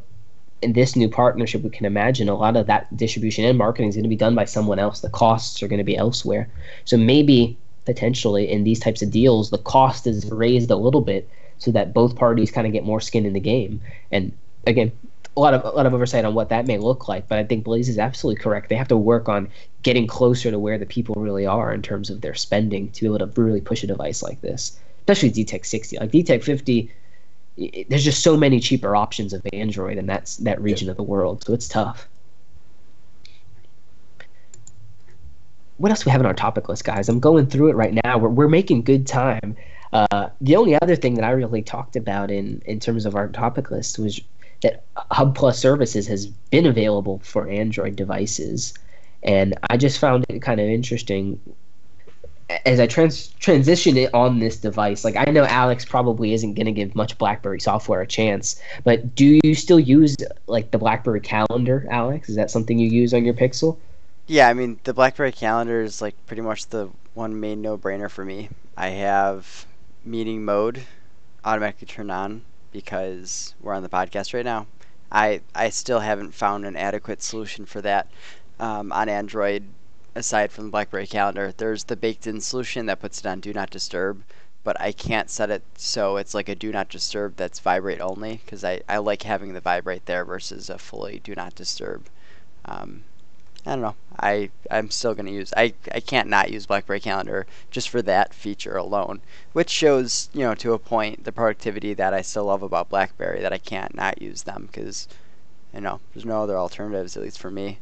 in 0.62 0.73
this 0.73 0.97
new 0.97 1.09
partnership, 1.09 1.62
we 1.62 1.71
can 1.71 1.87
imagine 1.87 2.29
a 2.29 2.35
lot 2.35 2.57
of 2.57 2.67
that 2.67 2.95
distribution 2.97 3.45
and 3.45 3.57
marketing 3.57 3.88
is 3.88 3.95
going 3.95 4.03
to 4.03 4.09
be 4.09 4.17
done 4.17 4.35
by 4.35 4.45
someone 4.45 4.79
else. 4.79 5.00
The 5.00 5.11
costs 5.11 5.62
are 5.62 5.69
going 5.69 5.79
to 5.79 5.85
be 5.85 5.97
elsewhere. 5.97 6.49
So 6.85 6.97
maybe 6.97 7.57
potentially 7.85 8.50
in 8.50 8.65
these 8.65 8.81
types 8.81 9.00
of 9.03 9.11
deals, 9.11 9.50
the 9.50 9.59
cost 9.59 10.07
is 10.07 10.31
raised 10.31 10.71
a 10.71 10.77
little 10.77 11.00
bit 11.00 11.29
so 11.59 11.71
that 11.73 11.95
both 11.95 12.17
parties 12.17 12.50
kind 12.50 12.67
of 12.67 12.73
get 12.73 12.85
more 12.85 13.00
skin 13.00 13.25
in 13.27 13.33
the 13.33 13.41
game. 13.41 13.81
And 14.11 14.33
again, 14.67 14.93
a 15.37 15.41
lot 15.41 15.55
of 15.55 15.65
a 15.65 15.77
lot 15.77 15.87
of 15.87 15.95
oversight 15.95 16.25
on 16.25 16.35
what 16.35 16.49
that 16.49 16.67
may 16.67 16.79
look 16.79 17.07
like, 17.07 17.29
but 17.29 17.38
I 17.38 17.45
think 17.45 17.65
Blaze 17.65 17.88
is 17.88 17.99
absolutely 17.99 18.43
correct. 18.43 18.69
They 18.69 18.77
have 18.77 18.88
to 18.88 18.97
work 18.97 19.29
on 19.29 19.49
getting 19.83 20.07
closer 20.07 20.51
to 20.51 20.59
where 20.59 20.79
the 20.79 20.87
people 20.87 21.14
really 21.14 21.47
are 21.47 21.73
in 21.73 21.81
terms 21.81 22.11
of 22.11 22.21
their 22.21 22.35
spending 22.35 22.90
to 22.90 23.01
be 23.01 23.07
able 23.07 23.21
to 23.21 23.40
really 23.40 23.61
push 23.61 23.85
a 23.85 23.87
device 23.87 24.23
like 24.23 24.40
this, 24.40 24.79
especially 25.01 25.31
DTEK 25.31 25.64
60. 25.64 25.99
Like 25.99 26.11
DTEK 26.11 26.42
50, 26.42 26.90
there's 27.88 28.05
just 28.05 28.23
so 28.23 28.37
many 28.37 28.61
cheaper 28.61 28.94
options 28.94 29.33
of 29.33 29.47
Android 29.53 29.99
in 29.99 30.07
that 30.07 30.37
that 30.40 30.61
region 30.61 30.88
of 30.88 30.97
the 30.97 31.03
world, 31.03 31.44
so 31.44 31.53
it's 31.53 31.68
tough. 31.68 32.09
what 35.79 35.90
else 35.90 36.01
do 36.01 36.07
we 36.07 36.12
have 36.12 36.21
on 36.21 36.27
our 36.27 36.35
topic 36.35 36.68
list, 36.68 36.85
guys? 36.85 37.09
I'm 37.09 37.21
going 37.21 37.47
through 37.47 37.68
it 37.68 37.77
right 37.77 37.94
now. 38.05 38.18
We're, 38.18 38.29
we're 38.29 38.49
making 38.49 38.83
good 38.83 39.07
time. 39.07 39.57
Uh, 39.92 40.29
the 40.40 40.57
only 40.57 40.77
other 40.83 40.97
thing 40.97 41.14
that 41.14 41.25
I 41.25 41.31
really 41.31 41.62
talked 41.62 41.97
about 41.97 42.31
in, 42.31 42.61
in 42.66 42.79
terms 42.79 43.07
of 43.07 43.14
our 43.14 43.29
topic 43.29 43.71
list 43.71 43.99
was 43.99 44.21
that 44.62 44.85
Hub 44.97 45.35
Plus 45.37 45.59
services 45.59 46.07
has 46.09 46.27
been 46.27 46.66
available 46.66 47.21
for 47.21 47.49
Android 47.49 47.97
devices. 47.97 48.75
And 49.23 49.57
I 49.71 49.77
just 49.77 49.99
found 49.99 50.27
it 50.29 50.42
kind 50.42 50.61
of 50.61 50.66
interesting 50.66 51.40
as 52.65 52.81
I 52.81 52.87
trans- 52.87 53.29
transition 53.41 53.97
it 53.97 54.13
on 54.15 54.39
this 54.39 54.59
device. 54.59 55.05
Like, 55.05 55.17
I 55.17 55.31
know 55.31 55.45
Alex 55.45 55.85
probably 55.85 56.33
isn't 56.33 56.55
going 56.55 56.67
to 56.67 56.73
give 56.73 56.95
much 56.95 57.19
BlackBerry 57.19 57.61
software 57.61 58.01
a 58.01 58.07
chance, 58.07 58.61
but 58.85 59.15
do 59.15 59.39
you 59.45 59.55
still 59.55 59.79
use 59.79 60.17
like 60.47 60.71
the 60.71 60.79
BlackBerry 60.79 61.21
calendar, 61.21 61.87
Alex? 61.91 62.29
Is 62.29 62.37
that 62.37 62.51
something 62.51 62.79
you 62.79 62.89
use 62.89 63.13
on 63.13 63.25
your 63.25 63.35
Pixel? 63.35 63.77
Yeah, 64.27 64.49
I 64.49 64.55
mean 64.55 64.79
the 64.85 64.95
BlackBerry 64.95 65.33
calendar 65.33 65.83
is 65.83 66.03
like 66.03 66.15
pretty 66.27 66.43
much 66.43 66.67
the 66.67 66.91
one 67.15 67.39
main 67.41 67.63
no-brainer 67.63 68.11
for 68.11 68.25
me. 68.25 68.51
I 68.77 68.89
have 68.89 69.67
meeting 70.05 70.45
mode 70.45 70.83
automatically 71.45 71.87
turned 71.87 72.11
on 72.11 72.45
because 72.71 73.55
we're 73.61 73.73
on 73.73 73.83
the 73.83 73.89
podcast 73.89 74.35
right 74.35 74.45
now. 74.45 74.67
I 75.11 75.41
I 75.55 75.71
still 75.71 76.01
haven't 76.01 76.33
found 76.33 76.67
an 76.67 76.77
adequate 76.77 77.23
solution 77.23 77.65
for 77.65 77.81
that 77.81 78.09
um, 78.61 78.93
on 78.93 79.09
Android 79.09 79.65
aside 80.18 80.50
from 80.50 80.64
the 80.64 80.70
BlackBerry 80.70 81.07
calendar. 81.07 81.52
There's 81.57 81.85
the 81.85 81.96
baked-in 81.96 82.40
solution 82.40 82.87
that 82.87 83.00
puts 83.00 83.20
it 83.20 83.26
on 83.26 83.40
Do 83.40 83.52
Not 83.52 83.70
Disturb, 83.70 84.24
but 84.64 84.78
I 84.81 84.92
can't 84.92 85.31
set 85.31 85.50
it 85.50 85.62
so 85.76 86.16
it's 86.16 86.35
like 86.35 86.48
a 86.48 86.54
Do 86.54 86.72
Not 86.72 86.88
Disturb 86.88 87.37
that's 87.37 87.61
vibrate 87.61 88.00
only 88.00 88.40
because 88.44 88.64
I, 88.64 88.83
I 88.88 88.98
like 88.98 89.22
having 89.22 89.52
the 89.52 89.61
vibrate 89.61 90.07
there 90.07 90.24
versus 90.24 90.68
a 90.68 90.78
fully 90.78 91.20
Do 91.22 91.35
Not 91.35 91.54
Disturb. 91.54 92.07
Um, 92.64 93.04
I 93.64 93.72
don't 93.72 93.81
know. 93.83 93.94
I 94.18 94.50
I'm 94.70 94.90
still 94.90 95.14
gonna 95.14 95.31
use. 95.31 95.52
I 95.57 95.74
I 95.92 96.00
can't 96.00 96.28
not 96.28 96.50
use 96.50 96.66
BlackBerry 96.66 97.00
Calendar 97.00 97.46
just 97.70 97.88
for 97.88 98.02
that 98.02 98.35
feature 98.35 98.76
alone, 98.76 99.20
which 99.52 99.70
shows 99.70 100.31
you 100.33 100.40
know 100.40 100.54
to 100.54 100.72
a 100.72 100.78
point 100.78 101.24
the 101.24 101.33
productivity 101.33 101.94
that 101.94 102.14
I 102.14 102.22
still 102.22 102.46
love 102.46 102.62
about 102.62 102.88
BlackBerry 102.88 103.40
that 103.42 103.52
I 103.52 103.59
can't 103.59 103.94
not 103.94 104.22
use 104.22 104.42
them 104.42 104.66
because 104.66 105.07
you 105.74 105.81
know 105.81 106.00
there's 106.12 106.24
no 106.24 106.42
other 106.42 106.57
alternatives 106.57 107.16
at 107.16 107.22
least 107.22 107.38
for 107.38 107.50
me. 107.50 107.78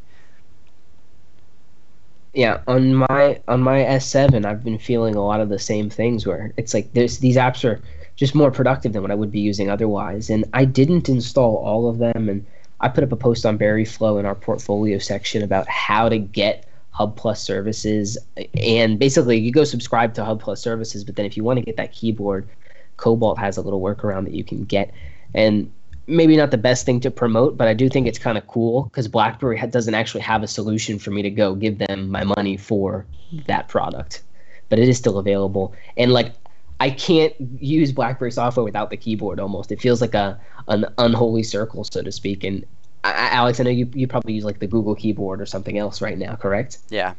Yeah, 2.35 2.61
on 2.67 2.95
my 2.95 3.41
on 3.49 3.63
my 3.63 3.79
S7, 3.79 4.45
I've 4.45 4.63
been 4.63 4.79
feeling 4.79 5.15
a 5.15 5.25
lot 5.25 5.41
of 5.41 5.49
the 5.49 5.59
same 5.59 5.89
things 5.89 6.27
where 6.27 6.53
it's 6.57 6.75
like 6.75 6.93
there's 6.93 7.19
these 7.19 7.37
apps 7.37 7.65
are 7.65 7.81
just 8.15 8.35
more 8.35 8.51
productive 8.51 8.93
than 8.93 9.03
what 9.03 9.11
I 9.11 9.15
would 9.15 9.33
be 9.33 9.41
using 9.41 9.71
otherwise, 9.71 10.29
and 10.29 10.45
I 10.53 10.65
didn't 10.65 11.09
install 11.09 11.57
all 11.57 11.89
of 11.89 11.99
them 11.99 12.29
and 12.29 12.45
I 12.81 12.89
put 12.89 13.05
up 13.05 13.13
a 13.13 13.17
post 13.17 13.47
on 13.47 13.57
Berry 13.57 13.85
Flow 13.85 14.19
in 14.19 14.27
our 14.27 14.35
portfolio 14.35 14.99
section 14.99 15.43
about 15.43 15.69
how 15.69 16.09
to 16.09 16.19
get 16.19 16.67
Hub 16.91 17.17
Plus 17.17 17.43
services. 17.43 18.19
And 18.55 18.99
basically, 18.99 19.39
you 19.39 19.51
go 19.51 19.65
subscribe 19.65 20.15
to 20.15 20.25
Hub 20.25 20.41
Plus 20.41 20.61
services, 20.61 21.05
but 21.05 21.17
then 21.17 21.25
if 21.25 21.37
you 21.37 21.45
want 21.45 21.59
to 21.59 21.65
get 21.65 21.77
that 21.77 21.93
keyboard, 21.93 22.49
Cobalt 22.97 23.39
has 23.39 23.57
a 23.57 23.63
little 23.63 23.81
workaround 23.81 24.25
that 24.25 24.35
you 24.35 24.45
can 24.45 24.65
get. 24.65 24.93
And 25.35 25.71
maybe 26.07 26.37
not 26.37 26.51
the 26.51 26.59
best 26.59 26.87
thing 26.87 27.01
to 27.01 27.11
promote, 27.11 27.57
but 27.57 27.69
I 27.69 27.75
do 27.75 27.89
think 27.89 28.07
it's 28.07 28.19
kind 28.19 28.39
of 28.39 28.47
cool 28.47 28.85
because 28.85 29.09
BlackBerry 29.09 29.61
doesn't 29.69 29.95
actually 29.95 30.21
have 30.21 30.43
a 30.43 30.49
solution 30.49 30.99
for 30.99 31.11
me 31.11 31.23
to 31.23 31.31
go 31.31 31.55
give 31.55 31.79
them 31.79 32.11
my 32.11 32.25
money 32.25 32.57
for 32.57 33.07
that 33.47 33.69
product. 33.69 34.23
But 34.69 34.79
it 34.79 34.89
is 34.89 34.99
still 34.99 35.19
available. 35.19 35.75
And 35.97 36.13
like 36.13 36.33
I 36.79 36.91
can't 36.91 37.35
use 37.61 37.93
BlackBerry 37.93 38.33
software 38.33 38.65
without 38.65 38.91
the 38.91 38.97
keyboard. 38.97 39.41
Almost, 39.41 39.73
it 39.73 39.81
feels 39.81 40.01
like 40.01 40.15
a 40.15 40.39
an 40.69 40.87
unholy 40.99 41.43
circle, 41.43 41.85
so 41.85 42.03
to 42.03 42.13
speak. 42.13 42.45
And 42.45 42.65
I, 43.05 43.29
Alex, 43.31 43.61
I 43.61 43.65
know 43.65 43.71
you 43.71 43.91
you 43.95 44.07
probably 44.07 44.35
use 44.35 44.45
like 44.45 44.59
the 44.59 44.67
Google 44.67 44.95
keyboard 44.95 45.41
or 45.41 45.47
something 45.47 45.79
else 45.79 46.03
right 46.03 46.19
now, 46.19 46.37
correct? 46.37 46.79
Yeah. 46.91 47.15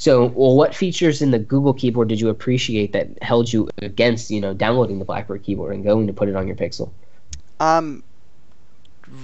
So, 0.00 0.26
well, 0.26 0.56
what 0.56 0.76
features 0.76 1.22
in 1.22 1.32
the 1.32 1.40
Google 1.40 1.74
keyboard 1.74 2.08
did 2.08 2.20
you 2.20 2.28
appreciate 2.28 2.92
that 2.92 3.20
held 3.20 3.52
you 3.52 3.68
against, 3.82 4.30
you 4.30 4.40
know, 4.40 4.54
downloading 4.54 5.00
the 5.00 5.04
BlackBerry 5.04 5.40
keyboard 5.40 5.74
and 5.74 5.82
going 5.82 6.06
to 6.06 6.12
put 6.12 6.28
it 6.28 6.36
on 6.36 6.46
your 6.46 6.54
Pixel? 6.54 6.90
Um, 7.60 8.02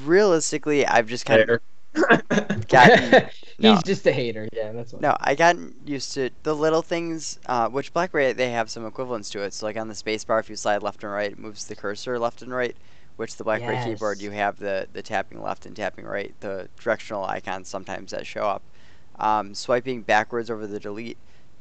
realistically, 0.05 0.87
I've 0.87 1.07
just 1.07 1.27
kind 1.27 1.49
of 1.49 1.61
gotten 2.69 3.29
No. 3.59 3.75
He's 3.75 3.85
just 3.85 4.07
a 4.07 4.13
hater. 4.13 4.49
Yeah, 4.53 4.73
that's 4.73 4.93
what. 4.93 5.01
No, 5.01 5.17
I 5.21 5.35
got 5.37 5.57
used 5.87 6.13
to 6.15 6.31
the 6.43 6.55
little 6.55 6.83
things, 6.83 7.39
uh, 7.47 7.69
which 7.69 7.93
BlackBerry 7.93 8.33
they 8.33 8.51
have 8.51 8.69
some 8.69 8.85
equivalents 8.85 9.31
to 9.31 9.43
it. 9.43 9.55
So 9.55 9.67
like 9.67 9.77
on 9.77 9.87
the 9.89 9.95
spacebar, 9.95 10.41
if 10.41 10.51
you 10.51 10.57
slide 10.57 10.83
left 10.83 11.05
and 11.05 11.13
right, 11.13 11.31
it 11.33 11.39
moves 11.39 11.65
the 11.67 11.77
cursor 11.77 12.19
left 12.19 12.43
and 12.43 12.53
right. 12.53 12.77
Which 13.17 13.37
the 13.37 13.45
BlackBerry 13.45 13.79
keyboard, 13.79 14.21
you 14.21 14.33
have 14.33 14.59
the 14.59 14.89
the 14.93 15.03
tapping 15.03 15.41
left 15.41 15.67
and 15.67 15.77
tapping 15.77 16.05
right, 16.05 16.35
the 16.41 16.69
directional 16.81 17.25
icons 17.25 17.69
sometimes 17.69 18.11
that 18.11 18.27
show 18.27 18.43
up. 18.43 18.63
Um, 19.21 19.55
swiping 19.55 20.03
backwards 20.03 20.51
over 20.51 20.67
the 20.67 20.81
delete 20.81 21.19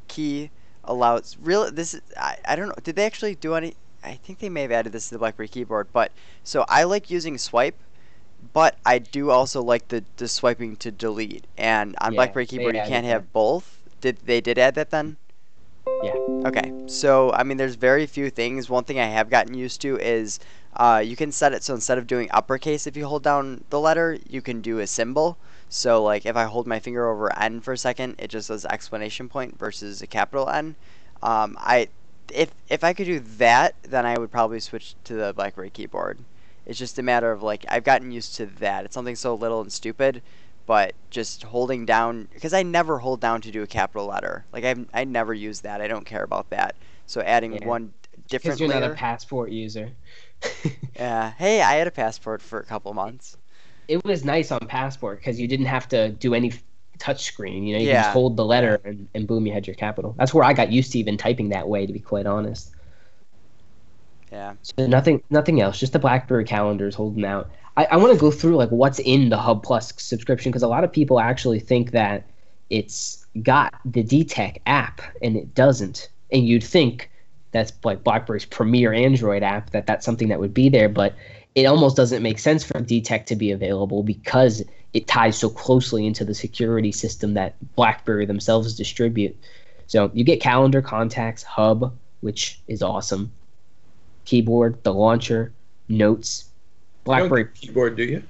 key 0.07 0.49
allows 0.83 1.38
real. 1.39 1.69
This 1.71 1.93
is 1.93 2.01
I, 2.17 2.38
I 2.45 2.55
don't 2.55 2.69
know. 2.69 2.75
Did 2.83 2.95
they 2.95 3.05
actually 3.05 3.36
do 3.36 3.53
any? 3.53 3.75
I 4.03 4.15
think 4.15 4.39
they 4.39 4.49
may 4.49 4.63
have 4.63 4.71
added 4.71 4.91
this 4.93 5.09
to 5.09 5.15
the 5.15 5.19
BlackBerry 5.19 5.47
keyboard, 5.47 5.87
but 5.93 6.11
so 6.43 6.65
I 6.67 6.83
like 6.83 7.09
using 7.09 7.37
swipe, 7.37 7.79
but 8.53 8.77
I 8.85 8.99
do 8.99 9.29
also 9.29 9.61
like 9.61 9.87
the, 9.89 10.03
the 10.17 10.27
swiping 10.27 10.75
to 10.77 10.91
delete. 10.91 11.45
And 11.57 11.95
on 12.01 12.13
Yeah, 12.13 12.17
BlackBerry 12.17 12.45
keyboard, 12.45 12.75
you 12.75 12.81
can't 12.81 13.05
that. 13.05 13.09
have 13.09 13.33
both. 13.33 13.79
Did 14.01 14.17
they 14.25 14.41
did 14.41 14.57
add 14.57 14.75
that 14.75 14.89
then? 14.91 15.17
Yeah. 16.01 16.17
Okay. 16.45 16.73
So 16.85 17.31
I 17.31 17.43
mean, 17.43 17.57
there's 17.57 17.75
very 17.75 18.05
few 18.05 18.29
things. 18.29 18.69
One 18.69 18.83
thing 18.83 18.99
I 18.99 19.05
have 19.05 19.29
gotten 19.29 19.53
used 19.53 19.81
to 19.81 19.97
is 19.97 20.39
uh, 20.75 21.01
you 21.05 21.15
can 21.15 21.31
set 21.31 21.53
it 21.53 21.63
so 21.63 21.73
instead 21.73 21.97
of 21.97 22.07
doing 22.07 22.29
uppercase, 22.31 22.85
if 22.87 22.97
you 22.97 23.05
hold 23.07 23.23
down 23.23 23.63
the 23.69 23.79
letter, 23.79 24.17
you 24.27 24.41
can 24.41 24.61
do 24.61 24.79
a 24.79 24.87
symbol. 24.87 25.37
So 25.69 26.03
like 26.03 26.25
if 26.25 26.35
I 26.35 26.43
hold 26.43 26.67
my 26.67 26.79
finger 26.79 27.09
over 27.09 27.33
N 27.39 27.61
for 27.61 27.73
a 27.73 27.77
second, 27.77 28.15
it 28.19 28.29
just 28.29 28.49
does 28.49 28.65
exclamation 28.65 29.29
point 29.29 29.57
versus 29.57 30.01
a 30.01 30.07
capital 30.07 30.49
N. 30.49 30.75
Um, 31.21 31.55
I 31.59 31.87
if 32.31 32.51
if 32.69 32.83
I 32.83 32.93
could 32.93 33.05
do 33.05 33.19
that, 33.19 33.75
then 33.83 34.05
I 34.05 34.17
would 34.17 34.31
probably 34.31 34.59
switch 34.59 34.95
to 35.05 35.13
the 35.15 35.33
BlackBerry 35.33 35.69
keyboard. 35.69 36.25
It's 36.65 36.79
just 36.79 36.97
a 36.99 37.03
matter 37.03 37.31
of 37.31 37.43
like 37.43 37.65
I've 37.69 37.83
gotten 37.83 38.12
used 38.12 38.36
to 38.36 38.45
that. 38.45 38.86
It's 38.86 38.93
something 38.93 39.15
so 39.15 39.36
little 39.36 39.62
and 39.62 39.71
stupid, 39.71 40.21
but 40.65 40.95
just 41.09 41.43
holding 41.43 41.86
down 41.86 42.27
because 42.33 42.53
I 42.53 42.63
never 42.63 42.99
hold 42.99 43.19
down 43.21 43.41
to 43.41 43.51
do 43.51 43.63
a 43.63 43.67
capital 43.67 44.07
letter. 44.07 44.45
Like 44.53 44.63
I 44.65 44.75
I 44.93 45.03
never 45.03 45.33
use 45.33 45.62
that. 45.62 45.81
I 45.81 45.88
don't 45.88 46.05
care 46.05 46.23
about 46.23 46.49
that. 46.51 46.75
So 47.05 47.21
adding 47.21 47.53
Yeah. 47.53 47.65
one 47.67 47.93
different 48.29 48.57
Because 48.57 48.59
you're 48.59 48.69
not 48.69 48.83
a 48.83 48.89
passport 48.89 49.51
user. 49.51 49.91
yeah. 50.95 51.31
Hey, 51.31 51.62
I 51.62 51.75
had 51.75 51.88
a 51.88 51.91
passport 51.91 52.41
for 52.41 52.59
a 52.59 52.65
couple 52.65 52.93
months. 52.93 53.38
it 53.88 54.03
was 54.05 54.23
nice 54.23 54.51
on 54.51 54.59
passport 54.67 55.19
because 55.19 55.39
you 55.39 55.47
didn't 55.47 55.65
have 55.65 55.88
to 55.89 56.09
do 56.12 56.33
any 56.33 56.51
touch 56.99 57.23
screen. 57.23 57.63
You 57.65 57.75
know, 57.75 57.82
you 57.82 57.88
Yeah. 57.89 58.03
just 58.03 58.13
hold 58.13 58.38
the 58.38 58.45
letter 58.45 58.79
and, 58.84 59.08
and 59.13 59.27
boom, 59.27 59.45
you 59.45 59.53
had 59.53 59.67
your 59.67 59.75
capital. 59.75 60.15
That's 60.17 60.34
where 60.34 60.43
I 60.43 60.53
got 60.53 60.71
used 60.71 60.91
to 60.93 60.99
even 60.99 61.17
typing 61.17 61.49
that 61.49 61.67
way, 61.67 61.86
to 61.86 61.93
be 61.93 61.99
quite 61.99 62.25
honest. 62.25 62.71
Yeah. 64.32 64.53
So 64.62 64.88
nothing, 64.88 65.21
nothing 65.29 65.62
else. 65.62 65.79
Just 65.79 65.93
the 65.93 65.99
BlackBerry 65.99 66.43
calendars 66.45 66.95
holding 66.95 67.23
out. 67.25 67.51
I, 67.77 67.86
I 67.86 67.97
want 67.97 68.13
to 68.13 68.19
go 68.19 68.32
through 68.32 68.56
like 68.56 68.69
what's 68.69 68.99
in 68.99 69.29
the 69.29 69.38
Hub 69.38 69.63
Plus 69.63 69.93
subscription 69.97 70.51
because 70.51 70.63
a 70.63 70.67
lot 70.67 70.84
of 70.84 70.91
people 70.91 71.19
actually 71.19 71.60
think 71.60 71.91
that 71.91 72.25
it's 72.69 73.25
got 73.41 73.73
the 73.86 74.03
DTEK 74.03 74.62
app 74.65 75.01
and 75.21 75.36
it 75.36 75.53
doesn't. 75.53 76.10
And 76.32 76.47
you'd 76.47 76.63
think 76.63 77.12
that's 77.51 77.71
like 77.84 78.03
BlackBerry's 78.03 78.45
premier 78.45 78.91
Android 78.93 79.43
app 79.43 79.69
that 79.71 79.86
that's 79.86 80.06
something 80.06 80.29
that 80.29 80.39
would 80.39 80.53
be 80.53 80.69
there, 80.69 80.89
but 80.89 81.13
it 81.53 81.65
almost 81.65 81.95
doesn't 81.95 82.23
make 82.23 82.39
sense 82.39 82.63
for 82.63 82.79
DTEK 82.79 83.27
to 83.27 83.36
be 83.36 83.51
available 83.51 84.01
because 84.01 84.63
it 84.93 85.08
ties 85.08 85.38
so 85.38 85.49
closely 85.49 86.06
into 86.06 86.23
the 86.23 86.34
security 86.36 86.91
system 86.91 87.34
that 87.34 87.56
BlackBerry 87.75 88.25
themselves 88.25 88.75
distribute. 88.75 89.36
So 89.88 90.12
you 90.13 90.23
get 90.23 90.39
calendar, 90.39 90.82
contacts, 90.82 91.43
hub, 91.43 91.95
which 92.21 92.60
is 92.67 92.82
awesome. 92.84 93.32
Keyboard, 94.25 94.82
the 94.84 94.93
launcher, 94.93 95.51
notes, 95.89 96.45
BlackBerry 97.03 97.45
get 97.45 97.53
keyboard, 97.56 97.97
do 97.97 98.03
you? 98.03 98.23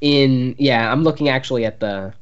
in 0.00 0.54
yeah, 0.58 0.90
I'm 0.90 1.02
looking 1.04 1.28
actually 1.28 1.64
at 1.64 1.80
the 1.80 2.12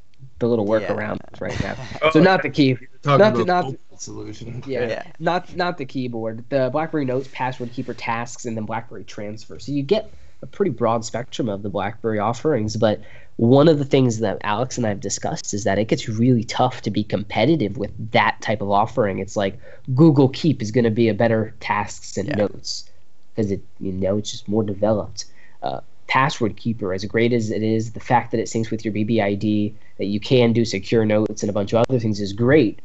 the 0.40 0.46
little 0.48 0.64
Yeah. 0.66 0.88
workaround 0.88 1.18
right 1.40 1.58
now. 1.62 1.76
Oh, 2.02 2.10
So 2.10 2.20
not 2.20 2.42
the 2.42 2.50
key 2.50 2.76
talking 3.02 3.18
not 3.18 3.34
the- 3.34 3.42
about 3.42 3.46
not 3.46 3.60
the 3.62 3.66
mobile 3.72 3.98
solution. 3.98 4.62
Yeah. 4.66 4.88
Yeah. 4.88 5.02
not 5.18 5.56
not 5.56 5.78
the 5.78 5.84
keyboard. 5.84 6.44
The 6.48 6.70
BlackBerry 6.70 7.04
Notes, 7.04 7.28
Password 7.32 7.72
Keeper 7.72 7.94
tasks, 7.94 8.44
and 8.44 8.56
then 8.56 8.64
BlackBerry 8.66 9.04
Transfer. 9.04 9.58
So 9.58 9.72
you 9.72 9.82
get 9.82 10.12
a 10.42 10.46
pretty 10.46 10.70
broad 10.70 11.04
spectrum 11.04 11.48
of 11.48 11.62
the 11.62 11.68
BlackBerry 11.70 12.18
offerings. 12.18 12.76
But 12.76 13.00
one 13.38 13.68
of 13.68 13.78
the 13.78 13.84
things 13.84 14.18
that 14.18 14.36
Alex 14.42 14.76
and 14.76 14.84
I 14.84 14.90
have 14.90 15.00
discussed 15.00 15.54
is 15.54 15.62
that 15.62 15.78
it 15.78 15.86
gets 15.86 16.08
really 16.08 16.42
tough 16.42 16.82
to 16.82 16.90
be 16.90 17.04
competitive 17.04 17.78
with 17.78 17.92
that 18.10 18.36
type 18.40 18.60
of 18.60 18.70
offering. 18.70 19.20
It's 19.20 19.36
like 19.36 19.58
Google 19.94 20.28
Keep 20.28 20.60
is 20.60 20.72
going 20.72 20.84
to 20.84 20.90
be 20.90 21.08
a 21.08 21.14
better 21.14 21.54
tasks 21.60 22.16
and 22.16 22.28
Yeah. 22.28 22.34
notes 22.34 22.90
because 23.34 23.52
it 23.52 23.62
you 23.78 23.92
know 23.92 24.18
it's 24.18 24.32
just 24.32 24.48
more 24.48 24.64
developed. 24.64 25.24
Uh, 25.62 25.80
Password 26.08 26.56
Keeper, 26.56 26.92
as 26.92 27.04
great 27.04 27.32
as 27.32 27.50
it 27.50 27.62
is, 27.62 27.92
the 27.92 28.00
fact 28.00 28.32
that 28.32 28.40
it 28.40 28.46
syncs 28.46 28.70
with 28.72 28.84
your 28.84 28.92
BBID, 28.92 29.72
that 29.98 30.06
you 30.06 30.18
can 30.18 30.52
do 30.52 30.64
secure 30.64 31.04
notes 31.04 31.42
and 31.42 31.50
a 31.50 31.52
bunch 31.52 31.72
of 31.72 31.84
other 31.88 32.00
things 32.00 32.20
is 32.20 32.32
great 32.32 32.80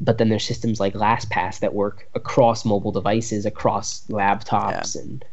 but 0.00 0.18
then 0.18 0.28
there's 0.28 0.44
systems 0.44 0.80
like 0.80 0.94
LastPass 0.94 1.60
that 1.60 1.74
work 1.74 2.08
across 2.14 2.64
mobile 2.64 2.90
devices, 2.90 3.46
across 3.46 4.04
laptops, 4.08 4.96
and 4.96 5.24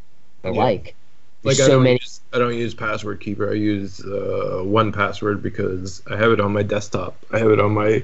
the 0.43 0.51
Yeah. 0.51 0.63
like. 0.63 0.95
Like 1.43 1.55
There's 1.55 1.61
I 1.61 1.63
so 1.67 1.75
don't 1.75 1.83
many. 1.83 1.95
use 2.01 2.21
I 2.33 2.37
don't 2.37 2.55
use 2.55 2.73
password 2.73 3.21
keeper. 3.21 3.49
I 3.49 3.53
use 3.53 4.01
uh, 4.01 4.61
1Password 4.63 5.41
because 5.41 6.01
I 6.11 6.15
have 6.17 6.31
it 6.31 6.39
on 6.41 6.51
my 6.53 6.63
desktop. 6.63 7.15
I 7.31 7.39
have 7.39 7.49
it 7.49 7.59
on 7.59 7.73
my 7.73 8.03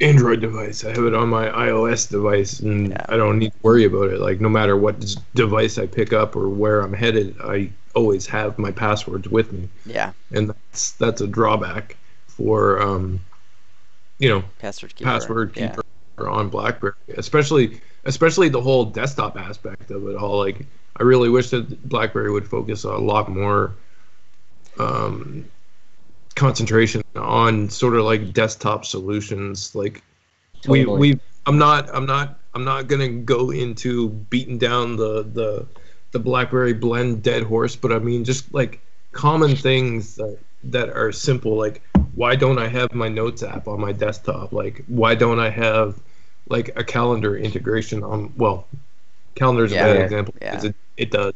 Android 0.00 0.40
device. 0.40 0.84
I 0.84 0.90
have 0.90 1.04
it 1.04 1.14
on 1.14 1.28
my 1.28 1.48
iOS 1.48 2.10
device, 2.10 2.60
and 2.60 2.90
Yeah. 2.90 3.06
I 3.08 3.16
don't 3.16 3.38
need 3.38 3.52
to 3.52 3.58
worry 3.62 3.84
about 3.84 4.10
it. 4.10 4.20
Like 4.20 4.40
no 4.40 4.48
matter 4.48 4.76
what 4.76 5.02
device 5.34 5.78
I 5.78 5.86
pick 5.86 6.12
up 6.12 6.36
or 6.36 6.48
where 6.48 6.82
I'm 6.82 6.92
headed, 6.92 7.36
I 7.42 7.70
always 7.94 8.26
have 8.26 8.58
my 8.58 8.70
passwords 8.72 9.26
with 9.28 9.52
me, 9.52 9.68
Yeah. 9.86 10.12
and 10.32 10.50
that's 10.50 10.92
that's 10.92 11.20
a 11.22 11.26
drawback 11.26 11.96
for 12.26 12.82
um, 12.82 13.20
you 14.18 14.28
know 14.28 14.42
Password 14.58 14.94
keeper. 14.94 15.10
password 15.10 15.56
Yeah. 15.56 15.68
keeper 15.68 16.28
on 16.28 16.50
BlackBerry, 16.50 16.92
especially 17.16 17.80
especially 18.04 18.50
the 18.50 18.60
whole 18.60 18.84
desktop 18.84 19.38
aspect 19.38 19.90
of 19.90 20.06
it 20.08 20.16
all. 20.16 20.38
Like, 20.38 20.66
I 20.98 21.02
really 21.02 21.28
wish 21.28 21.50
that 21.50 21.88
BlackBerry 21.88 22.30
would 22.30 22.48
focus 22.48 22.84
a 22.84 22.92
lot 22.92 23.28
more 23.28 23.74
um, 24.78 25.44
concentration 26.34 27.02
on 27.14 27.68
sort 27.68 27.94
of 27.94 28.04
like 28.04 28.32
desktop 28.32 28.84
solutions. 28.84 29.74
Like, 29.74 30.02
we 30.68 30.84
we 30.86 31.20
I'm 31.46 31.58
not 31.58 31.94
I'm 31.94 32.06
not 32.06 32.38
I'm 32.54 32.64
not 32.64 32.88
gonna 32.88 33.08
go 33.08 33.50
into 33.50 34.08
beating 34.08 34.58
down 34.58 34.96
the 34.96 35.22
the 35.22 35.66
the 36.12 36.18
BlackBerry 36.18 36.72
blend 36.72 37.22
dead 37.22 37.42
horse, 37.42 37.76
but 37.76 37.92
I 37.92 37.98
mean 37.98 38.24
just 38.24 38.52
like 38.54 38.80
common 39.12 39.54
things 39.54 40.16
that 40.16 40.38
that 40.64 40.90
are 40.90 41.12
simple. 41.12 41.56
Like, 41.56 41.82
why 42.14 42.36
don't 42.36 42.58
I 42.58 42.68
have 42.68 42.94
my 42.94 43.08
notes 43.08 43.42
app 43.42 43.68
on 43.68 43.80
my 43.80 43.92
desktop? 43.92 44.52
Like, 44.52 44.84
why 44.86 45.14
don't 45.14 45.38
I 45.38 45.50
have 45.50 46.00
like 46.48 46.70
a 46.76 46.84
calendar 46.84 47.36
integration 47.36 48.02
on? 48.02 48.32
Well, 48.36 48.66
calendar's 49.36 49.70
Yeah. 49.72 49.86
a 49.86 49.92
bad 49.92 49.98
Yeah. 49.98 50.04
example 50.04 50.34
Yeah. 50.42 50.50
because 50.50 50.64
it, 50.64 50.74
it 50.96 51.10
does. 51.12 51.34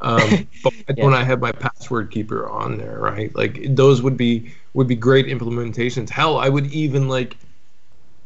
Um, 0.00 0.48
but 0.64 0.72
why 0.88 0.94
don't 0.96 1.14
I 1.14 1.22
have 1.22 1.40
my 1.40 1.52
password 1.52 2.10
keeper 2.10 2.48
on 2.48 2.76
there? 2.78 2.98
Right? 2.98 3.34
Like, 3.36 3.62
those 3.76 4.02
would 4.02 4.16
be 4.16 4.52
would 4.74 4.88
be 4.88 4.96
great 4.96 5.26
implementations. 5.26 6.08
Hell, 6.10 6.38
I 6.38 6.48
would 6.48 6.66
even 6.72 7.08
like 7.08 7.36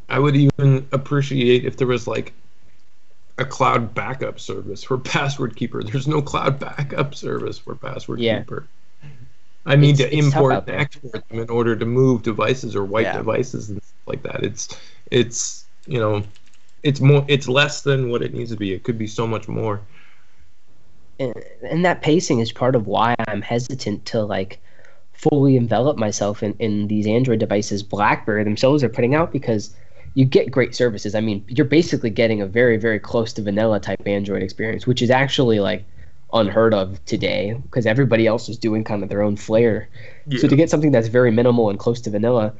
I 0.08 0.18
would 0.18 0.36
even 0.36 0.86
appreciate 0.92 1.64
if 1.64 1.76
there 1.76 1.86
was 1.86 2.06
like 2.06 2.32
a 3.38 3.44
cloud 3.44 3.94
backup 3.94 4.40
service 4.40 4.82
for 4.82 4.96
Password 5.14 5.56
Keeper. 5.56 5.82
There's 5.82 6.08
no 6.08 6.22
cloud 6.22 6.58
backup 6.58 7.14
service 7.14 7.58
for 7.58 7.74
Password 7.74 8.20
Yeah. 8.20 8.38
Keeper. 8.38 8.66
I 9.68 9.74
need 9.74 9.98
It's- 10.00 10.10
to 10.10 10.16
import 10.16 10.52
and 10.68 10.70
export 10.80 11.28
them 11.28 11.40
in 11.40 11.50
order 11.50 11.74
to 11.74 11.84
move 11.84 12.22
devices 12.22 12.76
or 12.76 12.84
wipe 12.84 13.04
Yeah. 13.04 13.16
devices 13.18 13.68
and 13.68 13.82
stuff 13.82 14.06
like 14.06 14.22
that. 14.22 14.44
It's 14.44 14.68
it's 15.10 15.64
you 15.88 15.98
know 15.98 16.22
it's 16.82 17.00
more 17.00 17.24
it's 17.28 17.48
less 17.48 17.82
than 17.82 18.10
what 18.10 18.22
it 18.22 18.34
needs 18.34 18.50
to 18.50 18.56
be. 18.56 18.72
It 18.72 18.84
could 18.84 18.98
be 18.98 19.06
so 19.06 19.26
much 19.26 19.48
more. 19.48 19.80
and, 21.18 21.34
and 21.62 21.84
that 21.84 22.02
pacing 22.02 22.40
is 22.40 22.52
part 22.52 22.74
of 22.74 22.86
why 22.86 23.14
I'm 23.28 23.42
hesitant 23.42 24.04
to 24.06 24.22
like 24.22 24.60
fully 25.12 25.56
envelop 25.56 25.96
myself 25.96 26.42
in, 26.42 26.54
in 26.58 26.88
these 26.88 27.06
Android 27.06 27.38
devices 27.38 27.82
BlackBerry 27.82 28.44
themselves 28.44 28.84
are 28.84 28.88
putting 28.88 29.14
out 29.14 29.32
because 29.32 29.74
you 30.14 30.24
get 30.24 30.50
great 30.50 30.74
services. 30.74 31.14
I 31.14 31.20
mean, 31.20 31.44
you're 31.48 31.66
basically 31.66 32.10
getting 32.10 32.40
a 32.40 32.46
very, 32.46 32.76
very 32.76 32.98
close 32.98 33.32
to 33.34 33.42
vanilla 33.42 33.80
type 33.80 34.06
Android 34.06 34.42
experience, 34.42 34.86
which 34.86 35.02
is 35.02 35.10
actually 35.10 35.60
like 35.60 35.84
unheard 36.32 36.74
of 36.74 37.02
today 37.04 37.54
because 37.62 37.86
everybody 37.86 38.26
else 38.26 38.48
is 38.48 38.58
doing 38.58 38.84
kind 38.84 39.02
of 39.02 39.08
their 39.08 39.22
own 39.22 39.36
flair. 39.36 39.88
So 40.38 40.48
to 40.48 40.56
get 40.56 40.70
something 40.70 40.90
that's 40.90 41.08
very 41.08 41.30
minimal 41.30 41.70
and 41.70 41.78
close 41.78 42.00
to 42.02 42.10
vanilla, 42.10 42.52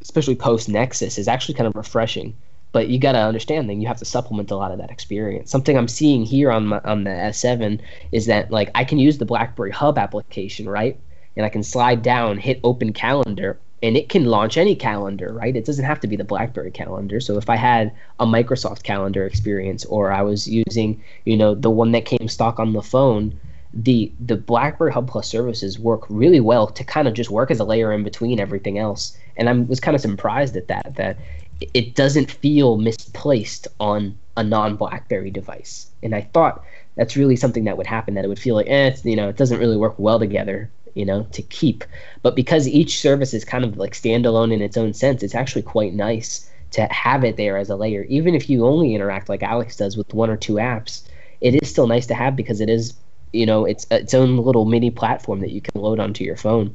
especially 0.00 0.34
post 0.34 0.68
Nexus, 0.68 1.18
is 1.18 1.28
actually 1.28 1.54
kind 1.54 1.66
of 1.66 1.74
refreshing. 1.76 2.34
But 2.76 2.90
you 2.90 2.98
got 2.98 3.12
to 3.12 3.20
understand 3.20 3.70
that 3.70 3.76
you 3.76 3.86
have 3.86 3.96
to 4.00 4.04
supplement 4.04 4.50
a 4.50 4.54
lot 4.54 4.70
of 4.70 4.76
that 4.76 4.90
experience. 4.90 5.50
Something 5.50 5.78
I'm 5.78 5.88
seeing 5.88 6.26
here 6.26 6.52
on 6.52 6.66
my, 6.66 6.78
on 6.80 7.04
the 7.04 7.10
S7 7.10 7.80
is 8.12 8.26
that 8.26 8.50
like 8.50 8.70
I 8.74 8.84
can 8.84 8.98
use 8.98 9.16
the 9.16 9.24
BlackBerry 9.24 9.70
Hub 9.70 9.96
application, 9.96 10.68
right? 10.68 11.00
And 11.36 11.46
I 11.46 11.48
can 11.48 11.62
slide 11.62 12.02
down, 12.02 12.36
hit 12.36 12.60
Open 12.64 12.92
Calendar, 12.92 13.58
and 13.82 13.96
it 13.96 14.10
can 14.10 14.26
launch 14.26 14.58
any 14.58 14.76
calendar, 14.76 15.32
right? 15.32 15.56
It 15.56 15.64
doesn't 15.64 15.86
have 15.86 16.00
to 16.00 16.06
be 16.06 16.16
the 16.16 16.24
BlackBerry 16.24 16.70
calendar. 16.70 17.18
So 17.18 17.38
if 17.38 17.48
I 17.48 17.56
had 17.56 17.92
a 18.20 18.26
Microsoft 18.26 18.82
calendar 18.82 19.24
experience, 19.24 19.86
or 19.86 20.12
I 20.12 20.20
was 20.20 20.46
using, 20.46 21.02
you 21.24 21.38
know, 21.38 21.54
the 21.54 21.70
one 21.70 21.92
that 21.92 22.04
came 22.04 22.28
stock 22.28 22.60
on 22.60 22.74
the 22.74 22.82
phone, 22.82 23.40
the 23.72 24.12
the 24.20 24.36
BlackBerry 24.36 24.92
Hub 24.92 25.08
Plus 25.08 25.28
services 25.28 25.78
work 25.78 26.04
really 26.10 26.40
well 26.40 26.66
to 26.66 26.84
kind 26.84 27.08
of 27.08 27.14
just 27.14 27.30
work 27.30 27.50
as 27.50 27.58
a 27.58 27.64
layer 27.64 27.90
in 27.92 28.04
between 28.04 28.38
everything 28.38 28.78
else. 28.78 29.16
And 29.38 29.48
I 29.48 29.52
was 29.52 29.80
kind 29.80 29.94
of 29.94 30.02
surprised 30.02 30.56
at 30.56 30.68
that 30.68 30.94
that 30.96 31.16
it 31.60 31.94
doesn't 31.94 32.30
feel 32.30 32.76
misplaced 32.76 33.68
on 33.80 34.18
a 34.36 34.44
non-BlackBerry 34.44 35.30
device. 35.30 35.86
And 36.02 36.14
I 36.14 36.22
thought 36.22 36.62
that's 36.96 37.16
really 37.16 37.36
something 37.36 37.64
that 37.64 37.76
would 37.76 37.86
happen 37.86 38.14
that 38.14 38.24
it 38.24 38.28
would 38.28 38.38
feel 38.38 38.54
like 38.54 38.68
eh, 38.68 38.94
you 39.04 39.16
know 39.16 39.28
it 39.28 39.36
doesn't 39.36 39.58
really 39.58 39.76
work 39.76 39.94
well 39.98 40.18
together 40.18 40.70
you 40.94 41.04
know 41.04 41.24
to 41.32 41.42
keep. 41.42 41.84
But 42.22 42.36
because 42.36 42.68
each 42.68 43.00
service 43.00 43.34
is 43.34 43.44
kind 43.44 43.64
of 43.64 43.76
like 43.76 43.92
standalone 43.92 44.52
in 44.52 44.62
its 44.62 44.76
own 44.76 44.92
sense 44.94 45.22
it's 45.22 45.34
actually 45.34 45.62
quite 45.62 45.94
nice 45.94 46.50
to 46.72 46.82
have 46.86 47.24
it 47.24 47.36
there 47.36 47.56
as 47.56 47.70
a 47.70 47.76
layer. 47.76 48.04
Even 48.04 48.34
if 48.34 48.50
you 48.50 48.66
only 48.66 48.94
interact 48.94 49.28
like 49.28 49.42
alex 49.42 49.76
does 49.76 49.96
with 49.96 50.12
one 50.14 50.30
or 50.30 50.36
two 50.36 50.54
apps 50.54 51.02
it 51.40 51.54
is 51.62 51.68
still 51.70 51.86
nice 51.86 52.06
to 52.06 52.14
have 52.14 52.34
because 52.36 52.60
it 52.60 52.68
is 52.68 52.94
you 53.32 53.46
know 53.46 53.64
it's 53.64 53.86
its 53.90 54.14
own 54.14 54.36
little 54.38 54.64
mini 54.64 54.90
platform 54.90 55.40
that 55.40 55.50
you 55.50 55.60
can 55.60 55.80
load 55.80 56.00
onto 56.00 56.24
your 56.24 56.36
phone. 56.36 56.74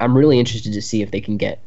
I'm 0.00 0.16
really 0.16 0.38
interested 0.38 0.72
to 0.72 0.82
see 0.82 1.02
if 1.02 1.10
they 1.10 1.20
can 1.20 1.36
get 1.36 1.60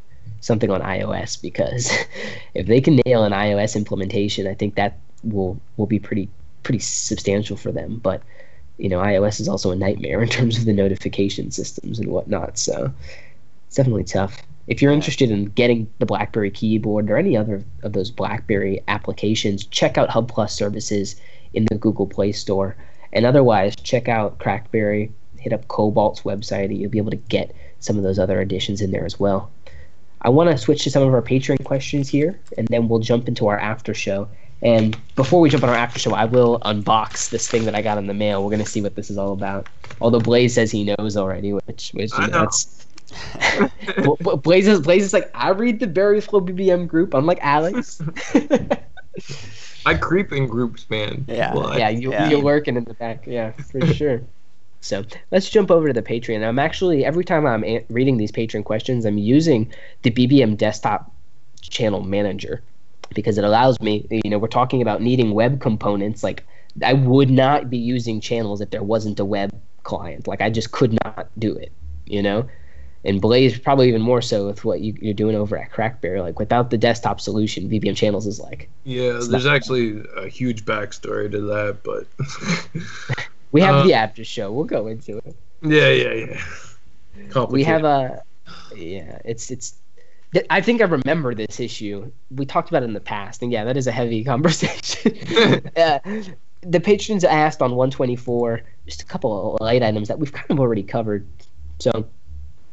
something 0.45 0.69
on 0.69 0.81
ios 0.81 1.41
because 1.41 1.91
if 2.53 2.67
they 2.67 2.79
can 2.79 2.99
nail 3.05 3.23
an 3.23 3.31
ios 3.31 3.75
implementation 3.75 4.47
i 4.47 4.53
think 4.53 4.75
that 4.75 4.99
will 5.23 5.60
will 5.77 5.88
be 5.88 5.99
pretty 5.99 6.29
pretty 6.65 6.79
substantial 6.79 7.55
for 7.55 7.71
them. 7.71 7.99
But 8.03 8.21
you 8.77 8.89
know, 8.89 8.99
iOS 8.99 9.39
is 9.39 9.47
also 9.47 9.71
a 9.71 9.75
nightmare 9.75 10.21
in 10.23 10.27
terms 10.27 10.58
of 10.58 10.65
the 10.65 10.73
notification 10.73 11.51
systems 11.51 11.97
and 11.99 12.10
whatnot. 12.10 12.58
So 12.58 12.91
it's 13.67 13.77
definitely 13.77 14.03
tough. 14.03 14.41
If 14.67 14.81
you're 14.81 14.91
interested 14.91 15.29
in 15.31 15.45
getting 15.45 15.88
the 15.99 16.08
BlackBerry 16.08 16.49
keyboard 16.49 17.10
or 17.10 17.17
any 17.17 17.38
other 17.38 17.63
of 17.84 17.93
those 17.93 18.12
BlackBerry 18.12 18.84
applications, 18.88 19.65
check 19.65 19.97
out 19.97 20.10
Hub 20.10 20.27
Plus 20.27 20.53
services 20.53 21.15
in 21.53 21.65
the 21.65 21.77
Google 21.77 22.08
Play 22.08 22.31
Store. 22.31 22.75
And 23.13 23.25
otherwise, 23.25 23.75
check 23.77 24.10
out 24.10 24.39
Crackberry, 24.39 25.12
hit 25.38 25.53
up 25.53 25.67
Cobalt's 25.67 26.23
website, 26.23 26.65
and 26.65 26.77
you'll 26.77 26.89
be 26.89 26.97
able 26.97 27.12
to 27.12 27.15
get 27.15 27.55
some 27.79 27.95
of 27.95 28.03
those 28.03 28.17
other 28.17 28.41
additions 28.41 28.81
in 28.81 28.91
there 28.91 29.05
as 29.05 29.19
well. 29.19 29.51
I 30.25 30.29
want 30.29 30.49
to 30.49 30.57
switch 30.57 30.83
to 30.85 30.89
some 30.89 31.03
of 31.03 31.13
our 31.13 31.21
Patreon 31.21 31.63
questions 31.65 32.09
here, 32.09 32.39
and 32.57 32.67
then 32.69 32.88
we'll 32.88 32.99
jump 32.99 33.27
into 33.27 33.45
our 33.45 33.59
after 33.59 33.93
show. 33.93 34.27
And 34.63 34.97
before 35.15 35.39
we 35.39 35.51
jump 35.51 35.63
on 35.63 35.69
our 35.69 35.75
after 35.75 35.99
show, 35.99 36.15
I 36.15 36.25
will 36.25 36.59
unbox 36.61 37.29
this 37.29 37.47
thing 37.47 37.65
that 37.65 37.75
I 37.75 37.83
got 37.83 37.99
in 37.99 38.07
the 38.07 38.13
mail. 38.15 38.43
We're 38.43 38.49
gonna 38.49 38.65
see 38.65 38.81
what 38.81 38.95
this 38.95 39.11
is 39.11 39.19
all 39.19 39.33
about. 39.33 39.67
Although 40.01 40.19
Blaze 40.19 40.55
says 40.55 40.71
he 40.71 40.83
knows 40.83 41.15
already, 41.15 41.53
which 41.53 41.91
which 41.93 42.11
you 42.17 42.27
know, 42.27 42.39
that's 42.39 42.88
Blaze 44.41 44.67
is 44.67 44.81
Blaze 44.81 45.03
is 45.03 45.13
like 45.13 45.29
I 45.35 45.49
read 45.49 45.79
the 45.79 45.85
Berry 45.85 46.21
Flow 46.21 46.41
BBM 46.41 46.88
group. 46.88 47.13
I'm 47.13 47.27
like 47.27 47.39
Alex. 47.41 48.01
I 49.85 49.93
creep 49.93 50.31
in 50.31 50.47
groups, 50.47 50.89
man. 50.89 51.25
Yeah, 51.27 51.53
well, 51.53 51.77
yeah, 51.77 51.89
you, 51.89 52.11
yeah. 52.11 52.29
You're 52.29 52.41
working 52.41 52.77
in 52.77 52.85
the 52.85 52.95
back. 52.95 53.27
Yeah, 53.27 53.51
for 53.51 53.85
sure. 53.93 54.23
So 54.85 55.03
let's 55.31 55.49
jump 55.49 55.71
over 55.71 55.87
to 55.87 55.93
the 55.93 56.03
Patreon. 56.03 56.47
I'm 56.47 56.59
actually 56.59 57.03
every 57.03 57.25
time 57.25 57.47
I'm 57.47 57.63
a- 57.63 57.83
reading 57.89 58.17
these 58.17 58.31
Patreon 58.31 58.63
questions, 58.63 59.03
I'm 59.03 59.17
using 59.17 59.73
the 60.03 60.11
BBM 60.11 60.57
desktop 60.57 61.11
channel 61.61 62.01
manager 62.03 62.61
because 63.15 63.39
it 63.39 63.43
allows 63.43 63.81
me, 63.81 64.05
you 64.11 64.29
know, 64.29 64.37
we're 64.37 64.47
talking 64.47 64.83
about 64.83 65.01
needing 65.01 65.33
web 65.33 65.59
components. 65.59 66.23
Like, 66.23 66.45
I 66.83 66.93
would 66.93 67.31
not 67.31 67.71
be 67.71 67.79
using 67.79 68.21
channels 68.21 68.61
if 68.61 68.69
there 68.69 68.83
wasn't 68.83 69.19
a 69.19 69.25
web 69.25 69.59
client. 69.81 70.27
Like, 70.27 70.41
I 70.41 70.51
just 70.51 70.71
could 70.71 70.95
not 71.03 71.29
do 71.39 71.55
it, 71.55 71.71
you 72.05 72.21
know? 72.21 72.47
And 73.03 73.19
Blaze, 73.19 73.57
probably 73.57 73.87
even 73.87 74.01
more 74.01 74.21
so 74.21 74.45
with 74.45 74.65
what 74.65 74.81
you, 74.81 75.09
are 75.09 75.13
doing 75.13 75.35
over 75.35 75.57
at 75.57 75.71
Crackberry. 75.71 76.21
Like, 76.21 76.37
without 76.37 76.69
the 76.69 76.77
desktop 76.77 77.19
solution, 77.19 77.69
BBM 77.69 77.95
channels 77.95 78.27
is 78.27 78.39
like. 78.39 78.69
Yeah, 78.83 79.19
there's 79.29 79.47
actually 79.47 80.03
a 80.15 80.27
huge 80.27 80.63
backstory 80.63 81.31
to 81.31 81.41
that, 81.41 81.79
but. 81.83 83.25
we 83.51 83.62
have 83.62 83.75
uh, 83.75 83.84
the 83.84 83.93
after 83.93 84.23
show. 84.23 84.51
We'll 84.51 84.65
go 84.65 84.88
into 84.88 85.17
it. 85.17 85.36
Yeah, 85.62 85.89
yeah, 85.89 86.13
yeah. 87.34 87.45
We 87.45 87.63
have 87.63 87.84
a. 87.84 88.21
Yeah, 88.75 89.19
it's 89.23 89.49
it's 89.51 89.75
I 90.49 90.62
think 90.62 90.81
I 90.81 90.86
remember 90.86 91.34
this 91.34 91.60
issue. 91.60 92.12
We 92.31 92.45
talked 92.45 92.69
about 92.69 92.84
it 92.84 92.88
in 92.88 92.93
the 92.93 92.99
past, 92.99 93.41
and 93.41 93.51
yeah, 93.51 93.63
that 93.63 93.77
is 93.77 93.88
a 93.88 93.91
heavy 93.91 94.23
conversation. 94.34 95.17
uh, 95.75 95.99
the 96.62 96.79
patrons 96.79 97.23
asked 97.23 97.62
on 97.62 97.75
124 97.75 98.62
just 98.86 99.01
a 99.01 99.05
couple 99.05 99.55
of 99.55 99.62
light 99.62 99.84
items 99.84 100.08
that 100.08 100.19
we've 100.19 100.34
kind 100.34 100.49
of 100.49 100.60
already 100.60 100.84
covered. 100.84 101.25
So, 101.79 102.08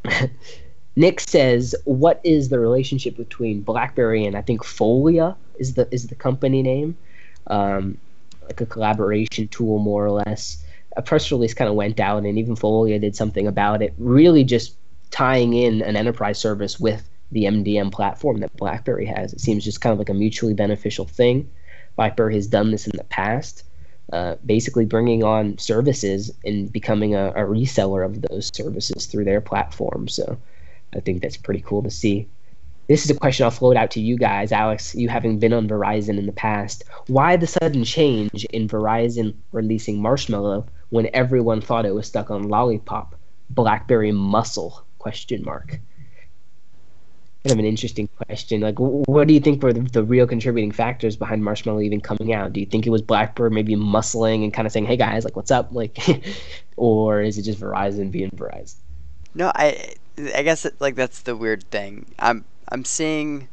Nick 0.96 1.20
says, 1.20 1.74
"What 1.84 2.20
is 2.24 2.48
the 2.48 2.58
relationship 2.58 3.16
between 3.16 3.60
BlackBerry 3.60 4.24
and 4.24 4.36
I 4.36 4.42
think 4.42 4.62
Folia 4.62 5.36
is 5.58 5.74
the 5.74 5.86
is 5.92 6.08
the 6.08 6.14
company 6.14 6.62
name, 6.62 6.96
um, 7.46 7.98
like 8.52 8.60
a 8.60 8.66
collaboration 8.66 9.48
tool 9.48 9.78
more 9.78 10.04
or 10.04 10.10
less." 10.10 10.64
A 10.96 11.02
press 11.02 11.32
release 11.32 11.54
kind 11.54 11.70
of 11.70 11.74
went 11.74 12.00
out, 12.00 12.24
and 12.24 12.38
even 12.38 12.54
Folia 12.54 13.00
did 13.00 13.16
something 13.16 13.46
about 13.46 13.80
it, 13.80 13.94
really 13.96 14.44
just 14.44 14.76
tying 15.10 15.54
in 15.54 15.80
an 15.82 15.96
enterprise 15.96 16.38
service 16.38 16.78
with 16.78 17.08
the 17.30 17.44
MDM 17.44 17.90
platform 17.90 18.40
that 18.40 18.54
BlackBerry 18.56 19.06
has. 19.06 19.32
It 19.32 19.40
seems 19.40 19.64
just 19.64 19.80
kind 19.80 19.92
of 19.92 19.98
like 19.98 20.10
a 20.10 20.14
mutually 20.14 20.54
beneficial 20.54 21.06
thing. 21.06 21.50
BlackBerry 21.96 22.34
has 22.34 22.46
done 22.46 22.70
this 22.70 22.86
in 22.86 22.96
the 22.96 23.04
past, 23.04 23.64
uh, 24.12 24.36
basically 24.44 24.84
bringing 24.84 25.24
on 25.24 25.56
services 25.56 26.30
and 26.44 26.70
becoming 26.70 27.14
a, 27.14 27.28
a 27.30 27.44
reseller 27.44 28.04
of 28.04 28.20
those 28.22 28.50
services 28.52 29.06
through 29.06 29.24
their 29.24 29.40
platform. 29.40 30.08
So 30.08 30.38
I 30.94 31.00
think 31.00 31.22
that's 31.22 31.38
pretty 31.38 31.62
cool 31.62 31.82
to 31.82 31.90
see. 31.90 32.28
This 32.88 33.04
is 33.04 33.10
a 33.10 33.14
question 33.14 33.44
I'll 33.44 33.50
float 33.50 33.76
out 33.76 33.90
to 33.92 34.00
you 34.00 34.16
guys, 34.16 34.52
Alex. 34.52 34.94
You 34.94 35.08
having 35.08 35.38
been 35.38 35.52
on 35.52 35.68
Verizon 35.68 36.18
in 36.18 36.26
the 36.26 36.32
past, 36.32 36.84
why 37.06 37.36
the 37.36 37.46
sudden 37.46 37.84
change 37.84 38.44
in 38.46 38.68
Verizon 38.68 39.34
releasing 39.52 40.00
Marshmallow 40.00 40.66
when 40.90 41.08
everyone 41.14 41.60
thought 41.60 41.86
it 41.86 41.94
was 41.94 42.06
stuck 42.06 42.30
on 42.30 42.48
Lollipop? 42.48 43.14
BlackBerry 43.50 44.12
Muscle? 44.12 44.84
Question 44.98 45.42
mark 45.44 45.80
kind 47.42 47.52
of 47.52 47.58
an 47.58 47.64
interesting 47.64 48.08
question. 48.08 48.60
Like, 48.60 48.76
what 48.78 49.26
do 49.26 49.34
you 49.34 49.40
think 49.40 49.62
were 49.62 49.72
the, 49.72 49.80
the, 49.80 50.04
real 50.04 50.26
contributing 50.26 50.70
factors 50.70 51.16
behind 51.16 51.42
Marshmallow 51.42 51.80
even 51.80 52.00
coming 52.00 52.32
out? 52.32 52.52
Do 52.52 52.60
you 52.60 52.66
think 52.66 52.86
it 52.86 52.90
was 52.90 53.02
Blackberry 53.02 53.50
maybe 53.50 53.74
muscling 53.74 54.44
and 54.44 54.54
kind 54.54 54.66
of 54.66 54.72
saying, 54.72 54.86
"Hey 54.86 54.96
guys, 54.96 55.24
like, 55.24 55.34
what's 55.34 55.50
up?" 55.50 55.70
Like, 55.72 55.98
or 56.76 57.20
is 57.20 57.38
it 57.38 57.42
just 57.42 57.60
Verizon 57.60 58.10
being 58.10 58.30
Verizon? 58.30 58.76
No, 59.34 59.50
I, 59.54 59.94
I 60.34 60.42
guess 60.42 60.64
it, 60.64 60.80
like 60.80 60.94
that's 60.94 61.22
the 61.22 61.34
weird 61.34 61.64
thing. 61.70 62.06
I'm, 62.18 62.44
I'm 62.72 62.84
seeing, 62.84 63.48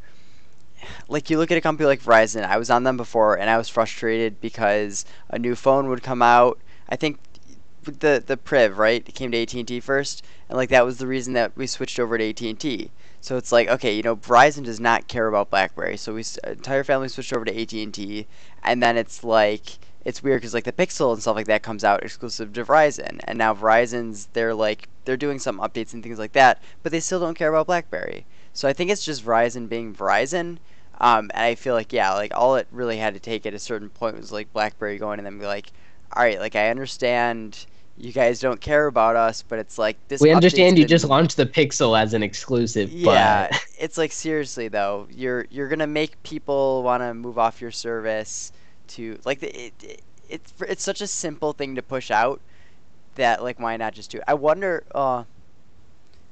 like, 1.08 1.30
you 1.30 1.38
look 1.38 1.52
at 1.52 1.58
a 1.58 1.62
company 1.62 1.86
like 1.86 2.02
Verizon. 2.02 2.44
I 2.44 2.58
was 2.58 2.70
on 2.70 2.84
them 2.84 2.98
before, 2.98 3.38
and 3.38 3.50
I 3.50 3.58
was 3.58 3.70
frustrated 3.70 4.42
because 4.42 5.06
a 5.30 5.38
new 5.38 5.56
phone 5.56 5.90
would 5.90 6.04
come 6.04 6.22
out. 6.22 6.60
I 6.88 6.96
think 6.96 7.20
the 7.84 8.24
the 8.26 8.38
Priv, 8.38 8.78
right? 8.78 9.04
It 9.08 9.16
came 9.16 9.32
to 9.32 9.42
AT 9.42 9.54
and 9.54 9.68
T 9.68 9.80
first, 9.80 10.24
and 10.48 10.58
like 10.58 10.70
that 10.70 10.86
was 10.86 10.98
the 10.98 11.08
reason 11.08 11.34
that 11.34 11.56
we 11.56 11.68
switched 11.68 12.00
over 12.00 12.18
to 12.18 12.30
AT 12.30 12.42
and 12.42 12.60
T 12.60 12.92
so 13.22 13.38
it's 13.38 13.52
like, 13.52 13.68
okay, 13.68 13.96
you 13.96 14.02
know, 14.02 14.16
Verizon 14.16 14.64
does 14.64 14.80
not 14.80 15.08
care 15.08 15.28
about 15.28 15.50
BlackBerry, 15.50 15.98
so 15.98 16.14
we 16.14 16.24
entire 16.46 16.84
family 16.86 17.10
switched 17.10 17.34
over 17.34 17.44
to 17.46 17.62
AT 17.62 17.74
and 17.74 17.94
T, 17.94 18.28
and 18.64 18.82
then 18.82 18.98
it's 18.98 19.24
like 19.24 19.80
it's 20.06 20.24
weird 20.24 20.40
because 20.40 20.54
like 20.54 20.64
the 20.64 20.72
Pixel 20.72 21.12
and 21.12 21.22
stuff 21.22 21.36
like 21.36 21.48
that 21.48 21.62
comes 21.62 21.84
out 21.84 22.04
exclusive 22.04 22.54
to 22.54 22.64
Verizon, 22.64 23.20
and 23.26 23.38
now 23.38 23.54
Verizon's 23.54 24.30
they're 24.34 24.54
like 24.54 24.88
they're 25.04 25.18
doing 25.18 25.38
some 25.40 25.60
updates 25.60 25.94
and 25.94 26.02
things 26.02 26.18
like 26.20 26.32
that, 26.32 26.62
but 26.82 26.92
they 26.92 27.02
still 27.02 27.20
don't 27.20 27.38
care 27.38 27.50
about 27.50 27.68
BlackBerry. 27.68 28.26
So 28.54 28.68
I 28.68 28.74
think 28.74 28.92
it's 28.92 29.04
just 29.04 29.26
Verizon 29.26 29.70
being 29.70 29.94
Verizon. 29.94 30.58
Um, 31.02 31.32
and 31.34 31.44
I 31.44 31.56
feel 31.56 31.74
like 31.74 31.94
yeah, 31.94 32.14
like 32.14 32.34
all 32.36 32.56
it 32.56 32.68
really 32.72 32.98
had 32.98 33.14
to 33.14 33.20
take 33.20 33.46
at 33.46 33.54
a 33.54 33.60
certain 33.60 33.90
point 33.90 34.18
was 34.18 34.32
like 34.32 34.52
BlackBerry 34.52 34.98
going 34.98 35.20
and 35.20 35.26
then 35.26 35.40
be 35.40 35.46
like, 35.46 35.72
all 36.14 36.24
right, 36.24 36.40
like 36.40 36.56
I 36.56 36.70
understand 36.70 37.66
you 37.98 38.14
guys 38.14 38.40
don't 38.40 38.60
care 38.60 38.88
about 38.88 39.16
us, 39.16 39.42
but 39.42 39.60
it's 39.60 39.78
like 39.78 39.98
this. 40.08 40.22
We 40.22 40.32
understand 40.32 40.78
you 40.78 40.86
been... 40.86 40.90
just 40.90 41.06
launched 41.06 41.38
the 41.38 41.46
Pixel 41.46 42.00
as 42.00 42.14
an 42.14 42.24
exclusive. 42.24 42.92
Yeah, 42.92 43.50
but... 43.50 43.66
it's 43.80 43.98
like 43.98 44.12
seriously 44.12 44.68
though, 44.68 45.08
you're 45.12 45.46
you're 45.50 45.68
gonna 45.68 45.88
make 45.88 46.22
people 46.24 46.84
want 46.84 47.04
to 47.04 47.14
move 47.14 47.38
off 47.38 47.62
your 47.62 47.72
service 47.72 48.52
to 48.88 49.20
like 49.26 49.44
it, 49.44 49.74
it, 49.82 50.02
it's 50.30 50.54
it's 50.62 50.84
such 50.84 51.02
a 51.02 51.08
simple 51.08 51.54
thing 51.54 51.76
to 51.76 51.82
push 51.82 52.10
out 52.10 52.42
that 53.16 53.44
like 53.44 53.60
why 53.60 53.76
not 53.78 53.94
just 53.94 54.12
do 54.12 54.18
it? 54.18 54.24
I 54.28 54.34
wonder. 54.34 54.84
Uh, 54.94 55.24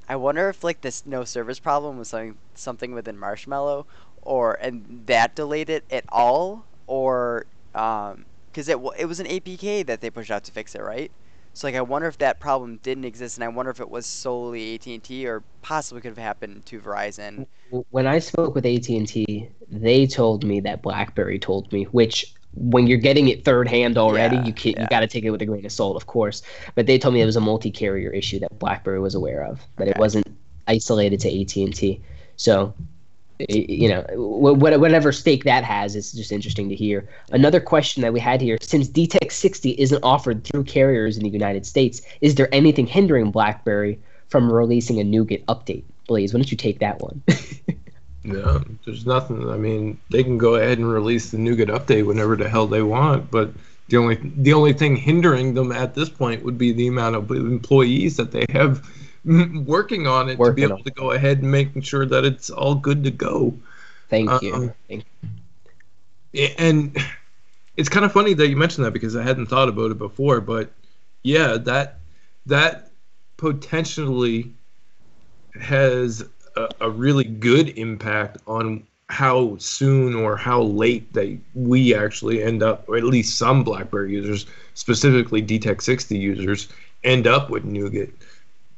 I 0.08 0.16
wonder 0.16 0.50
if 0.50 0.64
like 0.64 0.82
this 0.82 1.06
no 1.06 1.24
service 1.24 1.60
problem 1.60 1.98
was 1.98 2.10
something 2.10 2.38
something 2.56 2.94
within 2.94 3.18
Marshmallow, 3.18 3.86
or 4.22 4.58
and 4.62 5.04
that 5.08 5.36
delayed 5.36 5.70
it 5.70 5.86
at 5.90 6.06
all, 6.10 6.66
or 6.88 7.46
um, 7.76 8.26
because 8.52 8.70
it 8.70 8.78
it 8.98 9.06
was 9.06 9.20
an 9.20 9.28
APK 9.28 9.86
that 9.86 10.02
they 10.02 10.10
pushed 10.10 10.32
out 10.32 10.44
to 10.46 10.52
fix 10.52 10.76
it, 10.76 10.82
right? 10.82 11.12
So 11.54 11.68
like 11.68 11.76
I 11.76 11.82
wonder 11.82 12.08
if 12.08 12.18
that 12.20 12.40
problem 12.40 12.80
didn't 12.84 13.06
exist, 13.06 13.38
and 13.38 13.44
I 13.44 13.48
wonder 13.50 13.72
if 13.72 13.80
it 13.80 13.90
was 13.90 14.06
solely 14.06 14.76
AT 14.76 14.88
and 14.88 15.04
T 15.04 15.28
or 15.28 15.44
possibly 15.62 16.02
could 16.02 16.10
have 16.10 16.18
happened 16.18 16.66
to 16.68 16.80
Verizon. 16.80 17.48
When 17.90 18.08
I 18.08 18.20
spoke 18.20 18.56
with 18.56 18.66
AT 18.66 18.88
and 18.90 19.08
T, 19.08 19.50
they 19.70 20.06
told 20.08 20.46
me 20.46 20.60
that 20.62 20.82
BlackBerry 20.82 21.40
told 21.40 21.72
me, 21.74 21.84
which 21.86 22.34
when 22.60 22.88
you're 22.88 22.98
getting 22.98 23.28
it 23.28 23.46
third 23.46 23.68
hand 23.68 23.98
already, 23.98 24.38
yeah, 24.38 24.46
you 24.46 24.54
can, 24.54 24.72
yeah. 24.74 24.82
you 24.82 24.88
got 24.88 25.02
to 25.02 25.08
take 25.08 25.24
it 25.24 25.32
with 25.32 25.42
a 25.42 25.46
grain 25.46 25.66
of 25.66 25.72
salt, 25.72 25.96
of 25.96 26.08
course. 26.08 26.42
But 26.76 26.88
they 26.88 26.98
told 26.98 27.14
me 27.14 27.22
it 27.22 27.26
was 27.26 27.36
a 27.36 27.42
multi-carrier 27.42 28.12
issue 28.12 28.40
that 28.40 28.60
BlackBerry 28.60 29.00
was 29.00 29.16
aware 29.16 29.44
of, 29.44 29.62
that 29.78 29.84
okay. 29.84 29.92
it 29.92 29.98
wasn't 29.98 30.28
isolated 30.68 31.20
to 31.22 31.42
AT 31.42 31.56
and 31.56 31.76
T. 31.76 32.02
So 32.36 32.74
you 33.40 33.88
know, 33.88 34.04
whatever 34.16 35.12
stake 35.12 35.44
that 35.44 35.64
has, 35.64 35.96
it's 35.96 36.12
just 36.12 36.32
interesting 36.32 36.70
to 36.70 36.76
hear. 36.76 37.08
Another 37.32 37.60
question 37.60 38.02
that 38.02 38.12
we 38.12 38.20
had 38.20 38.42
here 38.42 38.58
since 38.62 38.88
DTEK 38.88 39.32
60 39.32 39.72
isn't 39.72 40.04
offered 40.04 40.44
through 40.44 40.64
carriers 40.64 41.18
in 41.18 41.24
the 41.24 41.30
United 41.30 41.66
States, 41.66 42.02
is 42.22 42.36
there 42.36 42.50
anything 42.52 42.88
hindering 42.88 43.32
BlackBerry 43.32 44.00
from 44.30 44.52
releasing 44.52 45.00
a 45.00 45.04
Nougat 45.04 45.46
update? 45.46 45.84
Blaze, 46.08 46.34
why 46.34 46.40
don't 46.40 46.50
you 46.50 46.58
take 46.58 46.80
that 46.80 47.00
one? 47.00 47.22
no, 48.28 48.64
there's 48.86 49.06
nothing. 49.06 49.50
I 49.50 49.58
mean, 49.58 50.00
they 50.10 50.24
can 50.24 50.38
go 50.38 50.56
ahead 50.56 50.78
and 50.78 50.92
release 50.92 51.32
the 51.32 51.38
Nougat 51.38 51.70
update 51.70 52.06
whenever 52.06 52.36
the 52.36 52.50
hell 52.50 52.68
they 52.68 52.82
want, 52.82 53.32
but 53.32 53.52
the 53.88 53.98
only 53.98 54.16
the 54.16 54.54
only 54.54 54.74
thing 54.74 54.96
hindering 54.96 55.54
them 55.54 55.72
at 55.72 55.96
this 55.96 56.10
point 56.10 56.44
would 56.44 56.58
be 56.58 56.72
the 56.72 56.88
amount 56.88 57.16
of 57.16 57.32
employees 57.32 58.18
that 58.18 58.32
they 58.32 58.46
have 58.50 58.88
working 59.66 60.08
on 60.08 60.30
it 60.30 60.38
working 60.38 60.64
to 60.64 60.68
be 60.68 60.74
able 60.74 60.84
to 60.84 60.92
go 60.92 61.12
ahead 61.12 61.42
and 61.42 61.52
making 61.52 61.82
sure 61.82 62.06
that 62.06 62.26
it's 62.26 62.50
all 62.50 62.76
good 62.76 63.04
to 63.04 63.12
go. 63.12 63.54
Thank 64.10 64.30
um, 64.30 64.40
you. 64.42 64.74
Thank 64.88 65.06
you. 66.34 66.48
And 66.58 66.98
it's 67.78 67.90
kind 67.90 68.06
of 68.06 68.12
funny 68.12 68.34
that 68.34 68.48
you 68.48 68.56
mentioned 68.56 68.86
that 68.86 68.92
because 68.92 69.16
I 69.16 69.24
hadn't 69.24 69.48
thought 69.48 69.70
about 69.70 69.92
it 69.92 69.98
before, 69.98 70.42
but 70.42 70.72
yeah, 71.24 71.58
that 71.58 72.00
that 72.46 72.92
potentially 73.38 74.54
has 75.60 76.24
a, 76.58 76.70
a 76.82 76.90
really 76.90 77.24
good 77.24 77.70
impact 77.78 78.38
on 78.48 78.84
how 79.10 79.56
soon 79.58 80.14
or 80.16 80.36
how 80.36 80.62
late 80.62 81.14
they 81.14 81.40
we 81.54 81.96
actually 81.96 82.44
end 82.44 82.62
up, 82.62 82.88
or 82.90 82.98
at 82.98 83.04
least 83.04 83.38
some 83.38 83.64
BlackBerry 83.64 84.12
users, 84.12 84.46
specifically 84.74 85.42
DTEK 85.42 85.82
60 85.82 86.18
users, 86.18 86.68
end 87.04 87.26
up 87.26 87.50
with 87.50 87.64
Nougat 87.64 88.10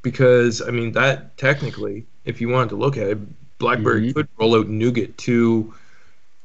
because 0.01 0.61
I 0.61 0.71
mean 0.71 0.91
that 0.93 1.37
technically, 1.37 2.05
if 2.25 2.39
you 2.39 2.49
wanted 2.49 2.69
to 2.69 2.75
look 2.75 2.97
at 2.97 3.07
it, 3.07 3.57
BlackBerry 3.57 4.07
mm-hmm. 4.07 4.11
could 4.11 4.27
roll 4.37 4.55
out 4.55 4.69
Nougat 4.69 5.17
to, 5.19 5.73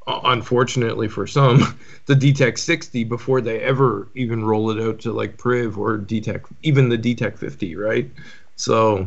uh, 0.06 0.20
unfortunately 0.24 1.08
for 1.08 1.26
some, 1.26 1.78
the 2.06 2.14
DTEK 2.14 2.58
60 2.58 3.04
before 3.04 3.40
they 3.40 3.60
ever 3.60 4.08
even 4.14 4.44
roll 4.44 4.70
it 4.70 4.82
out 4.82 5.00
to 5.00 5.12
like 5.12 5.36
Priv 5.36 5.78
or 5.78 5.98
DTEK, 5.98 6.44
even 6.62 6.88
the 6.88 6.98
DTEK 6.98 7.38
50, 7.38 7.76
right? 7.76 8.10
So 8.56 9.06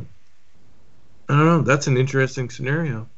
I 1.30 1.36
don't 1.36 1.46
know. 1.46 1.62
That's 1.62 1.88
an 1.88 1.98
interesting 1.98 2.50
scenario. 2.50 3.10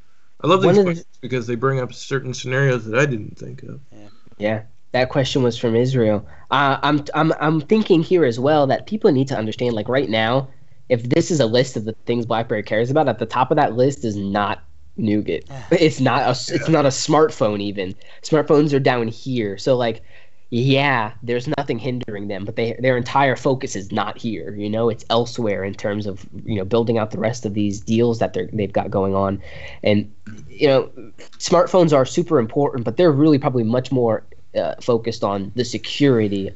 I 0.41 0.47
love 0.47 0.61
these 0.61 0.81
questions 0.81 0.99
the... 1.01 1.19
because 1.21 1.47
they 1.47 1.55
bring 1.55 1.79
up 1.79 1.93
certain 1.93 2.33
scenarios 2.33 2.85
that 2.85 2.99
I 2.99 3.05
didn't 3.05 3.37
think 3.37 3.63
of. 3.63 3.79
Yeah. 3.91 4.07
yeah. 4.37 4.61
That 4.91 5.09
question 5.09 5.43
was 5.43 5.57
from 5.57 5.75
Israel. 5.75 6.25
Uh, 6.49 6.79
I'm 6.81 7.05
I'm 7.13 7.31
I'm 7.39 7.61
thinking 7.61 8.01
here 8.01 8.25
as 8.25 8.39
well 8.39 8.65
that 8.67 8.87
people 8.87 9.11
need 9.11 9.27
to 9.27 9.37
understand. 9.37 9.75
Like 9.75 9.87
right 9.87 10.09
now, 10.09 10.47
if 10.87 11.03
this 11.03 11.29
is 11.29 11.39
a 11.39 11.45
list 11.45 11.77
of 11.77 11.85
the 11.85 11.93
things 12.05 12.25
BlackBerry 12.25 12.63
cares 12.63 12.89
about, 12.89 13.07
at 13.07 13.19
the 13.19 13.27
top 13.27 13.51
of 13.51 13.57
that 13.57 13.75
list 13.75 14.03
is 14.03 14.15
not 14.15 14.63
Nougat. 14.97 15.43
It's 15.71 15.99
not 15.99 16.21
a 16.23 16.31
it's 16.53 16.69
not 16.69 16.85
a 16.85 16.89
smartphone 16.89 17.61
even. 17.61 17.95
Smartphones 18.23 18.73
are 18.73 18.79
down 18.79 19.07
here. 19.07 19.57
So 19.57 19.77
like 19.77 20.01
yeah, 20.49 21.13
there's 21.21 21.47
nothing 21.57 21.77
hindering 21.77 22.27
them, 22.27 22.45
but 22.45 22.55
they 22.55 22.75
their 22.79 22.97
entire 22.97 23.35
focus 23.35 23.75
is 23.75 23.91
not 23.91 24.17
here. 24.17 24.55
You 24.55 24.69
know, 24.69 24.89
it's 24.89 25.05
elsewhere 25.09 25.63
in 25.63 25.73
terms 25.73 26.07
of 26.07 26.25
you 26.45 26.55
know 26.55 26.65
building 26.65 26.97
out 26.97 27.11
the 27.11 27.19
rest 27.19 27.45
of 27.45 27.53
these 27.53 27.79
deals 27.79 28.19
that 28.19 28.33
they 28.33 28.49
they've 28.51 28.73
got 28.73 28.89
going 28.89 29.15
on, 29.15 29.41
and 29.83 30.11
you 30.49 30.67
know, 30.67 30.91
smartphones 31.37 31.93
are 31.93 32.05
super 32.05 32.39
important, 32.39 32.83
but 32.83 32.97
they're 32.97 33.11
really 33.11 33.37
probably 33.37 33.63
much 33.63 33.91
more 33.91 34.23
uh, 34.55 34.75
focused 34.81 35.23
on 35.23 35.51
the 35.55 35.65
security 35.65 36.51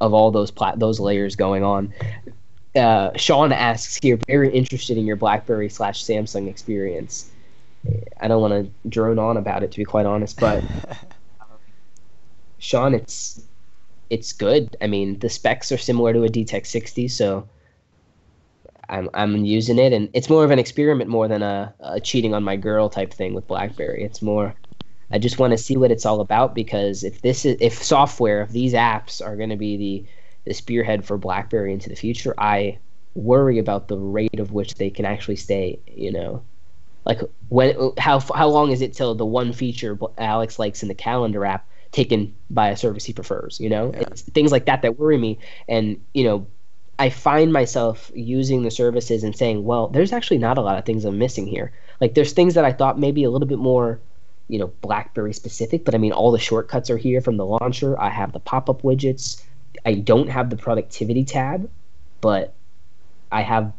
of 0.00 0.12
all 0.14 0.30
those 0.30 0.50
plat- 0.50 0.78
those 0.78 1.00
layers 1.00 1.36
going 1.36 1.62
on 1.62 1.92
uh, 2.76 3.10
Sean 3.16 3.52
asks 3.52 3.98
here, 4.00 4.18
very 4.28 4.52
interested 4.52 4.96
in 4.96 5.06
your 5.06 5.16
BlackBerry 5.16 5.68
slash 5.68 6.04
Samsung 6.04 6.48
experience. 6.48 7.30
I 8.20 8.28
don't 8.28 8.40
want 8.40 8.52
to 8.52 8.88
drone 8.88 9.18
on 9.18 9.36
about 9.36 9.62
it 9.62 9.72
to 9.72 9.78
be 9.78 9.84
quite 9.84 10.06
honest, 10.06 10.38
but 10.38 10.62
Sean, 12.60 12.94
it's 12.94 13.42
it's 14.10 14.32
good. 14.32 14.76
I 14.80 14.86
mean, 14.86 15.18
the 15.18 15.28
specs 15.28 15.72
are 15.72 15.78
similar 15.78 16.12
to 16.12 16.24
a 16.24 16.28
DTEK 16.28 16.66
60, 16.66 17.08
so 17.08 17.48
I'm 18.88 19.08
I'm 19.14 19.44
using 19.44 19.78
it, 19.78 19.92
and 19.92 20.10
it's 20.12 20.28
more 20.28 20.44
of 20.44 20.50
an 20.50 20.58
experiment 20.58 21.08
more 21.08 21.26
than 21.26 21.42
a, 21.42 21.74
a 21.80 22.00
cheating 22.00 22.34
on 22.34 22.44
my 22.44 22.56
girl 22.56 22.90
type 22.90 23.14
thing 23.14 23.32
with 23.34 23.48
BlackBerry. 23.48 24.04
It's 24.04 24.20
more, 24.20 24.54
I 25.10 25.18
just 25.18 25.38
want 25.38 25.52
to 25.52 25.58
see 25.58 25.76
what 25.76 25.90
it's 25.90 26.04
all 26.04 26.20
about 26.20 26.54
because 26.54 27.02
if 27.02 27.22
this 27.22 27.46
is 27.46 27.56
if 27.60 27.82
software, 27.82 28.42
if 28.42 28.50
these 28.50 28.74
apps 28.74 29.24
are 29.24 29.36
going 29.36 29.50
to 29.50 29.56
be 29.56 29.76
the 29.76 30.04
the 30.44 30.54
spearhead 30.54 31.04
for 31.04 31.16
BlackBerry 31.16 31.72
into 31.72 31.88
the 31.88 31.96
future, 31.96 32.34
I 32.36 32.78
worry 33.14 33.58
about 33.58 33.88
the 33.88 33.96
rate 33.96 34.38
of 34.38 34.52
which 34.52 34.74
they 34.74 34.90
can 34.90 35.06
actually 35.06 35.36
stay. 35.36 35.80
You 35.86 36.12
know, 36.12 36.42
like 37.06 37.20
when 37.48 37.92
how 37.96 38.20
how 38.20 38.48
long 38.48 38.70
is 38.70 38.82
it 38.82 38.92
till 38.92 39.14
the 39.14 39.24
one 39.24 39.54
feature 39.54 39.98
Alex 40.18 40.58
likes 40.58 40.82
in 40.82 40.88
the 40.88 40.94
calendar 40.94 41.46
app 41.46 41.66
taken 41.92 42.34
by 42.50 42.68
a 42.68 42.76
service 42.76 43.04
he 43.04 43.12
prefers? 43.12 43.58
You 43.60 43.68
know, 43.68 43.92
yeah. 43.92 44.00
it's 44.00 44.22
things 44.22 44.52
like 44.52 44.66
that 44.66 44.82
that 44.82 44.98
worry 44.98 45.18
me. 45.18 45.38
And 45.68 46.00
you 46.14 46.24
know, 46.24 46.46
I 46.98 47.10
find 47.10 47.52
myself 47.52 48.10
using 48.14 48.62
the 48.62 48.70
services 48.70 49.24
and 49.24 49.36
saying, 49.36 49.64
well, 49.64 49.88
there's 49.88 50.12
actually 50.12 50.38
not 50.38 50.58
a 50.58 50.62
lot 50.62 50.78
of 50.78 50.84
things 50.84 51.04
I'm 51.04 51.18
missing 51.18 51.46
here. 51.46 51.72
Like 52.00 52.14
there's 52.14 52.32
things 52.32 52.54
that 52.54 52.64
I 52.64 52.72
thought 52.72 52.98
maybe 52.98 53.24
a 53.24 53.30
little 53.30 53.48
bit 53.48 53.58
more 53.58 54.00
you 54.48 54.58
know 54.58 54.66
blackberry 54.80 55.32
specific 55.32 55.84
but 55.84 55.94
i 55.94 55.98
mean 55.98 56.10
all 56.10 56.32
the 56.32 56.38
shortcuts 56.40 56.90
are 56.90 56.96
here 56.96 57.20
from 57.20 57.36
the 57.36 57.46
launcher 57.46 57.96
i 58.00 58.08
have 58.08 58.32
the 58.32 58.40
pop-up 58.40 58.82
widgets 58.82 59.40
I 59.84 59.94
don't 59.94 60.28
have 60.28 60.50
the 60.50 60.56
productivity 60.56 61.24
tab, 61.24 61.70
but 62.20 62.54
I 63.32 63.42
have 63.42 63.72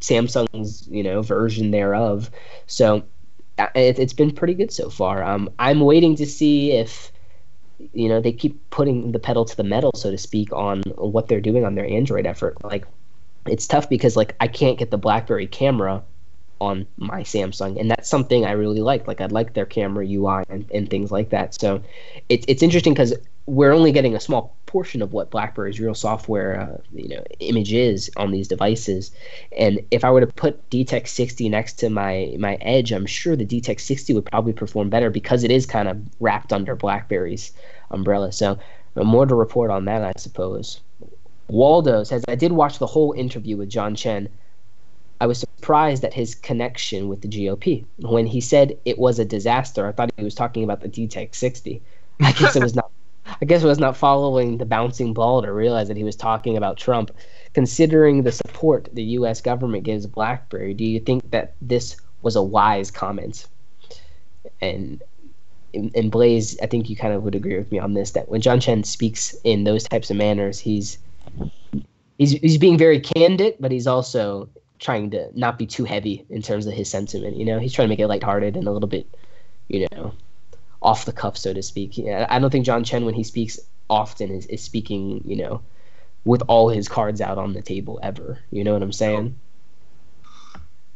Samsung's 0.00 0.86
you 0.88 1.02
know 1.02 1.22
version 1.22 1.70
thereof. 1.70 2.30
So 2.66 3.04
uh, 3.58 3.68
it, 3.74 3.98
has 3.98 4.12
been 4.12 4.30
pretty 4.30 4.54
good 4.54 4.72
so 4.72 4.90
far. 4.90 5.22
Um, 5.22 5.50
I'm 5.58 5.80
waiting 5.80 6.16
to 6.16 6.26
see 6.26 6.72
if 6.72 7.12
you 7.92 8.08
know 8.08 8.20
they 8.20 8.32
keep 8.32 8.58
putting 8.70 9.12
the 9.12 9.18
pedal 9.18 9.44
to 9.44 9.56
the 9.56 9.64
metal, 9.64 9.92
so 9.94 10.10
to 10.10 10.18
speak, 10.18 10.52
on 10.52 10.82
what 10.96 11.28
they're 11.28 11.40
doing 11.40 11.64
on 11.64 11.74
their 11.74 11.86
Android 11.86 12.26
effort. 12.26 12.62
Like 12.64 12.84
it's 13.46 13.66
tough 13.66 13.88
because 13.88 14.16
like 14.16 14.34
I 14.40 14.48
can't 14.48 14.78
get 14.78 14.90
the 14.90 14.98
BlackBerry 14.98 15.46
camera 15.46 16.02
on 16.60 16.86
my 16.96 17.22
Samsung, 17.22 17.78
and 17.78 17.90
that's 17.90 18.08
something 18.08 18.44
I 18.44 18.52
really 18.52 18.80
like. 18.80 19.06
Like 19.06 19.20
I 19.20 19.26
like 19.26 19.54
their 19.54 19.66
camera 19.66 20.06
UI 20.06 20.44
and, 20.48 20.68
and 20.72 20.90
things 20.90 21.10
like 21.10 21.30
that. 21.30 21.54
So 21.54 21.82
it's 22.28 22.44
it's 22.48 22.62
interesting 22.62 22.94
because 22.94 23.14
we're 23.46 23.72
only 23.72 23.92
getting 23.92 24.14
a 24.14 24.20
small 24.20 24.56
portion 24.68 25.02
of 25.02 25.12
what 25.12 25.30
BlackBerry's 25.30 25.80
real 25.80 25.94
software, 25.94 26.60
uh, 26.60 26.80
you 26.92 27.08
know, 27.08 27.24
image 27.40 27.72
is 27.72 28.08
on 28.16 28.30
these 28.30 28.46
devices. 28.46 29.10
And 29.56 29.80
if 29.90 30.04
I 30.04 30.10
were 30.12 30.20
to 30.20 30.26
put 30.26 30.70
DTEK 30.70 31.08
60 31.08 31.48
next 31.48 31.72
to 31.80 31.90
my 31.90 32.36
my 32.38 32.54
Edge, 32.60 32.92
I'm 32.92 33.06
sure 33.06 33.34
the 33.34 33.46
DTEK 33.46 33.80
60 33.80 34.14
would 34.14 34.26
probably 34.26 34.52
perform 34.52 34.90
better 34.90 35.10
because 35.10 35.42
it 35.42 35.50
is 35.50 35.66
kind 35.66 35.88
of 35.88 36.00
wrapped 36.20 36.52
under 36.52 36.76
BlackBerry's 36.76 37.50
umbrella. 37.90 38.30
So 38.30 38.58
more 38.94 39.26
to 39.26 39.34
report 39.34 39.70
on 39.70 39.86
that, 39.86 40.04
I 40.04 40.12
suppose. 40.16 40.80
Waldo 41.48 42.04
says 42.04 42.24
I 42.28 42.34
did 42.34 42.52
watch 42.52 42.78
the 42.78 42.86
whole 42.86 43.12
interview 43.12 43.56
with 43.56 43.70
John 43.70 43.94
Chen. 43.94 44.28
I 45.20 45.26
was 45.26 45.38
surprised 45.38 46.04
at 46.04 46.14
his 46.14 46.34
connection 46.34 47.08
with 47.08 47.22
the 47.22 47.28
GOP. 47.28 47.84
When 47.98 48.26
he 48.26 48.40
said 48.40 48.78
it 48.84 48.98
was 48.98 49.18
a 49.18 49.24
disaster, 49.24 49.88
I 49.88 49.92
thought 49.92 50.12
he 50.16 50.24
was 50.24 50.34
talking 50.34 50.62
about 50.62 50.82
the 50.82 50.88
DTEK 50.88 51.34
60. 51.34 51.82
I 52.20 52.32
guess 52.32 52.54
it 52.54 52.62
was 52.62 52.74
not 52.74 52.90
I 53.40 53.44
guess 53.44 53.62
was 53.62 53.78
not 53.78 53.96
following 53.96 54.58
the 54.58 54.66
bouncing 54.66 55.14
ball 55.14 55.42
to 55.42 55.52
realize 55.52 55.88
that 55.88 55.96
he 55.96 56.04
was 56.04 56.16
talking 56.16 56.56
about 56.56 56.76
Trump. 56.76 57.10
Considering 57.54 58.22
the 58.22 58.32
support 58.32 58.88
the 58.92 59.02
U.S. 59.02 59.40
government 59.40 59.84
gives 59.84 60.06
BlackBerry, 60.06 60.74
do 60.74 60.84
you 60.84 61.00
think 61.00 61.30
that 61.30 61.54
this 61.62 61.96
was 62.22 62.36
a 62.36 62.42
wise 62.42 62.90
comment? 62.90 63.46
And 64.60 65.02
and 65.74 66.10
Blaze, 66.10 66.58
I 66.62 66.66
think 66.66 66.88
you 66.88 66.96
kind 66.96 67.12
of 67.12 67.22
would 67.24 67.34
agree 67.34 67.56
with 67.56 67.70
me 67.70 67.78
on 67.78 67.94
this 67.94 68.12
that 68.12 68.28
when 68.28 68.40
John 68.40 68.58
Chen 68.60 68.84
speaks 68.84 69.34
in 69.44 69.64
those 69.64 69.84
types 69.84 70.10
of 70.10 70.16
manners, 70.16 70.58
he's 70.58 70.98
he's 72.18 72.32
he's 72.32 72.58
being 72.58 72.78
very 72.78 73.00
candid, 73.00 73.56
but 73.60 73.70
he's 73.70 73.86
also 73.86 74.48
trying 74.78 75.10
to 75.10 75.28
not 75.38 75.58
be 75.58 75.66
too 75.66 75.84
heavy 75.84 76.24
in 76.30 76.42
terms 76.42 76.66
of 76.66 76.72
his 76.72 76.90
sentiment. 76.90 77.36
You 77.36 77.44
know, 77.44 77.58
he's 77.58 77.72
trying 77.72 77.88
to 77.88 77.90
make 77.90 77.98
it 77.98 78.06
lighthearted 78.06 78.56
and 78.56 78.66
a 78.66 78.72
little 78.72 78.88
bit, 78.88 79.06
you 79.68 79.86
know, 79.92 80.12
off 80.82 81.04
the 81.04 81.12
cuff, 81.12 81.36
so 81.36 81.52
to 81.52 81.62
speak. 81.62 81.98
I 81.98 82.38
don't 82.38 82.50
think 82.50 82.66
John 82.66 82.84
Chen, 82.84 83.04
when 83.04 83.14
he 83.14 83.24
speaks 83.24 83.58
often, 83.90 84.30
is, 84.30 84.46
is 84.46 84.62
speaking, 84.62 85.22
you 85.24 85.36
know, 85.36 85.62
with 86.24 86.42
all 86.48 86.68
his 86.68 86.88
cards 86.88 87.20
out 87.20 87.38
on 87.38 87.52
the 87.52 87.62
table 87.62 87.98
ever. 88.02 88.38
You 88.50 88.64
know 88.64 88.72
what 88.72 88.82
I'm 88.82 88.92
saying? 88.92 89.38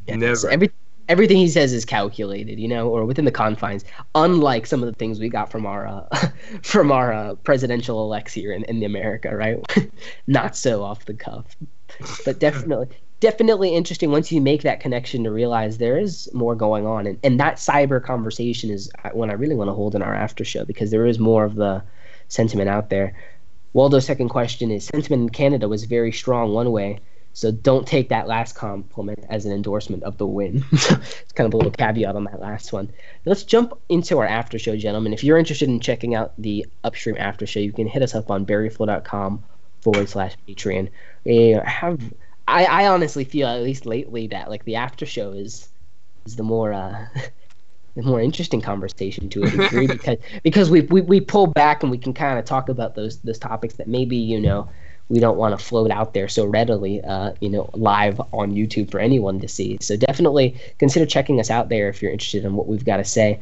Yeah, 0.07 0.15
Never. 0.15 0.49
Every, 0.49 0.71
everything 1.09 1.37
he 1.37 1.49
says 1.49 1.73
is 1.73 1.85
calculated, 1.85 2.59
you 2.59 2.67
know, 2.67 2.89
or 2.89 3.05
within 3.05 3.25
the 3.25 3.31
confines. 3.31 3.83
Unlike 4.15 4.67
some 4.67 4.81
of 4.81 4.87
the 4.87 4.95
things 4.95 5.19
we 5.19 5.29
got 5.29 5.51
from 5.51 5.65
our 5.65 5.87
uh, 5.87 6.27
from 6.63 6.91
our 6.91 7.13
uh, 7.13 7.35
presidential 7.35 8.03
elects 8.03 8.33
here 8.33 8.53
in, 8.53 8.63
in 8.65 8.83
America, 8.83 9.35
right? 9.35 9.59
Not 10.27 10.55
so 10.55 10.83
off 10.83 11.05
the 11.05 11.13
cuff, 11.13 11.55
but 12.25 12.39
definitely 12.39 12.87
definitely 13.23 13.73
interesting 13.73 14.11
once 14.11 14.33
you 14.33 14.41
make 14.41 14.63
that 14.63 14.81
connection 14.81 15.23
to 15.23 15.31
realize 15.31 15.77
there 15.77 15.97
is 15.97 16.29
more 16.33 16.55
going 16.55 16.85
on 16.85 17.07
and, 17.07 17.17
and 17.23 17.39
that 17.39 17.55
cyber 17.55 18.03
conversation 18.03 18.69
is 18.69 18.91
uh, 19.05 19.09
one 19.11 19.29
i 19.29 19.33
really 19.33 19.55
want 19.55 19.69
to 19.69 19.73
hold 19.73 19.95
in 19.95 20.01
our 20.01 20.13
after 20.13 20.43
show 20.43 20.65
because 20.65 20.91
there 20.91 21.05
is 21.05 21.19
more 21.19 21.45
of 21.45 21.55
the 21.55 21.81
sentiment 22.27 22.67
out 22.67 22.89
there 22.89 23.15
waldo's 23.71 24.05
second 24.05 24.27
question 24.27 24.69
is 24.69 24.83
sentiment 24.83 25.21
in 25.21 25.29
canada 25.29 25.69
was 25.69 25.85
very 25.85 26.11
strong 26.11 26.53
one 26.53 26.73
way 26.73 26.99
So 27.31 27.49
don't 27.51 27.87
take 27.87 28.09
that 28.09 28.27
last 28.27 28.55
compliment 28.55 29.25
as 29.29 29.45
an 29.45 29.53
endorsement 29.53 30.03
of 30.03 30.17
the 30.19 30.27
win. 30.27 30.63
it's 30.71 31.31
kind 31.33 31.47
of 31.47 31.53
a 31.55 31.57
little 31.57 31.71
caveat 31.71 32.15
on 32.15 32.25
that 32.25 32.39
last 32.39 32.71
one. 32.71 32.91
Let's 33.25 33.43
jump 33.43 33.73
into 33.89 34.19
our 34.19 34.27
after 34.27 34.59
show, 34.59 34.75
gentlemen. 34.77 35.13
If 35.13 35.23
you're 35.23 35.39
interested 35.39 35.67
in 35.67 35.79
checking 35.79 36.13
out 36.13 36.33
the 36.37 36.63
upstream 36.83 37.15
after 37.17 37.47
show, 37.47 37.59
you 37.59 37.73
can 37.73 37.87
hit 37.87 38.03
us 38.03 38.13
up 38.13 38.29
on 38.29 38.45
berryflow.com 38.45 39.43
forward 39.81 40.09
slash 40.09 40.35
Patreon. 40.47 40.89
We 41.25 41.59
have 41.65 41.99
I, 42.47 42.65
I 42.65 42.87
honestly 42.87 43.23
feel 43.23 43.47
at 43.47 43.61
least 43.61 43.85
lately 43.85 44.27
that 44.27 44.49
like 44.49 44.65
the 44.65 44.75
after 44.75 45.05
show 45.05 45.31
is 45.31 45.69
is 46.25 46.35
the 46.35 46.43
more 46.43 46.73
uh 46.73 47.05
the 47.95 48.03
more 48.03 48.21
interesting 48.21 48.61
conversation 48.61 49.29
to 49.29 49.43
a 49.43 49.49
degree 49.49 49.87
because 49.87 50.17
because 50.43 50.69
we, 50.69 50.81
we 50.81 51.01
we 51.01 51.21
pull 51.21 51.47
back 51.47 51.83
and 51.83 51.91
we 51.91 51.97
can 51.97 52.13
kind 52.13 52.39
of 52.39 52.45
talk 52.45 52.69
about 52.69 52.95
those 52.95 53.19
those 53.19 53.39
topics 53.39 53.75
that 53.75 53.87
maybe 53.87 54.17
you 54.17 54.39
know 54.39 54.67
we 55.09 55.19
don't 55.19 55.37
want 55.37 55.57
to 55.57 55.63
float 55.63 55.91
out 55.91 56.13
there 56.13 56.27
so 56.27 56.45
readily, 56.45 57.01
uh, 57.03 57.33
you 57.41 57.49
know, 57.49 57.69
live 57.73 58.19
on 58.31 58.53
YouTube 58.53 58.89
for 58.89 58.99
anyone 58.99 59.39
to 59.41 59.47
see. 59.47 59.77
So 59.81 59.97
definitely 59.97 60.59
consider 60.79 61.05
checking 61.05 61.39
us 61.39 61.49
out 61.49 61.69
there 61.69 61.89
if 61.89 62.01
you're 62.01 62.11
interested 62.11 62.45
in 62.45 62.55
what 62.55 62.67
we've 62.67 62.85
got 62.85 62.97
to 62.97 63.03
say. 63.03 63.39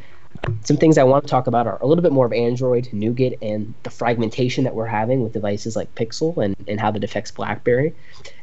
Some 0.64 0.78
things 0.78 0.98
I 0.98 1.04
want 1.04 1.24
to 1.26 1.30
talk 1.30 1.48
about 1.48 1.68
are 1.68 1.78
a 1.82 1.86
little 1.86 2.02
bit 2.02 2.12
more 2.12 2.26
of 2.26 2.34
Android, 2.34 2.90
Nougat, 2.92 3.38
and 3.42 3.74
the 3.84 3.90
fragmentation 3.90 4.64
that 4.64 4.74
we're 4.74 4.88
having 4.88 5.24
with 5.24 5.34
devices 5.34 5.76
like 5.76 5.94
Pixel 5.96 6.44
and, 6.44 6.56
and 6.68 6.80
how 6.80 6.92
that 6.92 7.04
affects 7.04 7.32
BlackBerry, 7.32 7.94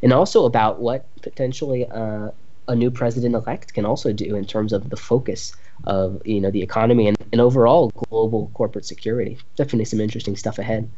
and 0.03 0.13
also 0.13 0.45
about 0.45 0.81
what 0.81 1.07
potentially 1.23 1.87
uh, 1.89 2.31
a 2.69 2.75
new 2.75 2.91
president-elect 2.91 3.75
can 3.75 3.85
also 3.85 4.13
do 4.13 4.37
in 4.37 4.45
terms 4.45 4.73
of 4.73 4.91
the 4.91 4.97
focus 4.97 5.55
of 5.85 6.21
you 6.25 6.41
know 6.41 6.51
the 6.51 6.63
economy 6.63 7.09
and, 7.09 7.17
and 7.33 7.41
overall 7.41 7.91
global 8.09 8.51
corporate 8.55 8.85
security. 8.85 9.39
Definitely 9.57 9.87
some 9.87 10.01
interesting 10.01 10.37
stuff 10.37 10.59
ahead 10.59 10.89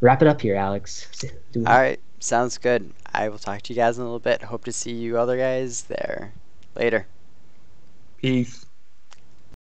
wrap 0.00 0.22
it 0.22 0.28
up 0.28 0.40
here, 0.40 0.56
Alex. 0.56 1.08
All 1.56 1.62
right, 1.62 2.00
sounds 2.18 2.58
good. 2.58 2.92
I 3.12 3.28
will 3.28 3.38
talk 3.38 3.62
to 3.62 3.72
you 3.72 3.76
guys 3.76 3.98
in 3.98 4.02
a 4.02 4.04
little 4.04 4.18
bit. 4.18 4.42
Hope 4.42 4.64
to 4.64 4.72
see 4.72 4.92
you 4.92 5.18
other 5.18 5.36
guys 5.36 5.82
there. 5.82 6.32
Later. 6.74 7.06
Peace. 8.18 8.66